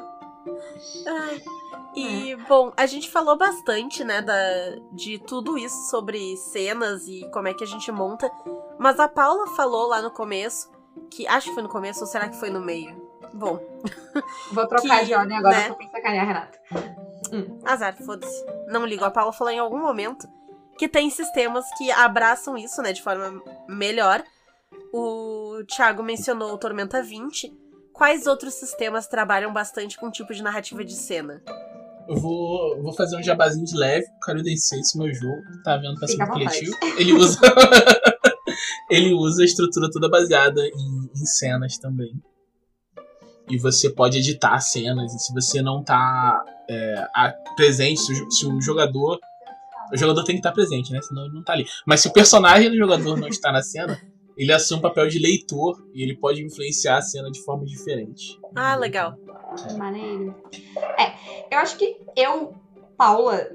Ai. 1.06 1.42
E, 1.96 2.34
bom, 2.48 2.72
a 2.76 2.86
gente 2.86 3.08
falou 3.08 3.36
bastante, 3.36 4.02
né, 4.02 4.20
da, 4.20 4.34
de 4.92 5.18
tudo 5.20 5.56
isso 5.56 5.90
sobre 5.90 6.36
cenas 6.36 7.06
e 7.06 7.28
como 7.32 7.46
é 7.46 7.54
que 7.54 7.62
a 7.62 7.66
gente 7.66 7.92
monta. 7.92 8.28
Mas 8.78 8.98
a 8.98 9.06
Paula 9.06 9.46
falou 9.48 9.86
lá 9.86 10.02
no 10.02 10.10
começo, 10.10 10.68
que 11.08 11.24
acho 11.28 11.48
que 11.48 11.54
foi 11.54 11.62
no 11.62 11.68
começo 11.68 12.00
ou 12.00 12.06
será 12.06 12.28
que 12.28 12.36
foi 12.36 12.50
no 12.50 12.60
meio? 12.60 13.00
Bom, 13.32 13.60
Vou 14.52 14.66
trocar 14.66 15.00
Que, 15.00 15.06
de 15.06 15.14
ordem 15.14 15.36
agora 15.36 15.56
né? 15.56 15.68
só 15.68 15.74
pra 15.74 15.88
sacanear, 15.90 16.26
Renata. 16.26 16.58
Azar, 17.64 17.96
foda-se. 18.04 18.44
Não 18.68 18.86
ligo. 18.86 19.04
A 19.04 19.10
Paula 19.10 19.32
falou 19.32 19.52
em 19.52 19.58
algum 19.58 19.78
momento 19.78 20.26
que 20.78 20.88
tem 20.88 21.10
sistemas 21.10 21.64
que 21.76 21.90
abraçam 21.90 22.56
isso, 22.56 22.82
né, 22.82 22.92
de 22.92 23.02
forma 23.02 23.42
melhor. 23.68 24.22
O 24.92 25.62
Thiago 25.66 26.02
mencionou 26.02 26.52
o 26.52 26.58
Tormenta 26.58 27.02
20. 27.02 27.52
Quais 27.92 28.26
outros 28.26 28.54
sistemas 28.54 29.06
trabalham 29.06 29.52
bastante 29.52 29.96
com 29.96 30.10
tipo 30.10 30.34
de 30.34 30.42
narrativa 30.42 30.84
de 30.84 30.94
cena? 30.94 31.42
Eu 32.08 32.16
vou, 32.16 32.82
vou 32.82 32.92
fazer 32.92 33.16
um 33.16 33.22
jabazinho 33.22 33.64
de 33.64 33.76
leve, 33.76 34.06
o 34.16 34.20
Cario 34.20 34.42
Densei, 34.42 34.80
esse 34.80 34.98
meu 34.98 35.12
jogo, 35.12 35.40
tá 35.62 35.76
vendo 35.76 35.98
vontade. 35.98 36.30
coletivo. 36.30 36.76
Ele 36.98 37.12
usa. 37.12 37.38
ele 38.90 39.14
usa 39.14 39.42
a 39.42 39.44
estrutura 39.44 39.88
toda 39.90 40.10
baseada 40.10 40.60
em, 40.66 41.10
em 41.14 41.26
cenas 41.26 41.78
também. 41.78 42.12
E 43.48 43.58
você 43.58 43.90
pode 43.90 44.18
editar 44.18 44.58
cenas, 44.60 45.14
e 45.14 45.18
se 45.18 45.32
você 45.32 45.62
não 45.62 45.82
tá 45.82 46.42
é, 46.68 47.06
a- 47.14 47.34
presente, 47.56 48.00
se 48.00 48.12
o, 48.12 48.30
se 48.30 48.46
o 48.46 48.60
jogador. 48.60 49.18
O 49.92 49.96
jogador 49.96 50.24
tem 50.24 50.34
que 50.34 50.40
estar 50.40 50.52
presente, 50.52 50.90
né? 50.92 51.00
Senão 51.02 51.24
ele 51.26 51.34
não 51.34 51.42
tá 51.44 51.52
ali. 51.52 51.66
Mas 51.86 52.00
se 52.00 52.08
o 52.08 52.12
personagem 52.12 52.70
do 52.70 52.76
jogador 52.76 53.16
não 53.18 53.28
está 53.28 53.52
na 53.52 53.62
cena, 53.62 54.00
ele 54.36 54.52
assume 54.52 54.80
o 54.80 54.82
papel 54.82 55.08
de 55.08 55.18
leitor 55.18 55.76
e 55.94 56.02
ele 56.02 56.16
pode 56.16 56.42
influenciar 56.42 56.96
a 56.98 57.02
cena 57.02 57.30
de 57.30 57.40
forma 57.44 57.64
diferente. 57.64 58.38
Ah, 58.56 58.74
legal. 58.76 59.14
Maneiro. 59.76 60.34
É, 60.98 61.12
eu 61.54 61.58
acho 61.58 61.76
que 61.76 61.96
eu, 62.16 62.54
Paula, 62.96 63.46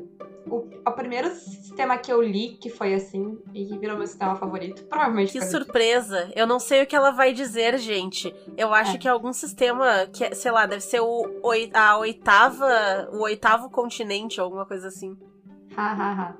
o, 0.50 0.68
o 0.86 0.92
primeiro 0.92 1.30
sistema 1.30 1.98
que 1.98 2.12
eu 2.12 2.22
li 2.22 2.58
que 2.62 2.70
foi 2.70 2.94
assim 2.94 3.38
e 3.54 3.66
que 3.66 3.78
virou 3.78 3.98
meu 3.98 4.08
sistema 4.08 4.36
favorito, 4.36 4.84
provavelmente 4.86 5.32
Que 5.32 5.46
surpresa! 5.46 6.32
Eu 6.36 6.46
não 6.48 6.60
sei 6.60 6.84
o 6.84 6.88
que 6.88 6.96
ela 6.96 7.12
vai 7.12 7.34
dizer, 7.34 7.78
gente. 7.78 8.34
Eu 8.58 8.74
acho 8.74 8.96
É. 8.96 8.98
que 8.98 9.08
algum 9.08 9.32
sistema 9.34 10.08
que, 10.14 10.34
sei 10.36 10.52
lá, 10.52 10.66
deve 10.66 10.82
ser 10.82 11.00
o, 11.02 11.26
a 11.74 11.98
oitava, 11.98 13.10
o 13.14 13.22
oitavo 13.22 13.70
continente, 13.70 14.40
alguma 14.42 14.66
coisa 14.66 14.88
assim. 14.88 15.16
Ha, 15.78 15.92
ha, 15.94 16.12
ha. 16.12 16.36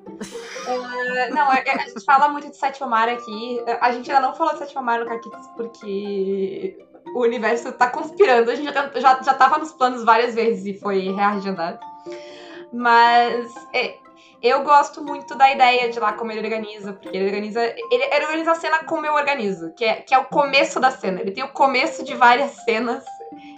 Eh, 0.68 1.30
não, 1.30 1.50
é- 1.52 1.62
é- 1.64 1.74
a 1.74 1.86
gente 1.88 2.04
fala 2.04 2.28
muito 2.28 2.50
de 2.50 2.56
Sétima 2.56 2.86
Mar 2.88 3.08
aqui. 3.08 3.62
A 3.80 3.90
gente 3.92 4.10
ainda 4.10 4.26
não 4.26 4.34
falou 4.34 4.52
de 4.52 4.58
Sétima 4.58 4.82
Mar 4.82 5.00
no 5.00 5.06
Caquitos 5.06 5.46
porque 5.56 6.76
o 7.14 7.20
universo 7.22 7.72
tá 7.72 7.88
conspirando. 7.88 8.50
A 8.50 8.54
gente 8.54 8.72
já, 8.74 8.90
já, 8.96 9.22
já 9.22 9.34
tava 9.34 9.56
nos 9.58 9.72
planos 9.72 10.04
várias 10.04 10.34
vezes 10.34 10.66
e 10.66 10.78
foi 10.78 11.10
reagendado. 11.12 11.78
Mas 12.72 13.52
é, 13.72 13.96
eu 14.42 14.64
gosto 14.64 15.02
muito 15.02 15.36
da 15.36 15.52
ideia 15.52 15.90
de 15.90 16.00
lá 16.00 16.12
como 16.14 16.32
ele 16.32 16.40
organiza, 16.40 16.92
porque 16.92 17.16
ele 17.16 17.26
organiza. 17.26 17.62
Ele, 17.62 18.24
organiza 18.24 18.52
a 18.52 18.54
cena 18.54 18.84
como 18.84 19.04
eu 19.04 19.14
organizo, 19.14 19.72
que 19.74 19.84
é, 19.84 19.96
que 19.96 20.14
é 20.14 20.18
o 20.18 20.24
começo 20.24 20.80
da 20.80 20.90
cena. 20.90 21.20
Ele 21.20 21.30
tem 21.30 21.44
o 21.44 21.52
começo 21.52 22.04
de 22.04 22.14
várias 22.14 22.52
cenas, 22.64 23.04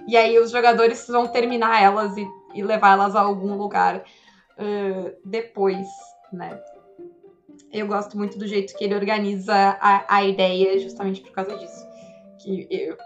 e 0.09 0.17
aí 0.17 0.39
os 0.39 0.51
jogadores 0.51 1.07
vão 1.07 1.29
terminar 1.29 1.83
elas 1.83 2.17
e, 2.17 2.27
e 2.55 2.63
levar 2.63 2.93
elas 2.93 3.15
a 3.15 3.21
algum 3.21 3.57
lugar 3.57 3.99
uh, 3.99 5.17
depois, 5.25 5.87
né? 6.33 6.61
Eu 7.73 7.87
gosto 7.87 8.19
muito 8.19 8.37
do 8.37 8.47
jeito 8.47 8.77
que 8.77 8.85
ele 8.85 8.95
organiza 8.95 9.55
a, 9.81 10.17
a 10.17 10.25
ideia, 10.25 10.79
justamente 10.79 11.21
por 11.21 11.31
causa 11.31 11.57
disso. 11.57 11.87
Que 12.39 12.67
eu, 12.71 12.97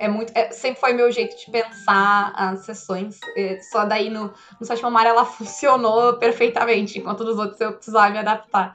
é 0.00 0.08
muito, 0.08 0.32
é- 0.34 0.50
sempre 0.50 0.80
foi 0.80 0.94
meu 0.94 1.12
jeito 1.12 1.36
de 1.36 1.50
pensar 1.50 2.32
as 2.34 2.64
sessões. 2.64 3.20
É, 3.36 3.60
só 3.60 3.84
daí 3.84 4.08
no, 4.08 4.32
no 4.58 4.66
Sétimo 4.66 4.90
Mar 4.90 5.06
ela 5.06 5.24
funcionou 5.26 6.16
perfeitamente, 6.16 6.98
enquanto 6.98 7.22
nos 7.22 7.38
outros 7.38 7.60
eu 7.60 7.74
precisava 7.74 8.10
me 8.10 8.18
adaptar. 8.18 8.74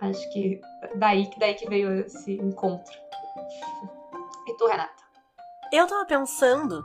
Acho 0.00 0.32
que 0.32 0.60
daí, 0.94 1.28
daí 1.38 1.54
que 1.54 1.68
veio 1.68 2.00
esse 2.00 2.34
encontro. 2.34 2.94
E 4.46 4.56
tu, 4.56 4.66
Renata? 4.66 5.04
Eu 5.72 5.86
tava 5.88 6.06
pensando 6.06 6.84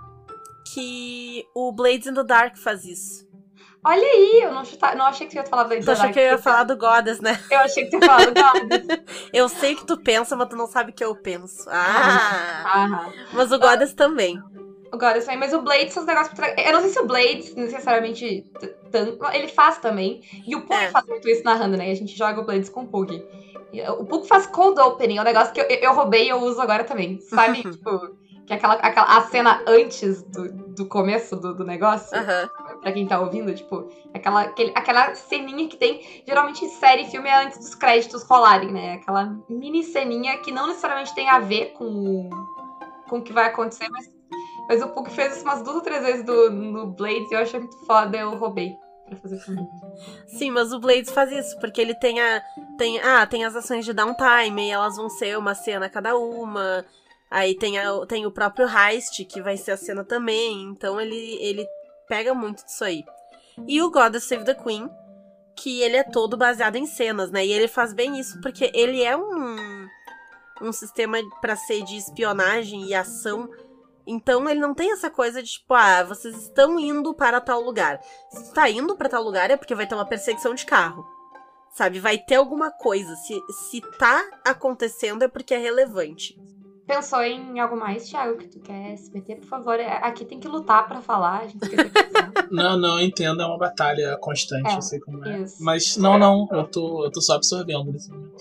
que 0.73 1.45
o 1.53 1.71
Blades 1.71 2.07
in 2.07 2.15
the 2.15 2.23
Dark 2.23 2.57
faz 2.57 2.83
isso. 2.83 3.30
Olha 3.83 4.03
aí, 4.07 4.41
eu 4.43 4.53
não, 4.53 4.63
chuta- 4.63 4.93
não 4.95 5.05
achei 5.05 5.25
que 5.25 5.33
você 5.33 5.39
ia 5.39 5.45
falar 5.45 5.63
Blade 5.63 5.83
Tu 5.83 5.91
achou 5.91 6.11
que 6.11 6.19
eu 6.19 6.23
ia 6.23 6.37
falar 6.37 6.63
do 6.65 6.77
Goddess, 6.77 7.19
né? 7.19 7.39
Eu 7.49 7.59
achei 7.59 7.85
que 7.85 7.89
você 7.89 7.97
ia 7.97 8.01
falar 8.05 8.25
do 8.25 8.33
Goddess. 8.33 8.87
Eu 9.33 9.49
sei 9.49 9.75
que 9.75 9.85
tu 9.87 9.97
pensa, 9.97 10.35
mas 10.35 10.49
tu 10.49 10.55
não 10.55 10.67
sabe 10.67 10.91
o 10.91 10.93
que 10.93 11.03
eu 11.03 11.15
penso. 11.15 11.67
Ah! 11.67 12.63
Aham. 12.75 13.13
Mas 13.33 13.51
o 13.51 13.57
Goddess 13.59 13.93
também. 13.93 14.39
O 14.93 14.97
Goddess 14.97 15.25
também, 15.25 15.39
mas 15.39 15.53
o 15.53 15.61
Blades 15.61 15.93
são 15.93 16.03
os 16.03 16.07
negócios 16.07 16.33
trás. 16.35 16.53
Eu 16.57 16.73
não 16.73 16.81
sei 16.81 16.89
se 16.89 16.99
o 16.99 17.07
Blades 17.07 17.55
necessariamente 17.55 18.45
tanto. 18.91 19.17
Ele 19.33 19.47
faz 19.47 19.77
também. 19.79 20.21
E 20.45 20.55
o 20.55 20.61
Pug 20.61 20.75
É. 20.75 20.89
faz 20.91 21.05
muito 21.07 21.27
isso 21.27 21.43
narrando, 21.43 21.75
né? 21.77 21.89
A 21.89 21.95
gente 21.95 22.15
joga 22.15 22.41
o 22.41 22.45
Blades 22.45 22.69
com 22.69 22.81
o 22.81 22.87
Pug. 22.87 23.25
E 23.73 23.81
O 23.89 24.05
Pug 24.05 24.27
faz 24.27 24.45
cold 24.47 24.79
opening, 24.79 25.17
é 25.17 25.21
um 25.21 25.25
negócio 25.25 25.53
que 25.53 25.61
eu, 25.61 25.65
eu 25.65 25.93
roubei 25.93 26.25
e 26.25 26.29
eu 26.29 26.37
uso 26.41 26.61
agora 26.61 26.83
também. 26.83 27.19
Sabe? 27.21 27.63
tipo, 27.71 27.99
que 28.45 28.53
é 28.53 28.57
aquela, 28.57 28.73
aquela 28.75 29.17
a 29.17 29.21
cena 29.21 29.63
antes 29.65 30.21
do, 30.23 30.51
do 30.51 30.85
começo 30.87 31.35
do, 31.37 31.55
do 31.55 31.63
negócio. 31.63 32.15
Aham. 32.17 32.49
Pra 32.81 32.91
quem 32.91 33.07
tá 33.07 33.19
ouvindo, 33.19 33.53
tipo, 33.53 33.89
aquela, 34.13 34.41
aquele, 34.41 34.71
aquela 34.73 35.13
ceninha 35.13 35.67
que 35.67 35.77
tem, 35.77 36.01
geralmente 36.25 36.65
em 36.65 36.69
série 36.69 37.03
e 37.03 37.11
filme 37.11 37.29
é 37.29 37.45
antes 37.45 37.59
dos 37.59 37.75
créditos 37.75 38.23
rolarem, 38.23 38.71
né? 38.71 38.93
Aquela 38.93 39.37
mini 39.47 39.83
ceninha 39.83 40.37
que 40.39 40.51
não 40.51 40.67
necessariamente 40.67 41.13
tem 41.13 41.29
a 41.29 41.39
ver 41.39 41.73
com, 41.73 42.29
com 43.07 43.19
o 43.19 43.21
que 43.21 43.31
vai 43.31 43.45
acontecer, 43.45 43.87
mas, 43.89 44.09
mas 44.67 44.81
o 44.81 44.87
Pug 44.89 45.11
fez 45.11 45.35
isso 45.35 45.45
umas 45.45 45.61
duas 45.61 45.75
ou 45.75 45.81
três 45.81 46.01
vezes 46.03 46.25
do, 46.25 46.49
no 46.49 46.87
Blades 46.87 47.29
e 47.29 47.35
eu 47.35 47.39
achei 47.39 47.59
muito 47.59 47.77
foda, 47.85 48.17
eu 48.17 48.35
roubei. 48.35 48.75
Sim, 50.25 50.51
mas 50.51 50.71
o 50.71 50.79
Blades 50.79 51.11
faz 51.11 51.31
isso, 51.31 51.59
porque 51.59 51.81
ele 51.81 51.93
tem 51.93 52.19
a. 52.19 52.41
Tem, 52.77 52.99
ah, 53.01 53.25
tem 53.27 53.43
as 53.45 53.55
ações 53.55 53.85
de 53.85 53.93
downtime, 53.93 54.67
e 54.67 54.71
elas 54.71 54.95
vão 54.95 55.09
ser 55.09 55.37
uma 55.37 55.53
cena 55.53 55.89
cada 55.89 56.17
uma. 56.17 56.85
Aí 57.29 57.55
tem, 57.55 57.77
a, 57.77 58.05
tem 58.07 58.25
o 58.25 58.31
próprio 58.31 58.67
Heist, 58.67 59.23
que 59.25 59.41
vai 59.41 59.57
ser 59.57 59.71
a 59.71 59.77
cena 59.77 60.03
também. 60.03 60.63
Então 60.63 60.99
ele, 60.99 61.37
ele 61.41 61.67
pega 62.11 62.33
muito 62.33 62.65
disso 62.65 62.83
aí. 62.83 63.05
E 63.65 63.81
o 63.81 63.89
God 63.89 64.17
Save 64.17 64.43
the 64.43 64.53
Queen, 64.53 64.89
que 65.55 65.81
ele 65.81 65.95
é 65.95 66.03
todo 66.03 66.35
baseado 66.35 66.75
em 66.75 66.85
cenas, 66.85 67.31
né? 67.31 67.45
E 67.45 67.53
ele 67.53 67.69
faz 67.69 67.93
bem 67.93 68.19
isso, 68.19 68.41
porque 68.41 68.69
ele 68.73 69.01
é 69.01 69.15
um, 69.15 69.87
um 70.61 70.73
sistema 70.73 71.17
pra 71.39 71.55
ser 71.55 71.83
de 71.83 71.95
espionagem 71.95 72.83
e 72.85 72.93
ação 72.93 73.49
Então 74.05 74.49
ele 74.49 74.59
não 74.59 74.73
tem 74.73 74.91
essa 74.91 75.09
coisa 75.09 75.41
de 75.41 75.51
tipo, 75.51 75.73
ah, 75.73 76.03
vocês 76.03 76.35
estão 76.35 76.77
indo 76.77 77.13
para 77.13 77.39
tal 77.39 77.61
lugar. 77.61 78.01
Se 78.29 78.49
tu 78.49 78.53
tá 78.55 78.69
indo 78.69 78.93
para 78.97 79.07
tal 79.07 79.23
lugar 79.23 79.49
é 79.49 79.55
porque 79.55 79.73
vai 79.75 79.87
ter 79.87 79.95
uma 79.95 80.05
perseguição 80.05 80.53
de 80.53 80.65
carro. 80.65 81.05
Sabe? 81.73 81.97
Vai 82.01 82.17
ter 82.17 82.35
alguma 82.35 82.71
coisa. 82.71 83.15
Se, 83.15 83.39
se 83.69 83.79
tá 83.97 84.21
acontecendo 84.45 85.23
é 85.23 85.29
porque 85.29 85.53
é 85.53 85.57
relevante. 85.57 86.35
Pensou 86.87 87.21
em 87.23 87.57
algo 87.59 87.77
mais, 87.77 88.09
Thiago, 88.09 88.37
que 88.37 88.47
tu 88.49 88.59
quer 88.59 88.97
se 88.97 89.13
meter? 89.13 89.37
Por 89.37 89.47
favor, 89.47 89.79
é- 89.79 89.99
aqui 90.03 90.25
tem 90.25 90.41
que 90.41 90.47
lutar 90.47 90.85
pra 90.87 90.99
falar. 90.99 91.41
A 91.43 91.47
gente 91.47 91.69
Não, 92.49 92.77
não, 92.77 92.99
eu 92.99 93.05
entendo, 93.05 93.41
é 93.41 93.45
uma 93.45 93.57
batalha 93.57 94.17
constante, 94.19 94.71
É, 94.71 94.77
eu 94.77 94.81
sei 94.81 94.99
como 94.99 95.25
é. 95.27 95.41
Isso. 95.41 95.55
Mas 95.63 95.95
não, 95.97 96.17
não, 96.17 96.47
eu 96.51 96.63
tô, 96.65 97.05
eu 97.05 97.11
tô 97.11 97.21
só 97.21 97.33
absorvendo 97.35 97.91
nesse 97.91 98.09
momento. 98.11 98.31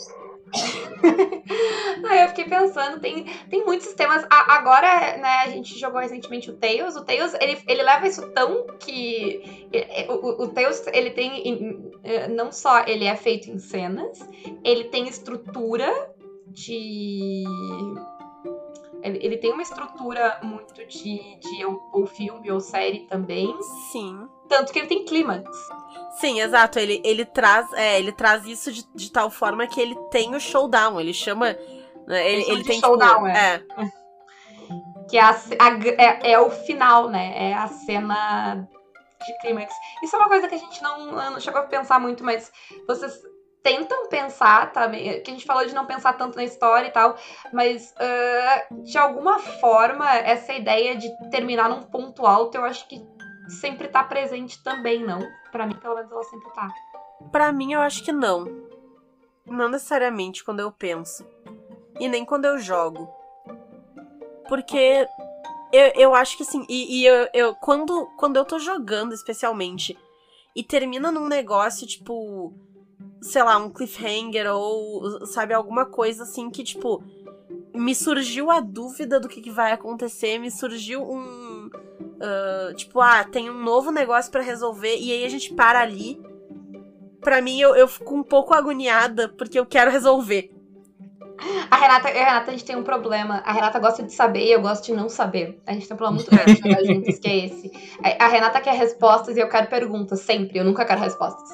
Aí 2.08 2.22
eu 2.22 2.28
fiquei 2.28 2.44
pensando, 2.44 2.98
tem, 3.00 3.24
tem 3.48 3.64
muitos 3.64 3.86
sistemas. 3.86 4.24
A- 4.30 4.54
agora, 4.56 5.16
né, 5.18 5.42
a 5.44 5.48
gente 5.48 5.78
jogou 5.78 6.00
recentemente 6.00 6.50
o 6.50 6.56
Tails. 6.56 6.96
O 6.96 7.04
Tails, 7.04 7.34
ele, 7.40 7.56
ele 7.68 7.82
leva 7.82 8.06
isso 8.06 8.26
tão 8.32 8.66
que. 8.80 9.40
O, 10.08 10.44
o, 10.44 10.48
Tails, 10.48 10.84
ele 10.92 11.10
tem. 11.10 11.48
em- 11.48 11.90
é, 12.02 12.26
Não 12.28 12.50
só 12.50 12.84
ele 12.86 13.04
é 13.04 13.14
feito 13.14 13.48
em 13.50 13.58
cenas, 13.58 14.18
ele 14.64 14.84
tem 14.84 15.06
estrutura 15.08 15.88
de. 16.48 17.44
Ele, 19.02 19.18
ele 19.22 19.36
tem 19.38 19.52
uma 19.52 19.62
estrutura 19.62 20.38
muito 20.42 20.86
de, 20.86 21.38
de 21.38 21.64
ou, 21.64 21.90
ou 21.92 22.06
filme 22.06 22.50
ou 22.50 22.60
série 22.60 23.00
também. 23.06 23.54
Sim. 23.92 24.28
Tanto 24.48 24.72
que 24.72 24.78
ele 24.78 24.88
tem 24.88 25.04
clímax. 25.04 25.48
Sim, 26.18 26.40
exato. 26.40 26.78
Ele, 26.78 27.00
ele 27.04 27.24
traz 27.24 27.72
é, 27.72 27.98
ele 27.98 28.12
traz 28.12 28.44
isso 28.46 28.72
de, 28.72 28.84
de 28.94 29.10
tal 29.10 29.30
forma 29.30 29.66
que 29.66 29.80
ele 29.80 29.94
tem 30.10 30.34
o 30.34 30.40
showdown. 30.40 31.00
Ele 31.00 31.14
chama. 31.14 31.56
né, 32.06 32.30
Ele, 32.30 32.42
Ele 32.42 32.50
ele 32.52 32.64
tem 32.64 32.80
showdown, 32.80 33.24
tipo, 33.24 33.26
é. 33.26 33.64
Que 35.08 35.18
é, 35.18 35.22
a, 35.22 35.30
a 35.30 35.78
é, 35.98 36.32
é 36.32 36.40
o 36.40 36.50
final, 36.50 37.08
né? 37.08 37.50
É 37.50 37.54
a 37.54 37.66
cena 37.66 38.68
de 39.26 39.38
clímax. 39.40 39.74
Isso 40.02 40.14
é 40.14 40.18
uma 40.18 40.28
coisa 40.28 40.46
que 40.46 40.54
a 40.54 40.58
gente 40.58 40.82
não, 40.82 41.12
não 41.12 41.40
chegou 41.40 41.60
a 41.60 41.64
pensar 41.64 41.98
muito, 41.98 42.22
mas 42.22 42.52
vocês 42.86 43.20
tentam 43.62 44.08
pensar 44.08 44.72
também. 44.72 45.22
Que 45.22 45.30
a 45.30 45.34
gente 45.34 45.46
falou 45.46 45.64
de 45.66 45.74
não 45.74 45.86
pensar 45.86 46.14
tanto 46.14 46.36
na 46.36 46.44
história 46.44 46.88
e 46.88 46.90
tal, 46.90 47.16
mas 47.52 47.94
ah, 47.98 48.66
de 48.82 48.96
alguma 48.98 49.38
forma, 49.38 50.10
essa 50.18 50.52
ideia 50.52 50.96
de 50.96 51.08
terminar 51.30 51.68
num 51.68 51.82
ponto 51.82 52.26
alto, 52.26 52.56
eu 52.56 52.64
acho 52.64 52.86
que 52.88 53.04
sempre 53.60 53.88
tá 53.88 54.02
presente 54.04 54.62
também, 54.62 55.04
não? 55.04 55.20
Pra 55.50 55.66
mim, 55.66 55.74
pelo 55.74 55.96
menos, 55.96 56.10
ela 56.12 56.22
sempre 56.24 56.50
tá. 56.52 56.68
Pra 57.32 57.52
mim, 57.52 57.72
eu 57.72 57.80
acho 57.80 58.04
que 58.04 58.12
não. 58.12 58.46
Não 59.46 59.68
necessariamente 59.68 60.44
quando 60.44 60.60
eu 60.60 60.70
penso. 60.70 61.26
E 61.98 62.08
nem 62.08 62.24
quando 62.24 62.44
eu 62.44 62.58
jogo. 62.58 63.08
Porque 64.48 65.06
eu, 65.72 65.92
eu 65.94 66.14
acho 66.14 66.36
que 66.36 66.42
assim, 66.42 66.64
e, 66.68 67.00
e 67.00 67.06
eu, 67.06 67.28
eu- 67.32 67.54
quando, 67.56 68.06
quando 68.16 68.36
eu 68.36 68.44
tô 68.44 68.58
jogando, 68.58 69.12
especialmente, 69.12 69.98
e 70.54 70.62
termina 70.64 71.10
num 71.12 71.28
negócio, 71.28 71.86
tipo, 71.86 72.52
sei 73.20 73.42
lá, 73.42 73.56
um 73.56 73.70
cliffhanger 73.70 74.50
ou, 74.52 75.26
sabe, 75.26 75.54
alguma 75.54 75.84
coisa 75.84 76.22
assim 76.22 76.50
que, 76.50 76.64
tipo, 76.64 77.02
me 77.74 77.94
surgiu 77.94 78.50
a 78.50 78.60
dúvida 78.60 79.20
do 79.20 79.28
que, 79.28 79.40
que 79.40 79.50
vai 79.50 79.72
acontecer, 79.72 80.38
me 80.38 80.50
surgiu 80.50 81.02
um. 81.02 81.70
ah, 82.20 82.72
tipo, 82.74 83.00
ah, 83.00 83.24
tem 83.24 83.50
um 83.50 83.62
novo 83.62 83.90
negócio 83.90 84.30
pra 84.30 84.42
resolver, 84.42 84.96
e 84.96 85.12
aí 85.12 85.24
a 85.24 85.28
gente 85.28 85.52
para 85.54 85.80
ali. 85.80 86.20
Pra 87.20 87.42
mim, 87.42 87.60
eu, 87.60 87.74
eu 87.74 87.86
fico 87.86 88.14
um 88.14 88.22
pouco 88.22 88.54
agoniada, 88.54 89.28
porque 89.28 89.58
eu 89.58 89.66
quero 89.66 89.90
resolver. 89.90 90.50
A 91.70 91.76
Renata, 91.76 92.08
a 92.08 92.12
Renata, 92.12 92.50
a 92.50 92.52
gente 92.52 92.64
tem 92.64 92.76
um 92.76 92.82
problema. 92.82 93.42
A 93.44 93.52
Renata 93.52 93.78
gosta 93.78 94.02
de 94.02 94.12
saber 94.12 94.44
e 94.44 94.52
eu 94.52 94.60
gosto 94.60 94.86
de 94.86 94.92
não 94.92 95.08
saber. 95.08 95.60
A 95.66 95.72
gente 95.72 95.86
tem 95.88 95.94
um 95.94 95.98
problema 95.98 96.16
muito 96.16 96.30
grande 96.30 96.60
de 96.60 96.68
jogar 96.68 96.84
juntos, 96.84 97.18
que 97.18 97.28
é 97.28 97.46
esse. 97.46 97.98
A 98.02 98.24
a 98.24 98.28
Renata 98.28 98.60
quer 98.60 98.74
respostas 98.74 99.36
e 99.36 99.40
eu 99.40 99.48
quero 99.48 99.68
perguntas, 99.68 100.20
sempre. 100.20 100.58
Eu 100.58 100.64
nunca 100.64 100.84
quero 100.84 101.00
respostas. 101.00 101.48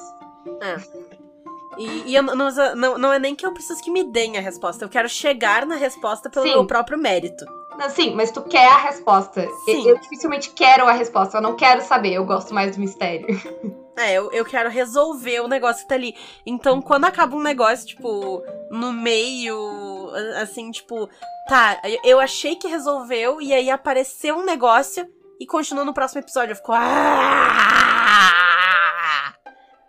E, 1.77 2.03
e 2.11 2.15
eu 2.15 2.23
não, 2.23 2.35
não, 2.75 2.97
não 2.97 3.13
é 3.13 3.19
nem 3.19 3.35
que 3.35 3.45
eu 3.45 3.53
preciso 3.53 3.81
que 3.83 3.91
me 3.91 4.03
deem 4.03 4.37
a 4.37 4.41
resposta, 4.41 4.83
eu 4.83 4.89
quero 4.89 5.07
chegar 5.07 5.65
na 5.65 5.75
resposta 5.75 6.29
pelo 6.29 6.45
Sim. 6.45 6.53
meu 6.53 6.65
próprio 6.65 6.97
mérito. 6.97 7.45
Não, 7.77 7.89
sim, 7.91 8.15
mas 8.15 8.31
tu 8.31 8.41
quer 8.41 8.67
a 8.67 8.77
resposta. 8.77 9.41
Eu- 9.43 9.55
Sim. 9.65 9.87
Eu 9.87 9.99
dificilmente 9.99 10.49
quero 10.49 10.87
a 10.87 10.91
resposta. 10.93 11.37
Eu 11.37 11.41
não 11.41 11.55
quero 11.55 11.79
saber. 11.83 12.13
Eu 12.13 12.25
gosto 12.25 12.51
mais 12.53 12.75
do 12.75 12.79
mistério. 12.79 13.27
É, 13.99 14.13
eu, 14.13 14.31
eu 14.31 14.45
quero 14.45 14.69
resolver 14.69 15.39
o 15.39 15.47
negócio 15.47 15.81
que 15.81 15.87
tá 15.89 15.95
ali. 15.95 16.15
Então, 16.45 16.79
quando 16.79 17.05
acaba 17.05 17.35
um 17.35 17.41
negócio, 17.41 17.87
tipo, 17.87 18.43
no 18.69 18.93
meio, 18.93 20.11
assim, 20.39 20.69
tipo, 20.69 21.09
tá, 21.49 21.79
eu- 21.83 21.99
eu 22.03 22.19
achei 22.19 22.55
que 22.55 22.67
resolveu, 22.67 23.41
e 23.41 23.51
aí 23.51 23.71
apareceu 23.71 24.35
um 24.37 24.45
negócio 24.45 25.03
e 25.39 25.47
continua 25.47 25.83
no 25.83 25.95
próximo 25.95 26.21
episódio. 26.21 26.51
Eu 26.51 26.55
fico. 26.57 26.73
"Ah!" 26.73 27.76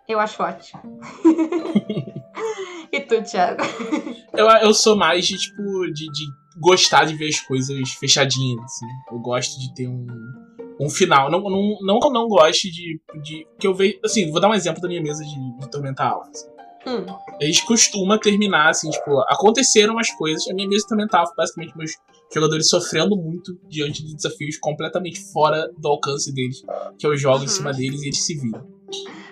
Eu 0.09 0.19
acho 0.19 0.41
ótimo. 0.41 0.81
e 2.91 2.99
tu, 3.01 3.21
Thiago? 3.23 3.61
Eu, 4.33 4.47
eu 4.47 4.73
sou 4.73 4.95
mais 4.95 5.25
de, 5.27 5.37
tipo, 5.37 5.61
de, 5.93 6.05
de 6.11 6.25
gostar 6.57 7.05
de 7.05 7.15
ver 7.15 7.27
as 7.29 7.39
coisas 7.41 7.91
fechadinhas, 7.91 8.59
assim. 8.63 8.85
Eu 9.11 9.19
gosto 9.19 9.59
de 9.59 9.71
ter 9.75 9.87
um, 9.87 10.07
um 10.81 10.89
final. 10.89 11.29
Não, 11.29 11.39
não, 11.41 11.77
não 11.81 11.99
que 11.99 12.07
eu 12.07 12.11
não 12.11 12.27
goste 12.27 12.71
de, 12.71 12.99
de. 13.21 13.47
Que 13.59 13.67
eu 13.67 13.73
vejo. 13.75 13.99
Assim, 14.03 14.31
vou 14.31 14.41
dar 14.41 14.49
um 14.49 14.53
exemplo 14.55 14.81
da 14.81 14.87
minha 14.87 15.01
mesa 15.01 15.23
de, 15.23 15.59
de 15.59 15.69
Tormenta 15.69 16.03
Alpha. 16.03 16.29
assim. 16.31 16.49
Hum. 16.87 17.05
A 17.39 17.45
gente 17.45 17.65
costuma 17.65 18.17
terminar, 18.17 18.69
assim, 18.69 18.89
tipo, 18.89 19.19
aconteceram 19.27 19.93
umas 19.93 20.09
coisas. 20.11 20.47
A 20.49 20.53
minha 20.55 20.67
mesa 20.67 20.87
também 20.89 21.07
tava, 21.07 21.31
basicamente, 21.37 21.77
meus 21.77 21.91
jogadores 22.33 22.67
sofrendo 22.67 23.15
muito 23.15 23.59
diante 23.67 24.03
de 24.03 24.15
desafios 24.15 24.57
completamente 24.57 25.19
fora 25.31 25.69
do 25.77 25.87
alcance 25.87 26.33
deles. 26.33 26.63
Que 26.97 27.05
eu 27.05 27.15
jogo 27.15 27.39
Uhum. 27.39 27.43
em 27.43 27.47
cima 27.47 27.71
deles 27.73 28.01
e 28.01 28.07
eles 28.07 28.25
se 28.25 28.33
viram. 28.39 28.78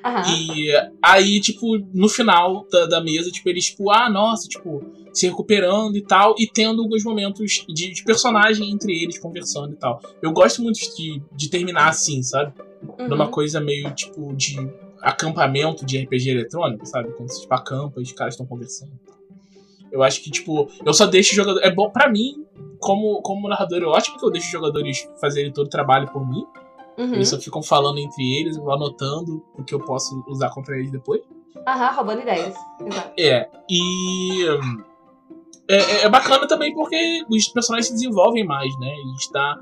Aham. 0.03 0.24
E 0.36 0.72
aí, 1.01 1.39
tipo, 1.39 1.78
no 1.93 2.08
final 2.08 2.66
da, 2.72 2.86
da 2.86 3.01
mesa, 3.01 3.30
tipo, 3.32 3.49
eles, 3.49 3.66
tipo, 3.66 3.91
ah, 3.91 4.10
nossa, 4.10 4.47
tipo, 4.47 4.84
se 5.14 5.28
recuperando 5.28 5.97
e 5.97 6.01
tal, 6.01 6.36
e 6.38 6.47
tendo 6.47 6.82
alguns 6.82 7.03
momentos 7.03 7.66
de, 7.68 7.91
de 7.91 8.03
personagem 8.03 8.70
entre 8.72 9.03
eles 9.03 9.18
conversando 9.18 9.74
e 9.74 9.76
tal. 9.76 10.01
Eu 10.22 10.32
gosto 10.32 10.62
muito 10.62 10.80
de, 10.95 11.22
de 11.36 11.49
terminar 11.49 11.89
assim, 11.89 12.22
sabe? 12.22 12.53
Uhum. 12.99 13.08
Numa 13.08 13.28
coisa 13.28 13.60
meio, 13.60 13.89
tipo, 13.91 14.34
de 14.36 14.58
acampamento 15.01 15.86
de 15.86 15.97
RPG 15.97 16.30
eletrônico, 16.30 16.86
sabe? 16.86 17.12
Quando 17.14 17.30
você, 17.30 17.41
tipo, 17.41 17.53
acampa 17.53 17.99
e 17.99 18.03
os 18.03 18.12
caras 18.12 18.34
estão 18.34 18.45
conversando. 18.45 18.91
Eu 19.91 20.03
acho 20.03 20.22
que, 20.22 20.30
tipo, 20.30 20.70
eu 20.86 20.93
só 20.93 21.05
deixo 21.05 21.32
o 21.34 21.36
jogador. 21.36 21.62
É 21.64 21.74
bom 21.74 21.89
pra 21.89 22.10
mim, 22.10 22.45
como, 22.80 23.22
como 23.22 23.47
narrador, 23.47 23.82
é 23.82 23.86
ótimo 23.86 24.20
que 24.20 24.26
eu 24.26 24.30
deixo 24.30 24.47
os 24.47 24.51
jogadores 24.51 25.10
fazerem 25.20 25.51
todo 25.51 25.68
o 25.68 25.70
trabalho 25.70 26.08
por 26.12 26.28
mim. 26.28 26.45
Uhum. 26.98 27.14
Eles 27.14 27.30
só 27.30 27.38
ficam 27.39 27.62
falando 27.62 28.00
entre 28.00 28.24
eles, 28.39 28.58
eu 28.58 28.64
vou 28.64 28.74
anotando 28.74 29.43
o 29.56 29.64
que 29.64 29.74
eu 29.74 29.80
posso 29.80 30.24
usar 30.28 30.50
contra 30.50 30.76
eles 30.78 30.91
depois. 30.91 31.22
Aham, 31.68 31.91
roubando 31.91 32.22
ideias. 32.22 32.56
Exato. 32.86 33.12
É, 33.20 33.50
e. 33.70 34.50
hum, 34.50 34.84
É, 35.70 35.76
é- 35.76 36.04
é 36.06 36.10
bacana 36.10 36.48
também 36.48 36.74
porque 36.74 37.26
os 37.30 37.48
personagens 37.50 37.88
se 37.88 37.93
desenvolvem 37.93 38.45
mais, 38.45 38.74
né? 38.80 38.88
E 38.88 39.16
está, 39.18 39.60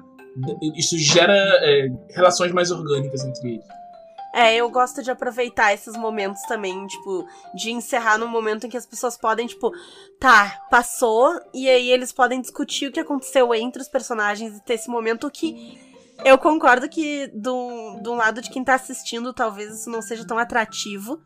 isso 0.75 0.95
gera 0.99 1.33
é, 1.33 1.87
relações 2.11 2.51
mais 2.51 2.69
orgânicas 2.69 3.23
entre 3.25 3.53
eles. 3.55 3.65
É, 4.31 4.55
eu 4.55 4.69
gosto 4.69 5.01
de 5.01 5.09
aproveitar 5.09 5.73
esses 5.73 5.95
momentos 5.97 6.41
também, 6.43 6.85
tipo, 6.85 7.25
de 7.55 7.71
encerrar 7.71 8.17
num 8.19 8.27
momento 8.27 8.67
em 8.67 8.69
que 8.69 8.77
as 8.77 8.85
pessoas 8.85 9.17
podem, 9.17 9.47
tipo, 9.47 9.71
tá, 10.19 10.59
passou, 10.69 11.39
e 11.53 11.67
aí 11.69 11.89
eles 11.89 12.11
podem 12.11 12.39
discutir 12.39 12.87
o 12.87 12.91
que 12.91 12.99
aconteceu 12.99 13.51
entre 13.55 13.81
os 13.81 13.87
personagens 13.87 14.57
e 14.57 14.61
ter 14.61 14.75
esse 14.75 14.89
momento 14.89 15.31
que. 15.31 15.79
Eu 16.23 16.37
concordo 16.37 16.87
que, 16.89 17.27
do, 17.27 17.99
do 18.01 18.13
lado 18.13 18.41
de 18.41 18.49
quem 18.49 18.63
tá 18.63 18.75
assistindo, 18.75 19.33
talvez 19.33 19.73
isso 19.81 19.89
não 19.89 20.01
seja 20.01 20.25
tão 20.25 20.37
atrativo. 20.37 21.19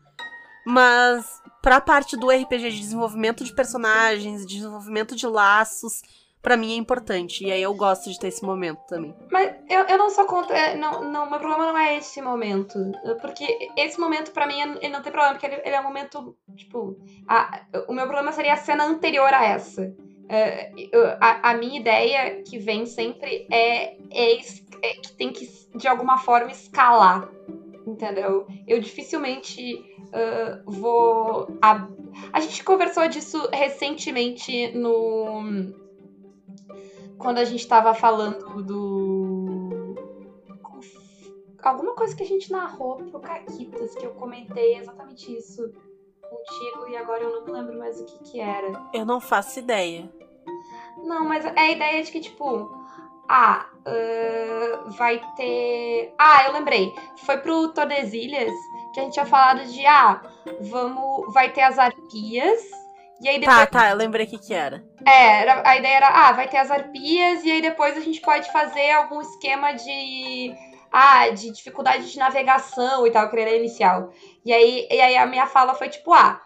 Mas, 0.66 1.24
pra 1.62 1.80
parte 1.80 2.16
do 2.16 2.28
RPG 2.30 2.70
de 2.70 2.80
desenvolvimento 2.80 3.42
de 3.44 3.52
personagens, 3.54 4.44
desenvolvimento 4.46 5.16
de 5.16 5.26
laços, 5.26 6.02
pra 6.42 6.56
mim 6.56 6.72
é 6.72 6.76
importante. 6.76 7.44
E 7.46 7.50
aí 7.50 7.62
eu 7.62 7.72
gosto 7.74 8.10
de 8.10 8.18
ter 8.18 8.28
esse 8.28 8.44
momento 8.44 8.80
também. 8.86 9.14
Mas 9.30 9.54
eu, 9.70 9.80
eu 9.86 9.96
não 9.98 10.10
sou 10.10 10.26
contra. 10.26 10.56
é, 10.56 10.76
Não, 10.76 11.02
não, 11.10 11.30
meu 11.30 11.38
problema 11.38 11.66
não 11.72 11.78
é 11.78 11.96
esse 11.96 12.20
momento. 12.20 12.78
Porque 13.22 13.70
esse 13.76 13.98
momento, 13.98 14.32
pra 14.32 14.46
mim, 14.46 14.60
ele 14.60 14.90
não 14.92 15.00
tem 15.02 15.10
problema, 15.10 15.34
porque 15.34 15.46
ele, 15.46 15.62
ele 15.64 15.74
é 15.74 15.80
um 15.80 15.84
momento. 15.84 16.36
Tipo. 16.54 16.98
a- 17.26 17.62
o 17.88 17.92
meu 17.94 18.04
problema 18.04 18.32
seria 18.32 18.52
a 18.52 18.58
cena 18.58 18.84
anterior 18.84 19.32
a 19.32 19.44
essa. 19.44 19.94
É, 20.32 20.70
a, 21.20 21.50
a 21.50 21.54
minha 21.54 21.80
ideia 21.80 22.42
que 22.42 22.58
vem 22.58 22.86
sempre 22.86 23.46
é, 23.50 23.96
é, 24.10 24.38
é 24.82 24.94
que 24.94 25.12
tem 25.12 25.32
que, 25.32 25.48
de 25.74 25.88
alguma 25.88 26.18
forma, 26.18 26.50
escalar. 26.50 27.28
Entendeu? 27.86 28.46
Eu 28.68 28.80
dificilmente 28.80 29.82
ah, 30.12 30.60
vou. 30.64 31.48
A, 31.62 31.88
a 32.32 32.40
gente 32.40 32.64
conversou 32.64 33.06
disso 33.08 33.48
recentemente 33.52 34.72
no 34.76 35.72
quando 37.18 37.38
a 37.38 37.44
gente 37.44 37.66
tava 37.66 37.94
falando 37.94 38.62
do. 38.62 39.94
Alguma 41.62 41.94
coisa 41.94 42.16
que 42.16 42.22
a 42.22 42.26
gente 42.26 42.50
narrou 42.50 42.96
pro 42.96 43.20
Caquitas, 43.20 43.94
que 43.94 44.06
eu 44.06 44.12
comentei 44.12 44.78
exatamente 44.78 45.36
isso 45.36 45.70
contigo 46.22 46.88
e 46.88 46.96
agora 46.96 47.22
eu 47.22 47.32
não 47.32 47.44
me 47.44 47.52
lembro 47.52 47.78
mais 47.78 48.00
o 48.00 48.06
que 48.06 48.18
que 48.30 48.40
era. 48.40 48.88
Eu 48.94 49.04
não 49.04 49.20
faço 49.20 49.58
ideia. 49.58 50.08
Não, 50.96 51.24
mas 51.24 51.44
é 51.44 51.52
a 51.58 51.70
ideia 51.70 52.02
de 52.02 52.10
que, 52.10 52.20
tipo, 52.20 52.70
Ah, 53.32 53.64
uh, 53.86 54.90
vai 54.98 55.20
ter. 55.36 56.12
Ah, 56.18 56.44
eu 56.46 56.52
lembrei. 56.52 56.92
Foi 57.24 57.38
pro 57.38 57.68
Tordesilhas 57.68 58.52
que 58.92 58.98
a 59.00 59.04
gente 59.04 59.12
tinha 59.12 59.24
falado 59.26 59.64
de. 59.66 59.86
Ah, 59.86 60.20
vamos. 60.62 61.32
Vai 61.32 61.48
ter 61.52 61.62
as 61.62 61.78
arpias. 61.78 62.60
E 63.20 63.28
aí 63.28 63.38
depois. 63.38 63.56
Tá, 63.56 63.66
tá, 63.66 63.90
eu 63.90 63.96
lembrei 63.96 64.26
o 64.26 64.28
que 64.28 64.38
que 64.38 64.52
era. 64.52 64.82
É, 65.06 65.42
era- 65.42 65.62
a 65.68 65.76
ideia 65.76 65.96
era, 65.96 66.08
ah, 66.08 66.32
vai 66.32 66.48
ter 66.48 66.56
as 66.56 66.70
arpias, 66.70 67.44
e 67.44 67.52
aí 67.52 67.62
depois 67.62 67.96
a 67.96 68.00
gente 68.00 68.20
pode 68.20 68.50
fazer 68.50 68.90
algum 68.92 69.20
esquema 69.20 69.72
de. 69.72 70.52
Ah, 70.92 71.28
de 71.28 71.52
dificuldade 71.52 72.10
de 72.10 72.18
navegação 72.18 73.06
e 73.06 73.12
tal, 73.12 73.30
que 73.30 73.38
era 73.38 73.54
inicial. 73.54 74.10
E 74.44 74.52
aí, 74.52 74.88
e 74.90 75.00
aí 75.00 75.16
a 75.16 75.24
minha 75.24 75.46
fala 75.46 75.72
foi 75.74 75.88
tipo, 75.88 76.12
ah, 76.12 76.40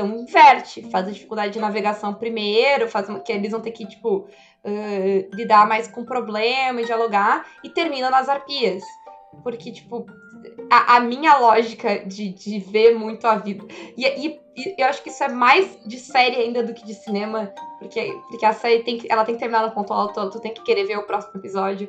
então 0.00 0.18
inverte, 0.18 0.82
faz 0.90 1.06
a 1.06 1.10
dificuldade 1.10 1.52
de 1.52 1.58
navegação 1.60 2.14
primeiro, 2.14 2.88
faz 2.88 3.08
uma- 3.08 3.20
que 3.20 3.32
eles 3.32 3.50
vão 3.50 3.60
ter 3.60 3.70
que, 3.70 3.86
tipo, 3.86 4.26
eh, 4.64 5.28
lidar 5.32 5.66
mais 5.68 5.86
com 5.88 6.00
o 6.02 6.06
problema 6.06 6.80
e 6.80 6.84
dialogar, 6.84 7.46
e 7.62 7.68
termina 7.68 8.10
nas 8.10 8.28
arpias. 8.28 8.82
Porque, 9.42 9.70
tipo, 9.70 10.06
a, 10.70 10.96
a 10.96 11.00
minha 11.00 11.36
lógica 11.38 11.98
de, 12.04 12.30
de 12.30 12.58
ver 12.58 12.94
muito 12.96 13.26
a 13.26 13.36
vida. 13.36 13.64
E, 13.96 14.04
e- 14.26 14.40
e 14.68 14.74
eu 14.78 14.86
acho 14.86 15.02
que 15.02 15.10
isso 15.10 15.22
é 15.24 15.28
mais 15.28 15.78
de 15.86 15.98
série 15.98 16.36
ainda 16.36 16.62
do 16.62 16.74
que 16.74 16.84
de 16.84 16.94
cinema. 16.94 17.52
Porque, 17.78 18.12
porque 18.28 18.44
a 18.44 18.52
série 18.52 18.82
tem 18.82 18.98
que, 18.98 19.10
ela 19.10 19.24
tem 19.24 19.34
que 19.34 19.40
terminar 19.40 19.66
no 19.66 19.72
ponto 19.72 19.92
alto, 19.92 20.30
tu 20.30 20.40
tem 20.40 20.52
que 20.52 20.62
querer 20.62 20.84
ver 20.84 20.98
o 20.98 21.06
próximo 21.06 21.40
episódio. 21.40 21.88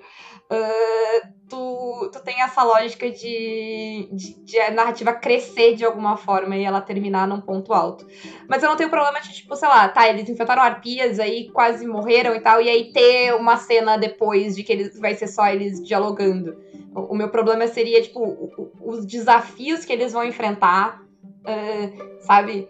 Ah, 0.49 1.22
tu, 1.49 2.09
tu 2.11 2.24
tem 2.24 2.41
essa 2.41 2.63
lógica 2.63 3.09
de, 3.09 4.07
de, 4.11 4.34
de 4.45 4.59
a 4.59 4.72
narrativa 4.72 5.13
crescer 5.13 5.76
de 5.76 5.84
alguma 5.86 6.15
forma 6.17 6.55
e 6.55 6.63
ela 6.63 6.82
terminar 6.82 7.28
num 7.28 7.41
ponto 7.41 7.74
alto. 7.74 8.05
Mas 8.47 8.63
eu 8.63 8.69
não 8.69 8.76
tenho 8.78 8.89
problema 8.89 9.19
de, 9.19 9.34
tipo, 9.34 9.55
sei 9.55 9.67
lá, 9.67 9.88
tá, 9.89 10.07
eles 10.09 10.30
enfrentaram 10.30 10.61
arpias 10.61 11.19
aí, 11.19 11.49
quase 11.51 11.86
morreram 11.86 12.36
e 12.36 12.39
tal, 12.39 12.61
e 12.61 12.69
aí 12.69 12.91
ter 12.91 13.34
uma 13.36 13.57
cena 13.57 13.97
depois 13.97 14.55
de 14.55 14.63
que 14.63 14.72
eles 14.72 14.99
vai 14.99 15.13
ser 15.15 15.28
só 15.28 15.47
eles 15.47 15.82
dialogando. 15.84 16.55
O, 16.95 17.13
o 17.13 17.15
meu 17.15 17.30
problema 17.30 17.67
seria, 17.67 18.01
tipo, 18.01 18.19
o- 18.22 18.72
os 18.82 19.05
desafios 19.05 19.86
que 19.86 19.93
eles 19.93 20.11
vão 20.13 20.24
enfrentar, 20.24 21.01
ah, 21.45 22.21
sabe? 22.21 22.69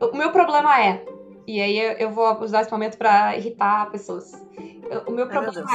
O 0.00 0.16
meu 0.16 0.30
problema 0.30 0.82
é, 0.82 1.04
e 1.46 1.60
aí 1.60 1.78
eu, 1.98 2.10
vou 2.10 2.40
usar 2.42 2.62
esse 2.62 2.70
momento 2.72 2.96
pra 2.98 3.36
irritar 3.36 3.90
pessoas. 3.90 4.30
O 5.06 5.10
meu 5.10 5.24
Ai, 5.26 5.32
meu 5.32 5.42
problema 5.42 5.52
Deus. 5.52 5.72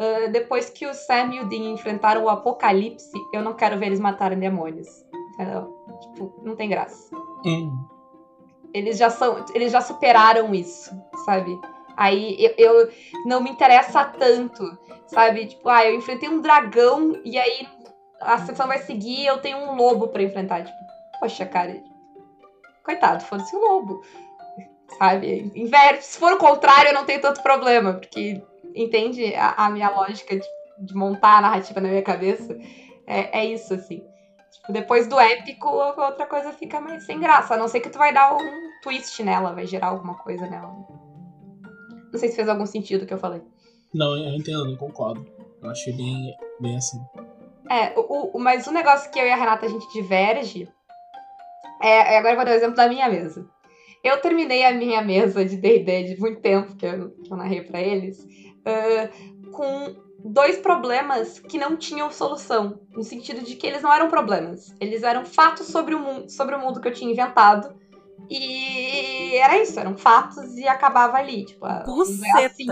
é, 0.00 0.24
ah, 0.24 0.28
depois 0.28 0.70
que 0.70 0.86
o 0.86 0.94
Sam 0.94 1.34
e 1.34 1.40
o 1.40 1.48
Dean 1.48 1.70
enfrentaram 1.72 2.24
o 2.24 2.28
apocalipse, 2.28 3.10
eu 3.32 3.42
não 3.42 3.54
quero 3.54 3.78
ver 3.78 3.86
eles 3.86 4.00
matarem 4.00 4.38
demônios. 4.38 4.88
Entendeu? 5.34 5.72
Tipo, 6.00 6.32
não 6.42 6.54
tem 6.54 6.68
graça. 6.68 7.08
Hum. 7.44 7.72
Eles 8.74 8.96
já 8.98 9.10
são. 9.10 9.44
Eles 9.54 9.72
já 9.72 9.80
superaram 9.80 10.54
isso, 10.54 10.90
sabe? 11.24 11.58
Aí 11.96 12.36
eu, 12.38 12.54
eu- 12.56 12.88
não 13.26 13.40
me 13.40 13.50
interessa 13.50 14.04
tanto, 14.04 14.62
sabe? 15.06 15.46
Tipo, 15.46 15.68
ah, 15.68 15.84
eu 15.86 15.94
enfrentei 15.94 16.28
um 16.28 16.40
dragão 16.40 17.20
e 17.24 17.38
aí 17.38 17.68
a 18.20 18.38
sessão 18.38 18.66
vai 18.66 18.78
seguir 18.78 19.20
e 19.22 19.26
eu 19.26 19.38
tenho 19.38 19.58
um 19.58 19.74
lobo 19.74 20.08
pra 20.08 20.22
enfrentar. 20.22 20.64
Tipo, 20.64 20.76
poxa, 21.22 21.46
cara. 21.46 21.80
Coitado, 22.84 23.22
foda-se 23.24 23.54
o 23.54 23.60
lobo. 23.60 24.02
Sabe? 24.98 25.52
Inverte. 25.54 26.04
Se 26.04 26.18
for 26.18 26.32
o 26.32 26.36
contrário, 26.38 26.88
eu 26.90 26.94
não 26.94 27.04
tenho 27.04 27.20
tanto 27.20 27.40
problema, 27.42 27.94
porque 27.94 28.42
entende 28.74 29.32
a, 29.36 29.66
a 29.66 29.70
minha 29.70 29.88
lógica 29.90 30.36
de, 30.36 30.44
de 30.80 30.94
montar 30.94 31.38
a 31.38 31.40
narrativa 31.40 31.80
na 31.80 31.88
minha 31.88 32.02
cabeça? 32.02 32.58
É, 33.06 33.40
é 33.40 33.44
isso, 33.44 33.72
assim. 33.72 34.04
Tipo, 34.52 34.72
depois 34.72 35.06
do 35.06 35.18
épico, 35.18 35.68
a 35.68 36.06
outra 36.08 36.26
coisa 36.26 36.52
fica 36.52 36.80
mais 36.80 37.04
sem 37.04 37.20
graça. 37.20 37.54
A 37.54 37.56
não 37.56 37.68
ser 37.68 37.80
que 37.80 37.88
tu 37.88 37.98
vai 37.98 38.12
dar 38.12 38.34
um 38.36 38.70
twist 38.82 39.22
nela, 39.22 39.54
vai 39.54 39.66
gerar 39.66 39.88
alguma 39.88 40.14
coisa 40.14 40.46
nela. 40.46 40.74
Não 42.12 42.18
sei 42.18 42.28
se 42.28 42.36
fez 42.36 42.48
algum 42.48 42.66
sentido 42.66 43.02
o 43.02 43.06
que 43.06 43.14
eu 43.14 43.18
falei. 43.18 43.42
Não, 43.94 44.16
eu 44.16 44.34
entendo, 44.34 44.68
eu 44.70 44.76
concordo. 44.76 45.24
Eu 45.62 45.70
achei 45.70 45.92
bem, 45.92 46.34
bem 46.60 46.76
assim. 46.76 47.00
É, 47.70 47.98
o, 47.98 48.36
o- 48.36 48.40
mas 48.40 48.66
o 48.66 48.72
negócio 48.72 49.10
que 49.10 49.18
eu 49.18 49.24
e 49.24 49.30
a 49.30 49.36
Renata 49.36 49.64
a 49.64 49.68
gente 49.68 49.90
diverge. 49.92 50.68
É, 51.82 52.14
é- 52.14 52.18
agora 52.18 52.32
eu 52.32 52.36
vou 52.36 52.44
dar 52.44 52.52
o 52.52 52.54
exemplo 52.54 52.76
da 52.76 52.88
minha 52.88 53.08
mesa. 53.08 53.46
Eu 54.02 54.20
terminei 54.20 54.64
a 54.64 54.72
minha 54.72 55.02
mesa 55.02 55.44
de 55.44 55.56
DD 55.56 56.14
de 56.14 56.20
muito 56.20 56.40
tempo, 56.40 56.74
que 56.76 56.86
eu, 56.86 57.10
que 57.10 57.32
eu 57.32 57.36
narrei 57.36 57.62
pra 57.62 57.80
eles, 57.80 58.18
ah, 58.64 59.08
com 59.52 59.94
dois 60.24 60.56
problemas 60.58 61.38
que 61.38 61.58
não 61.58 61.76
tinham 61.76 62.10
solução. 62.10 62.80
No 62.96 63.02
sentido 63.02 63.42
de 63.42 63.56
que 63.56 63.66
eles 63.66 63.82
não 63.82 63.92
eram 63.92 64.08
problemas. 64.08 64.74
Eles 64.80 65.02
eram 65.02 65.24
fatos 65.24 65.66
sobre 65.66 65.94
o, 65.94 65.98
mundo, 65.98 66.30
sobre 66.30 66.54
o 66.54 66.58
mundo 66.58 66.80
que 66.80 66.88
eu 66.88 66.92
tinha 66.92 67.10
inventado. 67.10 67.74
E 68.30 69.36
era 69.36 69.58
isso, 69.58 69.78
eram 69.78 69.96
fatos 69.96 70.56
e 70.56 70.66
acabava 70.66 71.16
ali. 71.16 71.44
Tipo, 71.44 71.64
ah, 71.66 71.84
o 71.86 71.90
mundo 71.96 72.24
é 72.24 72.44
assim, 72.44 72.66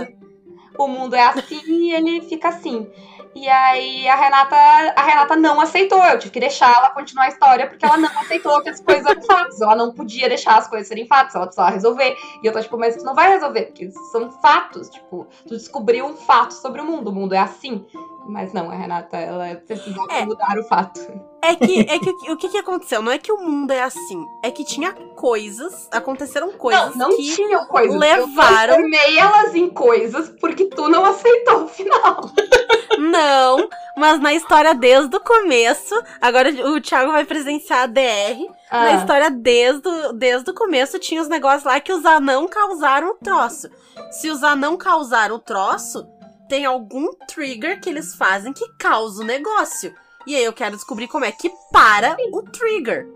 o 0.78 0.88
mundo 0.88 1.14
é 1.14 1.22
assim 1.22 1.60
e 1.66 1.92
ele 1.92 2.20
fica 2.22 2.48
assim. 2.48 2.86
E 3.34 3.48
aí 3.48 4.08
a 4.08 4.16
Renata, 4.16 4.56
a 4.56 5.02
Renata 5.02 5.36
não 5.36 5.60
aceitou. 5.60 6.02
Eu 6.04 6.18
tive 6.18 6.32
que 6.32 6.40
deixar 6.40 6.74
ela 6.76 6.90
continuar 6.90 7.24
a 7.24 7.28
história 7.28 7.68
porque 7.68 7.84
ela 7.84 7.96
não 7.96 8.08
aceitou 8.20 8.60
que 8.62 8.68
as 8.68 8.80
coisas 8.80 9.06
eram 9.06 9.22
fatos. 9.22 9.60
Ela 9.60 9.76
não 9.76 9.92
podia 9.92 10.28
deixar 10.28 10.58
as 10.58 10.66
coisas 10.66 10.88
serem 10.88 11.06
fatos, 11.06 11.34
ela 11.34 11.46
precisava 11.46 11.70
resolver. 11.70 12.16
E 12.42 12.46
eu 12.46 12.52
tô 12.52 12.60
tipo, 12.60 12.76
mas 12.76 12.96
tu 12.96 13.04
não 13.04 13.14
vai 13.14 13.30
resolver, 13.30 13.66
porque 13.66 13.90
são 14.10 14.30
fatos. 14.40 14.90
Tipo, 14.90 15.26
tu 15.46 15.56
descobriu 15.56 16.06
um 16.06 16.16
fato 16.16 16.54
sobre 16.54 16.80
o 16.80 16.84
mundo. 16.84 17.08
O 17.08 17.14
mundo 17.14 17.34
é 17.34 17.38
assim. 17.38 17.86
Mas 18.26 18.52
não, 18.52 18.70
a 18.70 18.74
Renata, 18.74 19.16
ela 19.16 19.54
precisava 19.66 20.12
É. 20.12 20.24
mudar 20.24 20.56
o 20.58 20.64
fato. 20.64 21.00
É 21.42 21.54
que, 21.56 21.80
é 21.88 21.98
que 21.98 22.10
o 22.32 22.36
que, 22.36 22.48
que 22.48 22.58
aconteceu? 22.58 23.02
Não 23.02 23.10
é 23.10 23.18
que 23.18 23.32
o 23.32 23.38
mundo 23.38 23.70
é 23.72 23.82
assim. 23.82 24.24
É 24.44 24.50
que 24.50 24.64
tinha 24.64 24.92
coisas, 25.16 25.88
aconteceram 25.90 26.52
coisas 26.52 26.94
não, 26.94 27.08
não 27.08 27.16
que 27.16 27.34
tinham 27.34 27.66
coisas. 27.66 27.98
levaram- 27.98 28.74
Eu 28.74 28.80
transformei 28.90 29.18
elas 29.18 29.54
em 29.54 29.68
coisas 29.70 30.28
porque 30.40 30.66
tu 30.66 30.88
não 30.88 31.04
aceitou 31.04 31.64
o 31.64 31.68
final. 31.68 32.20
Não, 32.98 33.66
mas 33.96 34.20
na 34.20 34.34
história 34.34 34.74
desde 34.74 35.16
o 35.16 35.20
começo, 35.20 35.94
agora 36.20 36.50
o 36.50 36.80
Thiago 36.82 37.12
vai 37.12 37.24
presenciar 37.24 37.84
a 37.84 37.86
DR. 37.86 38.46
Na 38.70 38.82
Ah, 38.82 38.92
história 38.96 39.30
desde, 39.30 39.88
o- 39.88 40.12
desde 40.12 40.50
o 40.50 40.54
começo 40.54 40.98
tinha 40.98 41.22
os 41.22 41.28
negócios 41.28 41.64
lá 41.64 41.80
que 41.80 41.92
os 41.92 42.04
anão 42.04 42.46
causaram 42.46 43.08
o 43.12 43.14
troço. 43.14 43.70
Se 44.10 44.28
os 44.28 44.42
anão 44.42 44.76
causaram 44.76 45.36
o 45.36 45.38
troço, 45.38 46.06
tem 46.50 46.66
algum 46.66 47.14
trigger 47.28 47.80
que 47.80 47.88
eles 47.88 48.14
fazem 48.14 48.52
que 48.52 48.68
causa 48.76 49.22
o 49.22 49.26
negócio. 49.26 49.94
E 50.26 50.34
aí 50.34 50.44
eu 50.44 50.52
quero 50.52 50.74
descobrir 50.76 51.06
como 51.08 51.24
é 51.24 51.30
que 51.32 51.50
para 51.72 52.16
o 52.32 52.42
trigger. 52.42 53.08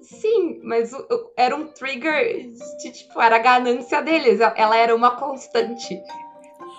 Sim, 0.00 0.60
mas 0.64 0.92
o- 0.92 0.96
o- 0.98 1.30
era 1.36 1.54
um 1.54 1.66
trigger 1.68 2.50
de, 2.78 2.90
tipo, 2.90 3.20
era 3.20 3.36
a 3.36 3.38
ganância 3.38 4.02
deles. 4.02 4.40
Ela 4.56 4.76
era 4.76 4.96
uma 4.96 5.12
constante. 5.16 6.00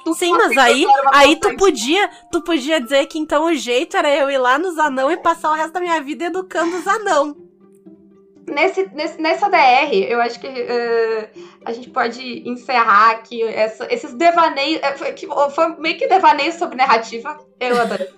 Tu 0.04 0.14
Sim, 0.14 0.34
mas 0.34 0.56
aí, 0.58 0.86
aí 1.14 1.36
tu 1.40 1.56
podia, 1.56 2.10
tu 2.32 2.42
podia 2.44 2.80
dizer 2.82 3.06
que 3.08 3.18
então 3.18 3.46
o 3.46 3.56
jeito 3.56 3.96
era 3.98 4.14
eu 4.14 4.30
ir 4.30 4.38
lá 4.38 4.60
nos 4.60 4.78
anão 4.78 5.10
e 5.10 5.18
passar 5.18 5.52
o 5.52 5.56
resto 5.56 5.74
da 5.74 5.80
minha 5.80 6.00
vida 6.02 6.26
educando 6.26 6.78
os 6.78 6.86
anão. 6.88 7.36
Nesse, 8.48 8.88
nesse- 8.94 9.20
nessa 9.20 9.50
DR, 9.50 9.92
eu 10.08 10.22
acho 10.22 10.40
que 10.40 10.46
eh, 10.48 11.30
a 11.66 11.72
gente 11.74 11.90
pode 11.90 12.48
encerrar 12.48 13.12
aqui 13.12 13.42
essa- 13.42 13.88
esses 13.92 14.14
devaneios. 14.14 14.80
eh, 14.84 14.96
Foi, 14.98 15.14
que- 15.14 15.28
foi 15.52 15.68
meio 15.80 15.98
que 15.98 16.08
devaneio 16.08 16.54
sobre 16.54 16.76
narrativa. 16.76 17.38
Eu 17.60 17.82
adorei. 17.82 18.08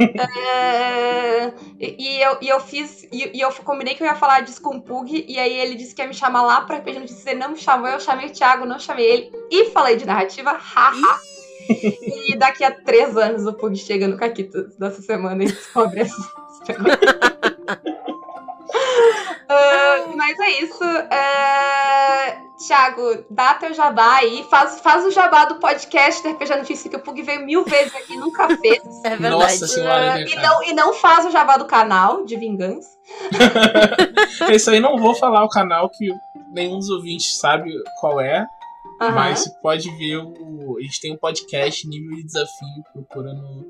Eh, 0.00 1.52
e, 1.78 1.96
e 2.18 2.22
eu, 2.22 2.36
e 2.40 2.48
eu 2.48 2.60
fiz. 2.60 3.04
E, 3.12 3.30
e 3.36 3.40
eu 3.40 3.50
combinei 3.64 3.94
que 3.94 4.02
eu 4.02 4.06
ia 4.06 4.14
falar 4.14 4.40
disso 4.40 4.60
com 4.60 4.76
o 4.76 4.82
Pug. 4.82 5.24
E 5.28 5.38
aí 5.38 5.52
ele 5.58 5.74
disse 5.76 5.94
que 5.94 6.02
ia 6.02 6.08
me 6.08 6.14
chamar 6.14 6.42
lá 6.42 6.60
pra 6.62 6.76
RPG 6.78 6.98
Notícias. 6.98 7.26
Ele 7.26 7.38
não 7.40 7.50
me 7.50 7.56
chamou, 7.56 7.88
eu 7.88 8.00
chamei 8.00 8.26
o 8.26 8.32
Thiago, 8.32 8.66
não 8.66 8.78
chamei 8.78 9.06
ele. 9.06 9.32
E 9.50 9.66
falei 9.70 9.96
de 9.96 10.04
narrativa. 10.06 10.50
Haha. 10.52 11.20
e 11.68 12.36
daqui 12.36 12.64
a 12.64 12.70
três 12.72 13.16
anos 13.16 13.46
o 13.46 13.52
Pug 13.52 13.76
chega 13.76 14.08
no 14.08 14.16
Caquitas 14.16 14.74
dessa 14.76 15.00
semana 15.02 15.44
e 15.44 15.46
descobre 15.46 16.00
esse 16.00 16.16
Ah, 19.52 20.04
mas 20.16 20.38
é 20.38 20.50
isso. 20.62 20.84
É... 20.84 22.50
Thiago, 22.66 23.24
dá 23.30 23.54
teu 23.54 23.72
jabá 23.72 24.16
aí. 24.16 24.46
Faz, 24.50 24.80
faz 24.80 25.04
o 25.04 25.10
jabá 25.10 25.46
do 25.46 25.56
podcast 25.56 26.22
da 26.22 26.30
RPG 26.30 26.56
Notícia, 26.56 26.90
que 26.90 26.96
o 26.96 27.00
Pug 27.00 27.22
veio 27.22 27.44
mil 27.44 27.64
vezes 27.64 27.94
aqui 27.94 28.12
e 28.12 28.16
nunca 28.16 28.48
fez. 28.56 28.80
É 29.02 29.16
verdade. 29.16 29.30
Nossa 29.30 29.66
senhora, 29.66 30.14
né, 30.14 30.24
e, 30.24 30.36
não, 30.36 30.62
e 30.62 30.72
não 30.74 30.92
faz 30.92 31.24
o 31.24 31.30
jabá 31.30 31.56
do 31.56 31.64
canal 31.64 32.24
de 32.24 32.36
vingança. 32.36 32.88
Isso 34.52 34.70
aí 34.70 34.78
não 34.78 34.98
vou 34.98 35.14
falar 35.14 35.42
o 35.42 35.48
canal 35.48 35.88
que 35.88 36.10
nenhum 36.52 36.78
dos 36.78 36.90
ouvintes 36.90 37.38
sabe 37.38 37.72
qual 37.98 38.20
é, 38.20 38.46
mas 39.00 39.40
você 39.40 39.50
pode 39.62 39.90
ver 39.96 40.18
o. 40.18 40.76
A 40.78 40.82
gente 40.82 41.00
tem 41.00 41.12
um 41.14 41.16
podcast 41.16 41.88
nível 41.88 42.16
de 42.16 42.24
desafio, 42.24 42.84
procura 42.92 43.32
no 43.32 43.66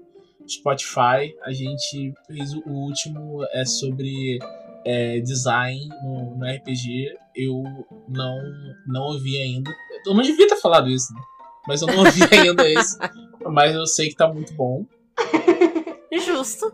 Spotify. 0.49 1.33
A 1.45 1.53
gente 1.53 2.13
fez 2.27 2.53
o 2.53 2.69
último 2.69 3.45
é 3.53 3.65
sobre 3.65 4.39
é, 4.85 5.21
design 5.21 5.89
no, 6.03 6.37
no 6.37 6.47
RPG. 6.47 7.15
Eu 7.37 7.63
não, 8.09 8.39
não 8.87 9.03
ouvi 9.03 9.37
ainda. 9.41 9.71
Eu 10.07 10.15
não 10.15 10.23
devia 10.23 10.47
ter 10.49 10.57
falado 10.57 10.89
isso, 10.89 11.13
né? 11.15 11.21
Mas 11.69 11.81
eu 11.83 11.89
não 11.89 11.99
ouvi 11.99 12.21
ainda 12.33 12.69
esse. 12.69 12.99
Mas 13.43 13.75
eu 13.75 13.87
sei 13.87 14.09
que 14.09 14.17
tá 14.17 14.27
muito 14.29 14.53
bom. 14.55 14.85
Justo. 16.25 16.73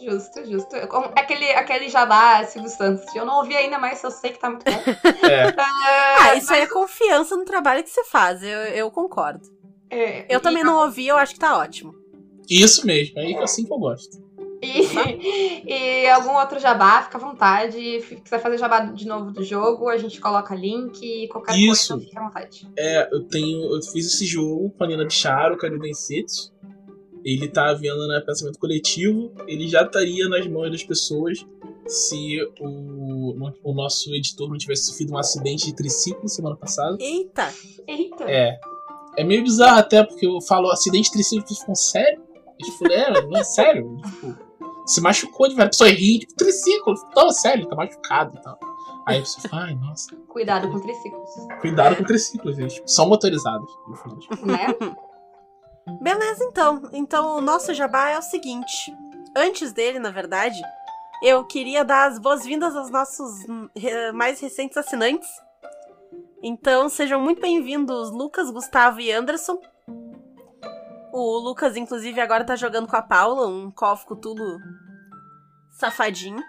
Justo, 0.00 0.44
justo. 0.46 0.86
Como- 0.88 1.06
Aquele, 1.16 1.50
aquele 1.52 1.88
jabá, 1.88 2.44
Silvio 2.44 2.70
Santos. 2.70 3.14
Eu 3.14 3.24
não 3.26 3.38
ouvi 3.38 3.56
ainda, 3.56 3.78
mas 3.78 4.02
eu 4.04 4.10
sei 4.12 4.30
que 4.32 4.38
tá 4.38 4.48
muito 4.50 4.64
bom. 4.64 4.70
É, 5.28 5.52
Ah, 5.58 6.34
isso 6.36 6.52
aí 6.52 6.60
é 6.62 6.66
confiança 6.66 7.36
no 7.36 7.44
trabalho 7.44 7.82
que 7.82 7.90
você 7.90 8.04
faz. 8.04 8.42
Eu, 8.42 8.48
eu 8.68 8.90
concordo. 8.90 9.42
É, 9.90 10.24
Eu 10.32 10.40
também 10.40 10.62
não 10.62 10.84
ouvi, 10.84 11.06
eu 11.08 11.16
acho 11.16 11.34
que 11.34 11.40
tá 11.40 11.58
ótimo. 11.58 11.94
Isso 12.48 12.86
mesmo, 12.86 13.18
é 13.18 13.42
assim 13.42 13.64
que 13.66 13.72
eu 13.72 13.78
gosto. 13.78 14.16
E, 14.62 15.62
e 16.04 16.08
algum 16.08 16.36
outro 16.36 16.58
jabá, 16.58 17.02
fica 17.02 17.18
à 17.18 17.20
vontade. 17.20 18.00
Se 18.02 18.16
quiser 18.16 18.40
fazer 18.40 18.58
jabá 18.58 18.80
de 18.80 19.06
novo 19.06 19.30
do 19.30 19.42
jogo, 19.42 19.88
a 19.88 19.96
gente 19.96 20.20
coloca 20.20 20.54
link 20.54 21.02
e 21.02 21.28
qualquer 21.28 21.56
Isso. 21.56 21.94
coisa, 21.94 22.08
fica 22.08 22.20
à 22.20 22.24
vontade. 22.24 22.68
É, 22.76 23.08
eu 23.14 23.24
tenho. 23.24 23.74
Eu 23.74 23.82
fiz 23.82 24.06
esse 24.06 24.26
jogo 24.26 24.70
com 24.70 24.84
a 24.84 24.86
Nina 24.86 25.04
Bicharo, 25.04 25.56
Cariden 25.56 25.94
City. 25.94 26.52
Ele 27.24 27.48
tá 27.48 27.72
vendo 27.74 28.06
na 28.06 28.20
pensamento 28.20 28.58
coletivo. 28.58 29.32
Ele 29.46 29.68
já 29.68 29.82
estaria 29.82 30.28
nas 30.28 30.46
mãos 30.46 30.70
das 30.70 30.82
pessoas 30.82 31.44
se 31.86 32.38
o, 32.60 33.34
o 33.64 33.74
nosso 33.74 34.14
editor 34.14 34.48
não 34.48 34.58
tivesse 34.58 34.86
sofrido 34.86 35.12
um 35.12 35.18
acidente 35.18 35.66
de 35.66 35.74
triciclo 35.74 36.28
semana 36.28 36.56
passada. 36.56 36.96
Eita! 37.00 37.52
Eita! 37.86 38.24
É. 38.24 38.58
É 39.16 39.24
meio 39.24 39.42
bizarro 39.42 39.78
até, 39.78 40.04
porque 40.04 40.26
eu 40.26 40.40
falo 40.40 40.70
acidente 40.70 41.06
de 41.06 41.12
triciclo, 41.12 41.48
ficam 41.48 41.74
sério? 41.74 42.22
Eles 42.60 42.74
falam, 42.76 42.94
é, 42.94 43.22
não 43.22 43.36
é 43.36 43.44
sério? 43.44 43.96
Tipo, 43.96 44.47
se 44.88 45.00
machucou 45.00 45.48
de 45.48 45.54
verdade. 45.54 45.68
A 45.68 45.70
pessoa 45.70 45.90
ri, 45.90 46.18
tipo, 46.20 46.34
triciclo. 46.34 46.94
Não, 47.14 47.30
sério, 47.30 47.60
ele 47.62 47.68
tá 47.68 47.76
machucado 47.76 48.36
e 48.36 48.42
tal. 48.42 48.58
Aí 49.06 49.18
a 49.18 49.20
pessoa 49.20 49.48
fala, 49.48 49.62
ai, 49.66 49.74
nossa, 49.74 50.14
Cuidado 50.28 50.70
com 50.70 50.80
triciclos. 50.80 51.30
cuidado 51.60 51.96
com 51.96 52.04
triciclos, 52.04 52.56
tipo, 52.74 52.88
são 52.88 53.08
motorizados. 53.08 53.70
no 53.88 53.96
final. 53.96 54.18
Né? 54.44 54.66
Beleza, 56.02 56.44
então. 56.44 56.82
Então 56.92 57.36
o 57.38 57.40
nosso 57.40 57.72
jabá 57.72 58.10
é 58.10 58.18
o 58.18 58.22
seguinte. 58.22 58.94
Antes 59.36 59.72
dele, 59.72 59.98
na 59.98 60.10
verdade, 60.10 60.60
eu 61.22 61.44
queria 61.44 61.84
dar 61.84 62.08
as 62.10 62.18
boas-vindas 62.18 62.76
aos 62.76 62.90
nossos 62.90 63.30
re- 63.74 64.12
mais 64.12 64.40
recentes 64.40 64.76
assinantes. 64.76 65.28
Então 66.42 66.88
sejam 66.88 67.20
muito 67.20 67.40
bem-vindos, 67.40 68.10
Lucas, 68.10 68.50
Gustavo 68.50 69.00
e 69.00 69.10
Anderson. 69.10 69.58
O 71.20 71.38
Lucas, 71.40 71.76
inclusive, 71.76 72.20
agora 72.20 72.44
tá 72.44 72.54
jogando 72.54 72.86
com 72.86 72.94
a 72.94 73.02
Paula, 73.02 73.48
um 73.48 73.72
Call 73.72 73.96
Cthulhu 73.96 74.60
safadinho. 75.70 76.40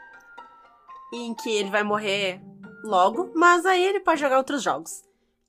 Em 1.11 1.33
que 1.33 1.49
ele 1.49 1.71
vai 1.71 1.81
morrer 1.81 2.39
logo, 2.83 3.31
mas 3.33 3.65
aí 3.65 3.83
ele 3.83 3.99
pode 3.99 4.21
jogar 4.21 4.37
outros 4.37 4.61
jogos. 4.61 5.01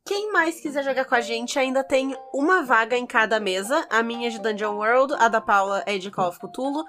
Quem 0.06 0.32
mais 0.32 0.58
quiser 0.58 0.82
jogar 0.82 1.04
com 1.04 1.14
a 1.14 1.20
gente 1.20 1.58
ainda 1.58 1.84
tem 1.84 2.16
uma 2.32 2.62
vaga 2.62 2.96
em 2.96 3.06
cada 3.06 3.38
mesa. 3.38 3.86
A 3.90 4.02
minha 4.02 4.28
é 4.28 4.30
de 4.30 4.38
Dungeon 4.38 4.76
World, 4.76 5.12
a 5.18 5.28
da 5.28 5.40
Paula 5.40 5.82
é 5.86 5.98
de 5.98 6.10
Call 6.10 6.28
of 6.30 6.38
Cthulhu. 6.40 6.82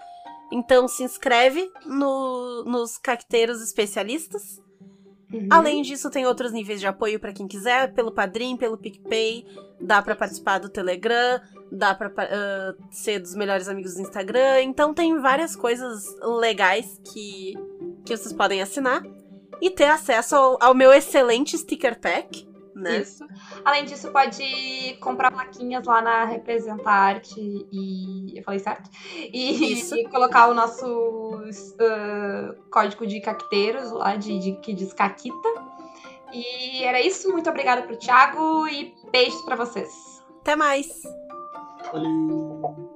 Então 0.53 0.88
se 0.88 1.03
inscreve 1.03 1.69
no- 1.86 2.63
nos 2.63 2.97
cacteiros 2.97 3.61
especialistas. 3.61 4.61
Uhum. 5.34 5.47
Além 5.49 5.82
disso, 5.82 6.09
tem 6.09 6.25
outros 6.25 6.51
níveis 6.51 6.79
de 6.79 6.88
apoio 6.88 7.19
pra 7.19 7.32
quem 7.32 7.47
quiser, 7.47 7.93
pelo 7.93 8.11
Padrim, 8.11 8.57
pelo 8.57 8.77
PicPay, 8.77 9.45
dá 9.79 10.01
pra 10.01 10.15
participar 10.15 10.57
do 10.59 10.67
Telegram, 10.69 11.39
dá 11.71 11.95
pra 11.95 12.09
pa- 12.09 12.27
ah, 12.29 12.73
ser 12.91 13.19
dos 13.19 13.34
melhores 13.36 13.67
amigos 13.69 13.93
do 13.95 14.01
Instagram. 14.01 14.61
Então 14.63 14.93
tem 14.93 15.17
várias 15.19 15.55
coisas 15.55 16.03
legais 16.39 16.99
que, 17.13 17.53
que 18.05 18.15
vocês 18.17 18.34
podem 18.34 18.61
assinar 18.61 19.01
e 19.61 19.69
ter 19.69 19.86
acesso 19.86 20.36
ao, 20.36 20.57
ao 20.61 20.73
meu 20.75 20.91
excelente 20.91 21.57
sticker 21.57 21.99
pack, 21.99 22.47
né? 22.76 22.99
Isso. 22.99 23.26
Além 23.63 23.86
disso, 23.86 24.11
pode 24.11 24.97
comprar 24.99 25.32
plaquinhas 25.32 25.86
lá 25.86 26.01
na 26.01 26.26
Representarte 26.26 27.39
e. 27.72 28.38
Eu 28.38 28.43
falei 28.43 28.59
certo? 28.59 28.89
E, 29.15 29.74
Isso. 29.74 29.95
e 29.95 30.07
colocar 30.09 30.47
o 30.47 30.53
nosso 30.53 31.41
ah, 31.80 32.55
código 32.69 33.05
de 33.05 33.19
cacteiros 33.22 33.91
lá, 33.91 34.15
de, 34.15 34.39
de, 34.39 34.51
que 34.53 34.74
diz 34.74 34.93
Caquita. 34.93 35.49
E 36.34 36.84
era 36.84 37.01
isso. 37.01 37.32
Muito 37.32 37.49
obrigada 37.49 37.82
pro 37.84 37.97
Thiago 37.97 38.67
e 38.67 38.95
beijos 39.11 39.41
pra 39.41 39.55
vocês. 39.55 40.24
Até 40.41 40.55
mais! 40.55 40.88
Valeu. 41.91 42.90